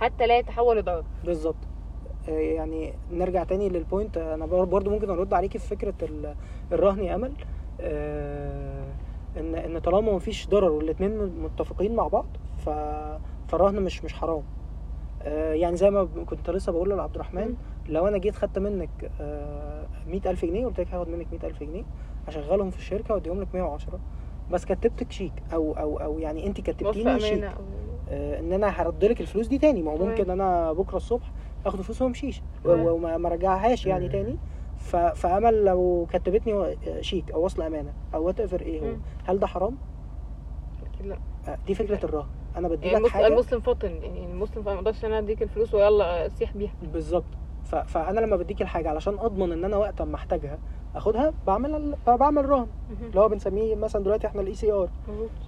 حتى 0.00 0.26
لا 0.26 0.38
يتحول 0.38 0.78
لضرر. 0.78 1.04
بالظبط. 1.24 1.56
يعني 2.28 2.92
نرجع 3.12 3.44
تاني 3.44 3.68
للبوينت 3.68 4.18
أنا 4.18 4.46
بر- 4.46 4.64
برضو 4.64 4.90
ممكن 4.90 5.10
أرد 5.10 5.34
عليكي 5.34 5.58
في 5.58 5.66
فكرة 5.66 5.94
ال- 6.02 6.34
الرهن 6.72 7.04
يا 7.04 7.14
أمل. 7.14 7.32
آه، 7.80 8.84
ان 9.36 9.54
إن 9.54 9.78
طالما 9.78 10.12
مفيش 10.12 10.48
ضرر 10.48 10.70
والاثنين 10.72 11.18
متفقين 11.42 11.94
مع 11.96 12.08
بعض 12.08 12.26
ف 12.58 12.68
فالرهن 13.48 13.82
مش 13.82 14.04
مش 14.04 14.14
حرام. 14.14 14.42
آه، 15.22 15.52
يعني 15.52 15.76
زي 15.76 15.90
ما 15.90 16.04
كنت 16.26 16.50
لسه 16.50 16.72
بقول 16.72 16.90
لعبد 16.90 17.14
الرحمن 17.14 17.54
لو 17.88 18.08
أنا 18.08 18.18
جيت 18.18 18.34
خدت 18.34 18.58
منك 18.58 19.10
مئة 20.06 20.30
ألف 20.30 20.44
جنيه 20.44 20.66
قلت 20.66 20.80
لك 20.80 20.94
هاخد 20.94 21.08
منك 21.08 21.26
مئة 21.32 21.46
ألف 21.46 21.60
جنيه 21.62 21.82
أشغلهم 22.28 22.70
في 22.70 22.78
الشركة 22.78 23.14
وأديهم 23.14 23.40
لك 23.40 23.48
110 23.54 23.98
بس 24.50 24.64
كتبتك 24.64 25.12
شيك 25.12 25.32
أو 25.52 25.72
أو 25.72 25.96
أو 25.96 26.18
يعني 26.18 26.46
أنت 26.46 26.60
كتبتيني 26.60 27.20
شيك. 27.20 27.44
أو- 27.54 27.60
آه، 28.10 28.40
إن 28.40 28.52
أنا 28.52 28.66
هرد 28.68 29.04
لك 29.04 29.20
الفلوس 29.20 29.46
دي 29.46 29.58
تاني. 29.58 29.82
ما 29.82 29.90
هو. 29.92 29.96
ممكن 30.06 30.30
أنا 30.30 30.72
بكرة 30.72 30.96
الصبح 30.96 31.30
اخد 31.66 31.78
الفلوس 31.78 32.02
وما 32.02 32.08
امشيش 32.08 32.42
و- 32.64 32.68
تمام. 32.68 32.86
وما 32.86 33.16
ما 33.18 33.28
رجعهاش 33.28 33.86
يعني 33.86 34.04
مم. 34.04 34.10
تاني. 34.12 34.36
فأمل 35.14 35.64
لو 35.64 36.06
كتبتني 36.12 36.76
شيك 37.00 37.30
أو 37.30 37.44
وصل 37.44 37.62
أمانة 37.62 37.92
أو 38.14 38.24
whatever 38.26 38.60
إيه 38.60 38.80
هو. 38.80 38.84
مم. 38.84 38.98
هل 39.24 39.38
ده 39.38 39.46
حرام؟ 39.46 39.76
أكيد 40.94 41.06
لا. 41.06 41.16
آه، 41.48 41.58
دي 41.66 41.74
فكرة 41.74 42.04
الرهن. 42.04 42.26
أنا 42.56 42.68
بدي 42.68 42.86
يعني 42.86 43.04
لك 43.04 43.10
حاجة. 43.10 43.26
المسلم 43.26 43.60
فاطن 43.60 43.90
يعني 43.90 44.24
المسلم 44.26 44.64
ما 44.64 44.74
أقدرش 44.74 45.04
أنا 45.04 45.18
أديك 45.18 45.42
الفلوس 45.42 45.74
ويلا 45.74 46.28
سيح 46.28 46.56
بيها. 46.56 46.72
بالظبط. 46.92 47.24
فأنا 47.64 48.20
لما 48.20 48.36
بديك 48.36 48.62
الحاجة 48.62 48.88
علشان 48.88 49.18
أضمن 49.18 49.52
إن 49.52 49.64
أنا 49.64 49.76
وقت 49.76 50.02
ما 50.02 50.14
أحتاجها 50.16 50.58
أخدها 50.94 51.32
بعمل 51.46 51.74
ال- 51.74 51.96
بعمل 52.16 52.48
رهن. 52.48 52.66
اللي 53.02 53.20
هو 53.20 53.28
بنسميه 53.28 53.74
مثلا 53.74 54.02
دلوقتي 54.04 54.26
إحنا 54.26 54.40
ال 54.42 54.54
ICR 54.54 54.88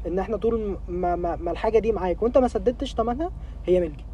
إن 0.06 0.18
إحنا 0.18 0.36
طول 0.36 0.76
ما, 0.88 1.16
ما, 1.16 1.36
ما 1.36 1.50
الحاجة 1.50 1.78
دي 1.78 1.92
معاك 1.92 2.22
وأنت 2.22 2.38
ما 2.38 2.48
سددتش 2.48 2.94
ثمنها 2.94 3.30
هي 3.66 3.80
ملكي. 3.80 4.04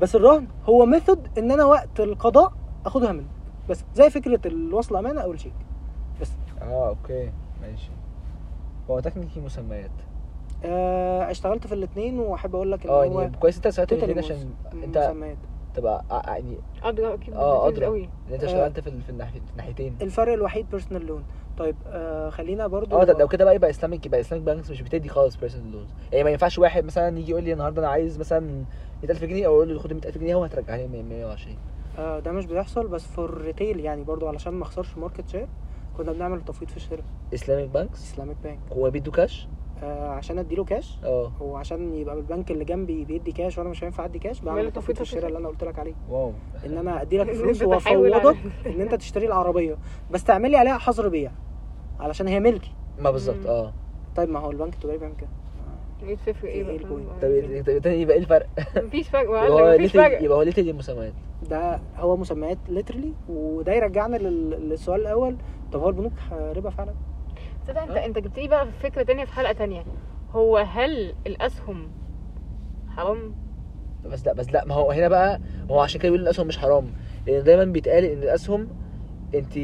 بس 0.00 0.16
الرهن 0.16 0.46
هو 0.68 0.86
method 0.86 1.28
إن 1.38 1.50
أنا 1.50 1.64
وقت 1.64 2.00
القضاء 2.00 2.52
أخدها 2.86 3.12
منك 3.12 3.26
بس 3.68 3.84
زي 3.94 4.10
فكرة 4.10 4.40
الوصل 4.46 4.96
أمانة 4.96 5.20
أو 5.20 5.32
الشيك 5.32 5.52
بس. 6.20 6.30
آه 6.62 6.88
okay. 6.88 7.32
ماشي. 7.62 7.90
هو 8.90 9.00
تكنيكي 9.00 9.40
مسميات. 9.40 9.90
آه 10.64 11.30
اشتغلت 11.30 11.66
في 11.66 11.74
الاثنين 11.74 12.18
وأحب 12.18 12.54
أقول 12.54 12.72
لك 12.72 12.84
إن 12.86 12.90
آه 12.92 13.04
هو 13.04 13.20
يعني 13.20 13.36
كويس 13.36 13.56
إنت 13.56 13.68
سالت 13.68 13.92
الاثنين 13.92 14.18
عشان 14.18 14.50
أنت 14.84 14.98
مسميات. 14.98 15.36
تبقى 15.74 16.04
ع- 16.10 16.22
يعني 16.36 16.56
ادرى 16.82 17.14
أكيد 17.14 17.34
آه 17.34 17.68
أدرى. 17.68 17.84
قوي. 17.86 18.04
ان 18.28 18.32
أنت 18.34 18.42
آه. 18.44 18.46
اشتغلت 18.46 18.80
في 18.80 19.10
الناحيتين. 19.52 19.96
الفرق 20.02 20.32
الوحيد 20.32 20.70
personal 20.70 21.06
loan 21.06 21.24
طيب 21.58 21.76
آه 21.86 22.30
خلينا 22.30 22.66
برضو 22.66 23.00
آه 23.00 23.04
ده 23.04 23.12
لو 23.18 23.28
كده 23.28 23.44
بقى 23.44 23.54
يبقى 23.54 23.70
Islamic 23.70 24.06
يبقى 24.06 24.20
Islamic 24.20 24.44
banks 24.44 24.70
مش 24.70 24.82
بتدي 24.82 25.08
خالص 25.08 25.36
personal 25.36 25.72
loans 25.72 25.88
يعني 26.12 26.24
ما 26.24 26.30
ينفعش 26.30 26.58
واحد 26.58 26.84
مثلا 26.84 27.18
يجي 27.18 27.30
يقول 27.30 27.44
لي 27.44 27.52
النهارده 27.52 27.80
أنا 27.82 27.88
عايز 27.90 28.18
مثلا 28.18 28.64
100000 29.06 29.24
جنيه 29.24 29.46
أو 29.46 29.54
أقول 29.54 29.74
له 29.74 29.80
خد 29.80 29.92
100000 29.92 30.18
جنيه 30.18 30.34
هو 30.34 30.44
هترجع 30.44 30.76
لي 30.76 30.86
120 31.02 31.56
آه 31.98 32.18
ده 32.18 32.32
مش 32.32 32.46
بيحصل 32.46 32.88
بس 32.88 33.06
في 33.06 33.18
ال 33.18 33.27
retail 33.27 33.80
يعني 33.80 34.04
برضو 34.04 34.28
علشان 34.28 34.52
ما 34.54 34.62
أخسرش 34.62 34.98
market 34.98 35.28
share 35.28 35.48
كنا 35.96 36.12
بنعمل 36.12 36.40
تفويض 36.44 36.70
في 36.70 36.76
الشراء. 36.76 37.04
Islamic 37.34 37.68
banks 37.68 38.02
Islamic 38.12 38.36
bank 38.44 38.58
هو 38.72 38.90
بيدوا 38.90 39.12
كاش 39.12 39.48
آه 39.82 40.08
عشان 40.08 40.38
أديله 40.38 40.64
كاش 40.64 40.98
آه. 41.04 41.32
وعشان 41.40 41.94
يبقى 41.94 42.14
البنك 42.14 42.50
اللي 42.50 42.64
جنبي 42.64 43.04
بيدي 43.04 43.32
كاش 43.32 43.58
وأنا 43.58 43.68
مش 43.68 43.84
هينفع 43.84 44.04
أدي 44.04 44.18
كاش 44.18 44.40
بعمل 44.40 44.72
تفويض 44.72 44.96
في 44.96 45.02
الشراء 45.02 45.26
اللي 45.26 45.38
أنا 45.38 45.48
قلت 45.48 45.64
لك 45.64 45.78
عليه. 45.78 45.94
wow. 46.10 46.32
إن 46.66 46.78
أنا 46.78 47.02
أدي 47.02 47.18
لك 47.18 47.32
فلوس 47.40 47.62
وأفوضك 47.62 48.36
إن 48.66 48.80
أنت 48.80 48.94
تشتري 48.94 49.26
العربية. 49.26 49.76
بس 50.10 50.24
تعمل 50.24 50.50
لي 50.50 50.56
عليها 50.56 50.78
حظر 50.78 51.08
بيع 51.08 51.30
علشان 52.00 52.28
هي 52.28 52.40
ملكي. 52.40 52.72
ما 52.98 53.10
بالظبط. 53.10 53.46
آه. 53.46 53.72
طيب 54.16 54.28
ما 54.28 54.38
هو 54.38 54.50
البنك 54.50 54.74
التجاري 54.74 54.98
بيعمل 54.98 55.16
كده. 55.16 55.28
إيه 56.02 56.16
تفرق 56.26 56.50
إيه 56.50 56.68
إيه 56.68 56.78
بقى؟ 56.78 56.88
طب 57.22 57.62
طب 57.66 57.78
تاني؟ 57.82 58.00
يبقى 58.02 58.16
إيه 58.16 58.22
الفرق؟ 58.22 58.46
مفيش 58.84 59.08
فرق. 59.08 59.28
هو 59.30 59.74
مفيش 59.74 59.92
فرق. 59.92 60.22
يبقى 60.22 60.38
هو 60.38 60.42
literally 60.42 60.68
مسميات 60.68 61.12
ده 61.50 61.80
هو 61.96 62.16
مسميات 62.16 62.58
literally 62.68 63.12
وده 63.28 63.72
يرجعنا 63.72 64.16
لل- 64.16 64.68
للسؤال 64.68 65.00
الأول. 65.00 65.36
طب 65.72 65.80
هو 65.80 65.88
البنوك 65.88 66.12
ربا 66.32 66.70
فعلا؟ 66.70 66.94
تصدق 67.66 67.82
انت 67.82 67.96
انت 67.96 68.18
جبت 68.18 68.38
لي 68.38 68.48
بقى 68.48 68.68
فكرة 68.82 69.02
تانية 69.02 69.24
في 69.24 69.32
حلقة 69.32 69.52
تانية. 69.52 69.84
هو 70.32 70.56
هل 70.56 71.14
الأسهم 71.26 71.88
حرام؟ 72.88 73.34
بس 74.06 74.26
لا 74.26 74.32
بس 74.32 74.52
لا 74.52 74.64
ما 74.64 74.74
هو 74.74 74.90
هنا 74.90 75.08
بقى 75.08 75.40
ما 75.68 75.74
هو 75.74 75.80
عشان 75.80 76.00
كده 76.00 76.10
بيقول 76.10 76.22
الأسهم 76.24 76.46
مش 76.46 76.58
حرام. 76.58 76.92
لأن 77.26 77.44
دايما 77.44 77.64
بيتقال 77.64 78.04
إن 78.04 78.22
الأسهم 78.22 78.68
انت 79.34 79.56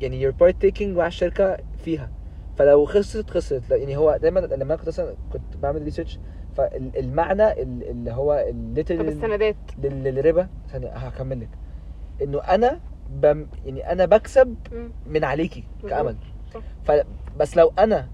يعني 0.00 0.30
you're 0.30 0.34
partaking 0.34 0.82
مع 0.86 1.06
الشركة 1.06 1.56
فيها. 1.78 2.10
فلو 2.58 2.84
خسرت 2.84 3.30
خسرت 3.30 3.70
يعني 3.70 3.96
هو 3.96 4.16
دايما 4.22 4.40
لما 4.40 4.76
كنت 4.76 4.88
مثلا 4.88 5.14
كنت 5.32 5.56
بعمل 5.62 5.82
research 5.82 6.18
فالمعنى 6.56 7.52
ال- 7.62 7.90
اللي 7.90 8.12
هو 8.12 8.44
طب 8.44 8.48
الليتل 8.56 9.08
السندات 9.08 9.56
للربا. 9.78 10.48
ثانية 10.68 10.88
هكمل 10.88 11.40
لك. 11.40 11.48
إنه 12.22 12.38
أنا 12.38 12.80
بم 13.10 13.46
يعني 13.64 13.92
أنا 13.92 14.04
بكسب. 14.06 14.56
من 15.06 15.24
عليكي 15.24 15.64
كأمل. 15.88 16.16
صح. 16.54 16.60
ف 16.84 16.92
بس 17.38 17.56
لو 17.56 17.72
أنا 17.78 18.08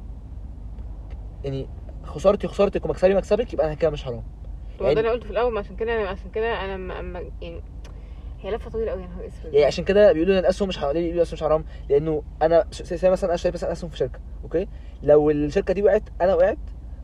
يعني 1.45 1.69
خسارتي 2.03 2.49
خسارتك 2.49 2.85
ومكسبي 2.85 3.15
مكسبك 3.15 3.53
يبقى 3.53 3.67
أنا 3.67 3.75
كده 3.75 3.91
مش 3.91 4.05
حرام. 4.05 4.23
هو 4.81 4.85
يعني- 4.87 4.95
ده 4.95 5.01
أنا 5.01 5.11
قلته 5.11 5.25
في 5.25 5.31
الأول 5.31 5.53
ما 5.53 5.59
عشان 5.61 5.77
كده 5.77 6.01
أنا 6.01 6.09
عشان 6.09 6.31
كده 6.31 6.65
أنا 6.75 6.95
أما- 7.01 7.43
يعني 7.43 7.63
هي 8.45 8.51
لفة 8.51 8.71
طويلة 8.71 8.91
قوي 8.91 9.03
يا 9.03 9.07
نهار 9.07 9.27
أسود. 9.27 9.55
يعني 9.55 9.67
عشان 9.67 9.85
كده 9.85 10.13
بيقولوا 10.13 10.35
إن 10.35 10.39
الأسهم 10.39 10.69
مش 10.69 10.79
حرام 10.79 10.93
ليه 10.93 11.01
بيقولوا 11.01 11.17
الاسهم 11.23 11.35
مش 11.37 11.43
حرام 11.43 11.65
لأنه 11.91 12.23
أنا 12.43 12.65
س- 12.71 12.95
زي 12.95 13.11
مثلا 13.11 13.31
أنا 13.31 13.37
شايف 13.37 13.55
مثلا 13.55 13.73
أسهم 13.73 13.91
في 13.91 13.97
شركة 13.97 14.19
okay؟ 14.45 14.69
لو 15.03 15.31
الشركة 15.31 15.75
دي 15.75 15.83
وقعت 15.83 16.03
أنا 16.21 16.35
وقعت 16.35 16.59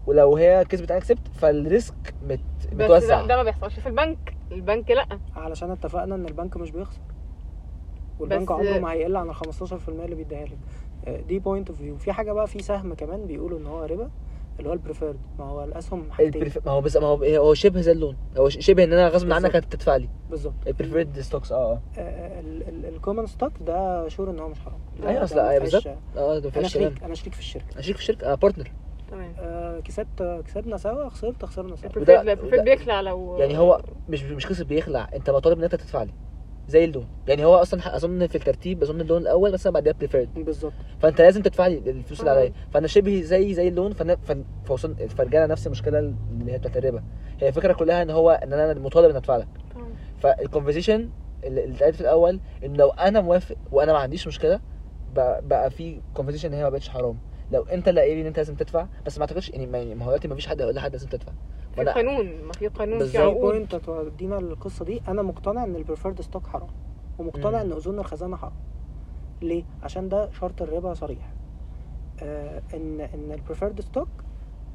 ولو 0.06 0.36
هي 0.36 0.64
كسبت 0.64 0.90
أنا 0.90 1.00
كسبت 1.00 1.28
فال 1.34 1.61
risk 1.61 2.14
مت... 2.22 2.40
بس 2.72 2.74
متوزع. 2.74 3.20
ده, 3.20 3.26
ده 3.26 3.36
ما 3.36 3.42
بيحصلش. 3.42 3.80
في 3.80 3.86
البنك 3.88 4.36
البنك 4.52 4.90
لأ. 4.90 5.06
علشان 5.36 5.70
اتفقنا 5.70 6.14
إن 6.14 6.26
البنك 6.26 6.56
مش 6.56 6.70
بيخسر 6.70 7.00
والبنك 8.20 8.42
بس- 8.42 8.50
عمره 8.50 8.78
ما 8.78 8.92
هيقل 8.92 9.16
عن 9.16 9.28
ال 9.30 9.34
15% 9.34 9.88
اللي 9.88 10.14
بيديها 10.16 10.44
لك. 10.44 10.58
آه، 11.06 11.20
دي 11.20 11.38
point 11.38 11.68
of 11.70 11.78
view 11.78 11.96
في 11.96 12.12
حاجة 12.12 12.32
بقى 12.32 12.46
في 12.46 12.62
سهم 12.62 12.94
كمان 12.94 13.26
بيقولوا 13.26 13.58
إن 13.58 13.66
هو 13.66 13.84
ربا. 13.84 14.10
اللي 14.60 14.68
هو 14.70 14.72
ال 14.72 14.77
preferred 14.77 15.18
ما 15.38 15.44
هو 15.44 15.64
الأسهم 15.64 16.10
حاجتين. 16.12 16.34
ال 16.42 16.45
pref... 16.45 16.66
ما 16.66 16.72
هو 16.72 16.80
بس 16.80 16.96
ما 16.96 17.06
هو 17.06 17.24
هو 17.24 17.54
شبه 17.54 17.80
زي 17.80 17.92
ال 17.92 17.97
loan 17.97 18.16
هو 18.38 18.48
شبه 18.48 18.84
إن 18.84 18.92
أنا 18.92 19.08
غصب 19.08 19.32
عنك. 19.32 19.56
هتدفع 19.56 19.96
لي. 19.96 20.08
بالظبط. 20.30 20.54
ال 20.66 20.71
preferred 20.71 21.20
stocks 21.20 21.52
آه 21.52 21.80
ال 22.88 22.93
common 22.93 23.26
stock 23.26 23.52
ده 23.60 24.08
sure 24.08 24.30
إن 24.30 24.38
هو 24.38 24.48
مش 24.48 24.58
حرام. 24.60 24.78
ما 25.02 25.08
أيوة، 25.10 25.26
فيهاش- 25.26 25.60
بالظبط. 25.60 25.86
آه 26.16 26.38
ده 26.38 26.50
أنا 26.56 26.68
شريك 26.68 27.02
أنا 27.02 27.14
شريك 27.14 27.34
في 27.34 27.40
الشركة. 27.40 27.64
أنا 27.72 27.82
شريك 27.82 27.96
في 27.96 28.02
الشركة 28.02 28.26
أنا 28.26 28.34
partner 28.34 28.72
تمام. 29.10 29.34
آه، 29.38 29.80
كسبت 29.80 30.42
كسبنا 30.46 30.76
سوا 30.76 31.08
خسرت 31.08 31.44
خسرنا 31.44 31.76
سوا. 31.76 31.90
ال 31.96 32.03
preferred 32.03 32.64
بيخلع 32.64 33.00
لو 33.00 33.36
يعني 33.38 33.58
هو 33.58 33.80
مش 34.08 34.22
مش 34.22 34.46
قصه 34.46 34.64
بيخلع. 34.64 35.08
أنت 35.14 35.30
مطالب 35.30 35.58
إن 35.58 35.64
أنت 35.64 35.74
تدفع 35.74 36.02
لي. 36.02 36.12
زي 36.70 36.84
ال 36.84 36.88
loan 36.88 37.06
يعني 37.28 37.44
هو 37.44 37.54
أصلا 37.54 37.96
أظن 37.96 38.26
في 38.26 38.34
الترتيب 38.34 38.82
أظن 38.82 39.00
ال 39.00 39.05
loan 39.05 39.22
الأول 39.22 39.52
مثلا 39.52 39.72
بعدها 39.72 39.92
preferred 39.92 40.34
بالظبط 40.34 40.72
فأنت 41.00 41.20
لازم 41.20 41.42
تدفع 41.42 41.66
لي 41.66 41.78
الفلوس 41.78 42.20
اللي 42.20 42.30
آه. 42.30 42.34
عليا 42.34 42.52
فأنا 42.70 42.86
شبه 42.86 43.20
زي 43.22 43.54
زي 43.54 43.68
ال 43.68 43.72
loan. 43.72 43.92
فن... 43.92 44.44
فوصل 44.64 44.94
فرجعنا 45.08 45.46
نفس 45.46 45.66
المشكلة 45.66 45.98
اللي 45.98 46.52
هي 46.52 46.58
بتاعت 46.58 46.76
الربا 46.76 47.02
هي 47.40 47.48
الفكرة 47.48 47.72
كلها 47.72 48.02
إن 48.02 48.10
هو 48.10 48.30
إن 48.30 48.52
أنا 48.52 48.80
مطالب 48.80 49.10
ان 49.10 49.16
أدفع 49.16 49.36
لك 49.36 49.48
تمام. 49.74 49.88
فال 50.18 50.31
conversation 50.31 51.08
اللي 51.44 51.64
اللي 51.64 51.76
اتقالت 51.76 51.94
في 51.94 52.00
الأول 52.00 52.40
إن 52.64 52.74
لو 52.76 52.88
أنا 52.90 53.20
موافق 53.20 53.56
وأنا 53.72 53.92
ما 53.92 53.98
عنديش 53.98 54.26
مشكلة 54.26 54.60
بقى, 55.14 55.42
بقى 55.46 55.70
في 55.70 56.00
conversation 56.14 56.48
إن 56.48 56.54
هي 56.54 56.62
ما 56.62 56.68
بقتش 56.68 56.88
حرام 56.88 57.18
لو 57.52 57.62
انت 57.62 57.88
اللي 57.88 58.00
قايل 58.00 58.14
لي 58.16 58.20
ان 58.22 58.26
انت 58.26 58.36
لازم 58.36 58.54
تدفع 58.54 58.86
بس 59.06 59.18
ما 59.18 59.22
اعتقدش 59.24 59.50
يعني 59.50 59.66
ما 59.66 59.84
ما 59.94 60.04
هو 60.04 60.08
دلوقتي 60.08 60.28
ما 60.28 60.34
فيش 60.34 60.46
حد 60.46 60.60
هيقول 60.60 60.74
لحد 60.74 60.92
لازم 60.92 61.08
تدفع. 61.08 61.32
في 61.74 61.84
قانون 61.84 62.42
ما 62.42 62.52
في 62.52 62.68
قانون 62.68 63.06
في 63.06 63.18
عقود. 63.18 63.36
point 63.40 63.74
تودينا 63.74 64.34
للقصة 64.34 64.84
دي 64.84 65.02
أنا 65.08 65.22
مقتنع 65.22 65.64
إن 65.64 65.76
ال 65.76 65.81
preferred 65.81 66.20
stock 66.20 66.46
حرام 66.46 66.68
ومقتنع 67.18 67.50
مم. 67.50 67.56
إن 67.56 67.72
أذون 67.72 67.98
الخزانة 67.98 68.36
حرام. 68.36 68.52
ليه؟ 69.42 69.64
عشان 69.82 70.08
ده 70.08 70.30
شرط 70.32 70.62
الربا 70.62 70.94
صريح. 70.94 71.32
آه 72.22 72.62
إن 72.74 73.00
إن 73.00 73.32
ال 73.32 73.37
preferred 73.37 73.80
stock 73.80 74.08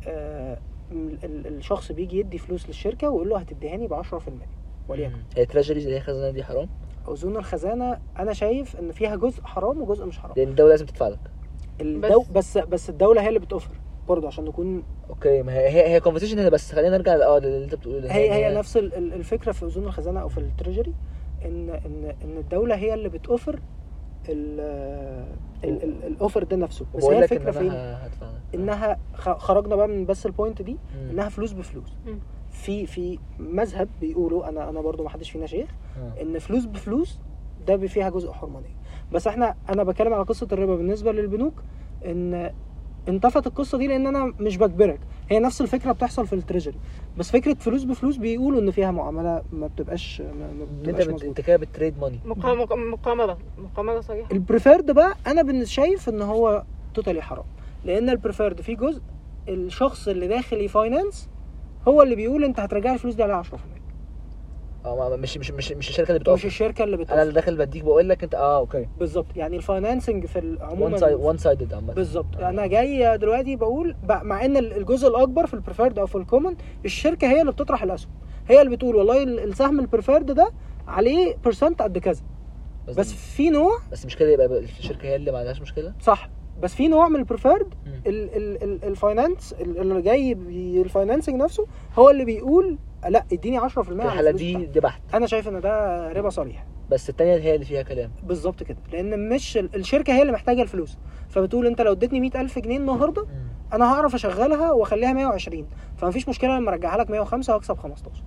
آه 0.07 0.57
ال- 0.91 1.17
ال- 1.25 1.47
الشخص 1.47 1.91
بيجي 1.91 2.19
يدي 2.19 2.37
فلوس 2.37 2.67
للشركة 2.67 3.09
ويقول 3.09 3.29
له 3.29 3.37
هتديهاني 3.39 3.87
ب 3.87 3.93
10% 3.93 4.47
وليكن. 4.89 5.15
ال 5.37 5.42
treasuries 5.42 5.83
اللي 5.85 5.97
هي 5.97 6.01
خزانه 6.01 6.31
دي 6.31 6.43
حرام؟ 6.43 6.69
أذون 7.09 7.37
الخزانة 7.37 7.99
أنا 8.19 8.33
شايف 8.33 8.75
إن 8.75 8.91
فيها 8.91 9.15
جزء 9.15 9.41
حرام 9.43 9.81
وجزء 9.81 10.05
مش 10.05 10.19
حرام. 10.19 10.33
لأن 10.37 10.47
الدولة 10.47 10.69
لازم 10.69 10.85
تدفع 10.85 11.07
لك. 11.07 11.19
الدو 11.81 12.19
بس- 12.21 12.27
بس 12.31 12.57
بس 12.57 12.89
الدولة 12.89 13.21
هي 13.21 13.27
اللي 13.27 13.39
بتوفر 13.39 13.71
برضه 14.07 14.27
عشان 14.27 14.45
نكون 14.45 14.83
okay 15.09 15.41
ما 15.43 15.53
هي 15.53 15.67
هي 15.69 15.89
هي 15.89 15.99
conversation 15.99 16.39
هنا 16.39 16.49
بس 16.49 16.71
خلينا 16.71 16.97
نرجع 16.97 17.13
آه 17.13 17.37
اللي 17.37 17.63
أنت 17.63 17.75
بتقوله 17.75 17.99
ده. 17.99 18.11
هي 18.11 18.25
يعني 18.25 18.45
هي 18.45 18.57
نفس 18.57 18.77
ال- 18.77 18.93
ال- 18.95 19.13
الفكرة 19.13 19.51
في 19.51 19.65
أذون 19.65 19.83
الخزانة 19.85 20.19
أو 20.21 20.27
في 20.29 20.37
ال 20.37 20.44
treasury 20.44 20.93
إن 21.45 21.69
إن 21.69 22.15
إن 22.23 22.37
الدولة 22.37 22.75
هي 22.75 22.93
اللي 22.93 23.09
بتوفر 23.09 23.59
ال 24.29 24.59
ال- 25.63 25.83
ال- 25.83 26.03
offer 26.07 26.43
ده 26.43 26.55
نفسه 26.57 26.85
بس 26.95 27.03
هي 27.03 27.23
الفكرة 27.23 27.51
فين 27.51 27.71
هدفع. 27.71 28.27
إنها 28.55 28.99
خ- 29.13 29.37
خرجنا 29.37 29.75
بقى 29.75 29.87
من 29.87 30.05
بس 30.05 30.25
ال 30.25 30.31
point 30.31 30.61
دي. 30.61 30.77
إنها 31.11 31.29
فلوس 31.29 31.51
بفلوس. 31.51 31.93
في 32.51 32.85
في 32.85 33.19
مذهب 33.39 33.89
بيقولوا 34.01 34.49
أنا 34.49 34.69
أنا 34.69 34.81
برضو 34.81 35.03
ما 35.03 35.09
حدش 35.09 35.31
فينا 35.31 35.45
شيخ. 35.45 35.69
إن 36.21 36.39
فلوس 36.39 36.65
بفلوس 36.65 37.19
ده 37.67 37.77
فيها 37.87 38.09
جزء 38.09 38.31
حرمانيه 38.31 38.75
بس 39.11 39.27
إحنا 39.27 39.55
أنا 39.69 39.83
بتكلم 39.83 40.13
على 40.13 40.23
قصة 40.23 40.47
الربا. 40.51 40.75
بالنسبة 40.75 41.11
للبنوك 41.11 41.53
إن 42.05 42.51
انتفت 43.07 43.47
القصة 43.47 43.77
دي 43.77 43.87
لأن 43.87 44.07
أنا 44.07 44.33
مش 44.39 44.57
بجبرك. 44.57 44.99
هي 45.29 45.39
نفس 45.39 45.61
الفكرة 45.61 45.91
بتحصل 45.91 46.27
في 46.27 46.33
ال 46.33 46.38
treasury. 46.38 46.75
بس 47.17 47.31
فكرة 47.31 47.53
فلوس 47.53 47.83
بفلوس 47.83 48.17
بيقولوا 48.17 48.61
إن 48.61 48.71
فيها 48.71 48.91
معاملة 48.91 49.41
ما 49.53 49.67
بتبقاش 49.67 50.21
ما 50.21 50.45
انت 50.51 50.69
بتبقاش 50.89 51.05
بت... 51.05 51.13
مظبوطة. 51.13 51.25
انت 51.29 51.41
كده 51.41 51.57
ب 51.57 51.64
trade 51.64 51.99
money 51.99 52.19
مقا- 52.25 52.53
مقا- 52.55 52.75
مقامرة 52.75 53.37
مقامرة 53.57 53.99
صريحة 54.01 54.29
ال 54.31 54.37
preferred 54.37 54.91
بقى 54.91 55.13
أنا 55.27 55.41
بالنسبة 55.41 55.65
شايف 55.65 56.09
إن 56.09 56.21
هو 56.21 56.63
totally 56.93 57.21
حرام. 57.21 57.45
لأن 57.85 58.09
ال 58.09 58.15
preferred 58.15 58.61
فيه 58.61 58.75
جزء 58.77 59.01
الشخص 59.49 60.07
اللي 60.07 60.27
داخل 60.27 60.57
ي 60.61 60.70
finance 60.70 61.29
هو 61.87 62.01
اللي 62.01 62.15
بيقول 62.15 62.43
أنت 62.43 62.59
هترجع 62.59 62.89
لي 62.89 62.93
الفلوس 62.95 63.15
دي 63.15 63.23
عليها 63.23 63.43
10% 63.43 63.45
آه 64.85 65.15
مش 65.15 65.37
مش 65.37 65.51
مش 65.51 65.71
مش 65.71 65.89
الشركة 65.89 66.07
اللي 66.07 66.19
مش 66.19 66.21
بتوفر 66.23 66.47
الشركة 66.47 66.83
اللي 66.83 66.95
أنا 66.95 67.03
بتوفر 67.03 67.21
اللي 67.21 67.33
داخل 67.33 67.57
بديك 67.57 67.83
بقول 67.83 68.09
لك 68.09 68.23
أنت 68.23 68.35
آه 68.35 68.57
okay. 68.57 68.87
بالظبط. 68.99 69.25
يعني 69.35 69.57
ال 69.57 69.64
financing 69.64 70.25
في 70.25 70.57
عموما 70.61 70.97
side 70.97 71.13
one-sided 71.15 71.73
عامة. 71.73 71.93
بالظبط. 71.93 72.37
أنا 72.37 72.67
جاي 72.67 73.17
دلوقتي 73.17 73.55
بقول 73.55 73.95
مع 74.09 74.45
إن 74.45 74.57
ال- 74.57 74.77
الجزء 74.77 75.07
الأكبر 75.07 75.45
في 75.47 75.53
ال 75.53 75.58
preferred 75.58 75.99
أو 75.99 76.05
في 76.05 76.15
ال 76.15 76.21
common 76.21 76.55
الشركة 76.85 77.27
هي 77.27 77.41
اللي 77.41 77.51
بتطرح 77.51 77.83
الأسهم. 77.83 78.11
هي 78.47 78.61
اللي 78.61 78.75
بتقول 78.75 78.95
والله 78.95 79.23
ال- 79.23 79.39
السهم 79.39 79.79
ال 79.79 79.85
preferred 79.85 80.31
ده 80.31 80.51
عليه 80.87 81.35
percent 81.43 81.81
قد 81.81 81.97
كذا. 81.97 82.21
بس 82.97 83.13
في 83.13 83.49
نوع 83.49 83.71
بس 83.91 84.05
مش 84.05 84.15
كده 84.15 84.29
يبقى 84.31 84.47
بقى 84.47 84.59
الشركة 84.59 85.05
هي 85.07 85.15
اللي 85.15 85.31
ما 85.31 85.37
عندهاش 85.37 85.61
مشكلة؟ 85.61 85.93
صح. 86.01 86.29
بس 86.61 86.75
في 86.75 86.87
نوع 86.87 87.07
من 87.09 87.15
ال 87.15 87.21
preferred 87.21 87.73
ال 88.83 88.92
finance 88.92 89.53
ال- 89.61 89.77
اللي 89.79 90.01
جاي 90.01 90.31
ال 90.81 90.87
financing 90.87 91.35
نفسه 91.41 91.65
هو 91.99 92.09
اللي 92.09 92.25
بيقول 92.25 92.77
لا 93.09 93.25
اديني 93.33 93.59
10% 93.59 93.67
في 93.81 93.91
الحالة 93.91 94.31
دي. 94.31 94.65
دي 94.65 94.79
بحت 94.79 95.01
أنا 95.13 95.27
شايف 95.27 95.47
إن 95.47 95.61
ده 95.61 96.07
ربا 96.11 96.29
صريح. 96.29 96.65
بس 96.89 97.09
التانية 97.09 97.35
هي 97.35 97.53
اللي 97.55 97.65
فيها 97.65 97.81
كلام. 97.81 98.11
بالظبط 98.23 98.63
كده. 98.63 98.77
لأن 98.93 99.29
مش 99.29 99.57
ال- 99.57 99.75
الشركة 99.75 100.13
هي 100.13 100.21
اللي 100.21 100.33
محتاجة 100.33 100.61
الفلوس. 100.61 100.97
فبتقول 101.29 101.67
أنت 101.67 101.81
لو 101.81 101.91
اديتني 101.91 102.19
100000 102.19 102.59
جنيه 102.59 102.77
النهارده 102.77 103.25
أنا 103.73 103.93
هعرف 103.93 104.13
أشغلها 104.15 104.71
وأخليها 104.71 105.13
120 105.13 105.67
فمفيش 105.97 106.29
مشكلة 106.29 106.57
لما 106.57 106.71
أرجعها 106.71 106.97
لك 106.97 107.09
105 107.09 107.53
وأكسب 107.53 107.77
15 107.77 108.23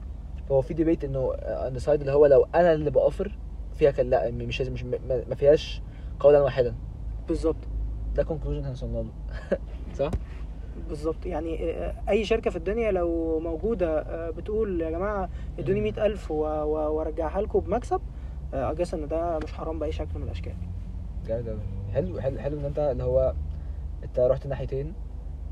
فهو 0.48 0.60
في 0.62 0.74
debate 0.74 1.04
إنه 1.04 1.32
one 1.42 1.78
side 1.78 2.00
اللي 2.00 2.12
هو 2.12 2.26
لو 2.26 2.46
أنا 2.54 2.72
اللي 2.72 2.90
بأوفر 2.90 3.38
فيها 3.74 3.90
كان 3.90 4.10
لا 4.10 4.30
مش 4.30 4.60
مش 4.60 4.84
ما 5.28 5.34
فيهاش 5.34 5.82
قولا 6.20 6.40
واحدا. 6.42 6.74
بالظبط. 7.28 7.56
ده 8.14 8.22
conclusion 8.22 8.64
هنوصلنا 8.64 8.98
له. 8.98 9.10
صح؟ 9.98 10.10
بالظبط 10.88 11.26
يعني 11.26 11.70
آه، 11.70 11.94
أي 12.08 12.24
شركة 12.24 12.50
في 12.50 12.56
الدنيا 12.56 12.90
لو 12.90 13.40
موجودة 13.40 13.98
آه، 14.00 14.30
بتقول 14.30 14.80
يا 14.80 14.90
جماعة 14.90 15.28
ادوني 15.58 15.80
100000 15.80 16.30
و- 16.30 16.34
و- 16.44 16.96
وارجعها 16.96 17.40
لكم 17.40 17.60
بمكسب 17.60 18.00
آه، 18.54 18.70
I 18.70 18.74
guess 18.74 18.94
إن 18.94 19.08
ده 19.08 19.38
مش 19.38 19.52
حرام 19.52 19.78
بأي 19.78 19.92
شكل 19.92 20.18
من 20.18 20.22
الأشكال 20.22 20.52
جامد. 21.26 21.58
حلو 21.94 22.20
حلو 22.20 22.38
حلو 22.38 22.58
إن 22.60 22.64
أنت 22.64 22.78
اللي 22.78 23.02
هو 23.04 23.34
أنت 24.04 24.18
رحت 24.20 24.46
ناحيتين 24.46 24.92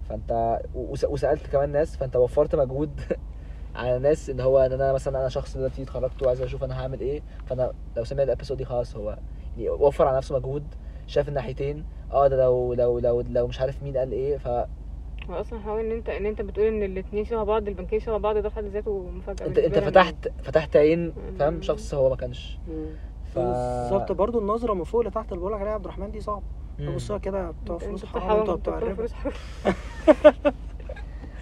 فأنت 0.08 0.60
وس- 0.74 1.04
وسألت 1.04 1.46
كمان 1.46 1.72
ناس 1.72 1.96
فأنت 1.96 2.16
وفرت 2.16 2.54
مجهود 2.56 3.00
على 3.76 3.98
ناس 3.98 4.30
إن 4.30 4.40
هو 4.40 4.58
إن 4.58 4.72
أنا 4.72 4.92
مثلا 4.92 5.18
أنا 5.20 5.28
شخص 5.28 5.56
دلوقتي 5.56 5.82
اتخرجت 5.82 6.22
وعايز 6.22 6.42
أشوف 6.42 6.64
أنا 6.64 6.82
هعمل 6.82 7.00
إيه 7.00 7.22
فأنا 7.46 7.72
لو 7.96 8.04
سمع 8.04 8.22
الإبيسود 8.22 8.56
دي 8.58 8.64
خلاص 8.64 8.96
هو 8.96 9.18
يعني 9.56 9.70
وفر 9.70 10.06
على 10.08 10.16
نفسه 10.16 10.36
مجهود 10.36 10.64
شاف 11.06 11.28
الناحيتين 11.28 11.84
آه 12.12 12.28
ده 12.28 12.36
لو 12.44 12.74
لو 12.74 12.98
لو 12.98 13.20
لو 13.20 13.46
مش 13.46 13.60
عارف 13.60 13.82
مين 13.82 13.96
قال 13.96 14.12
إيه 14.12 14.38
ف 14.38 14.48
هو 15.30 15.34
أصلا 15.40 15.60
حوار 15.60 15.80
ان 15.80 15.92
انت 15.92 16.08
ان 16.08 16.26
انت 16.26 16.42
بتقول 16.42 16.66
إن 16.66 16.82
الاثنين 16.82 17.24
شبه 17.24 17.42
بعض 17.42 17.68
البنكين 17.68 18.00
شبه 18.00 18.16
بعض 18.16 18.36
ده 18.38 18.48
في 18.48 18.54
حد 18.56 18.64
ذاته 18.64 19.10
مفاجأة 19.10 19.46
انت 19.46 19.58
انت 19.58 19.74
بالنسبة 19.78 19.80
لنا. 19.80 19.90
فتحت 19.90 20.28
فتحت 20.42 20.76
عين 20.76 21.12
فاهم. 21.38 21.62
شخص 21.62 21.94
هو 21.94 22.08
ما 22.10 22.16
كانش 22.16 22.58
ف 23.34 23.38
بالظبط 23.38 24.12
برضو 24.12 24.38
النظرة 24.38 24.74
من 24.74 24.84
فوق 24.84 25.00
لتحت 25.00 25.28
اللي 25.28 25.40
بقول 25.40 25.52
لك 25.52 25.60
عليها 25.60 25.72
عبد 25.72 25.84
الرحمن 25.84 26.10
دي 26.10 26.20
صعبة 26.20 26.42
مم. 26.78 26.94
بصوا 26.96 27.18
كده 27.18 27.50
بتوع 27.50 27.78
فلوس 27.78 28.04
حرام 28.04 28.38
أنتوا 28.38 28.54
انت 28.54 28.60
بتوع 28.68 28.78
الربا. 28.78 29.06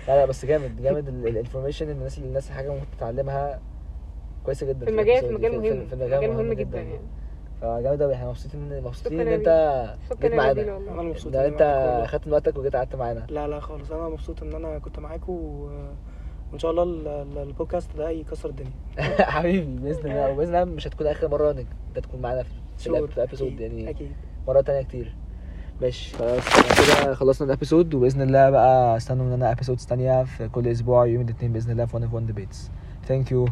لا 0.08 0.16
لا 0.16 0.24
بس 0.26 0.44
جامد 0.44 0.82
جامد 0.82 1.08
الانفورميشن 1.08 1.90
الناس 1.90 2.18
الناس 2.18 2.50
حاجة 2.50 2.70
ممكن 2.72 2.86
تتعلمها 2.96 3.60
كويسة 4.44 4.66
جدا 4.66 4.84
في 4.84 4.90
المجال 4.90 5.20
في 5.28 5.34
مجال 5.34 5.52
مهم 5.52 5.86
في 5.86 5.96
مجال 5.96 6.30
مهم 6.30 6.52
جدا 6.52 6.80
يعني 6.82 7.00
فجامد 7.64 8.02
قوي 8.02 8.14
إحنا 8.14 8.28
مبسوطين 8.28 8.82
مبسوطين 8.82 9.20
إن 9.20 9.28
أنت 9.28 9.94
جيت 10.22 10.32
معانا. 10.34 10.62
أنا 10.62 11.02
مبسوط 11.02 11.32
ده 11.32 11.40
إني 11.46 11.48
أنت 11.54 11.62
معاكم 11.62 11.90
والله. 11.90 12.06
خدت 12.06 12.26
من 12.26 12.32
وقتك 12.32 12.56
وجيت 12.58 12.76
قعدت 12.76 12.96
معانا. 12.96 13.26
لا 13.28 13.48
لا 13.48 13.60
خالص. 13.60 13.90
أنا 13.92 14.08
مبسوط 14.08 14.42
إن 14.42 14.52
أنا 14.54 14.78
كنت 14.78 14.98
معاكم 14.98 15.32
و... 15.32 15.68
وإن 16.50 16.58
شاء 16.58 16.70
الله 16.70 16.82
ال- 16.82 17.08
ال- 17.08 17.38
البودكاست 17.38 17.96
ده 17.96 18.10
يكسر 18.10 18.48
الدنيا. 18.48 18.70
حبيبي 19.34 19.76
بإذن 19.76 20.10
الله. 20.10 20.30
وبإذن 20.32 20.54
الله 20.56 20.64
مش 20.74 20.86
هتكون 20.86 21.06
آخر 21.06 21.28
مرة 21.28 21.50
إنك 21.50 21.66
أنت 21.88 22.04
تكون 22.04 22.20
معانا 22.20 22.44
في 22.78 22.86
ال 22.86 22.95
episode 22.96 23.60
يعني. 23.60 23.90
أكيد 23.90 24.12
مرات 24.48 24.66
تانية 24.66 24.82
كتير. 24.82 25.14
ماشي. 25.80 26.16
خلاص 26.16 26.44
كده 27.02 27.14
خلصنا 27.14 27.46
ال 27.46 27.52
episode 27.52 27.94
وبإذن 27.94 28.22
الله 28.22 28.50
بقى 28.50 28.96
استنوا 28.96 29.26
مننا 29.26 29.52
episodes 29.52 29.86
تانية 29.86 30.24
في 30.24 30.48
كل 30.48 30.68
أسبوع 30.68 31.06
يوم 31.06 31.22
الاثنين 31.22 31.52
بإذن 31.52 31.70
الله 31.72 31.84
في 31.86 31.96
one 31.98 32.02
on 32.02 32.12
one 32.14 32.26
debates. 32.32 32.70
Thank 33.08 33.30
you. 33.30 33.50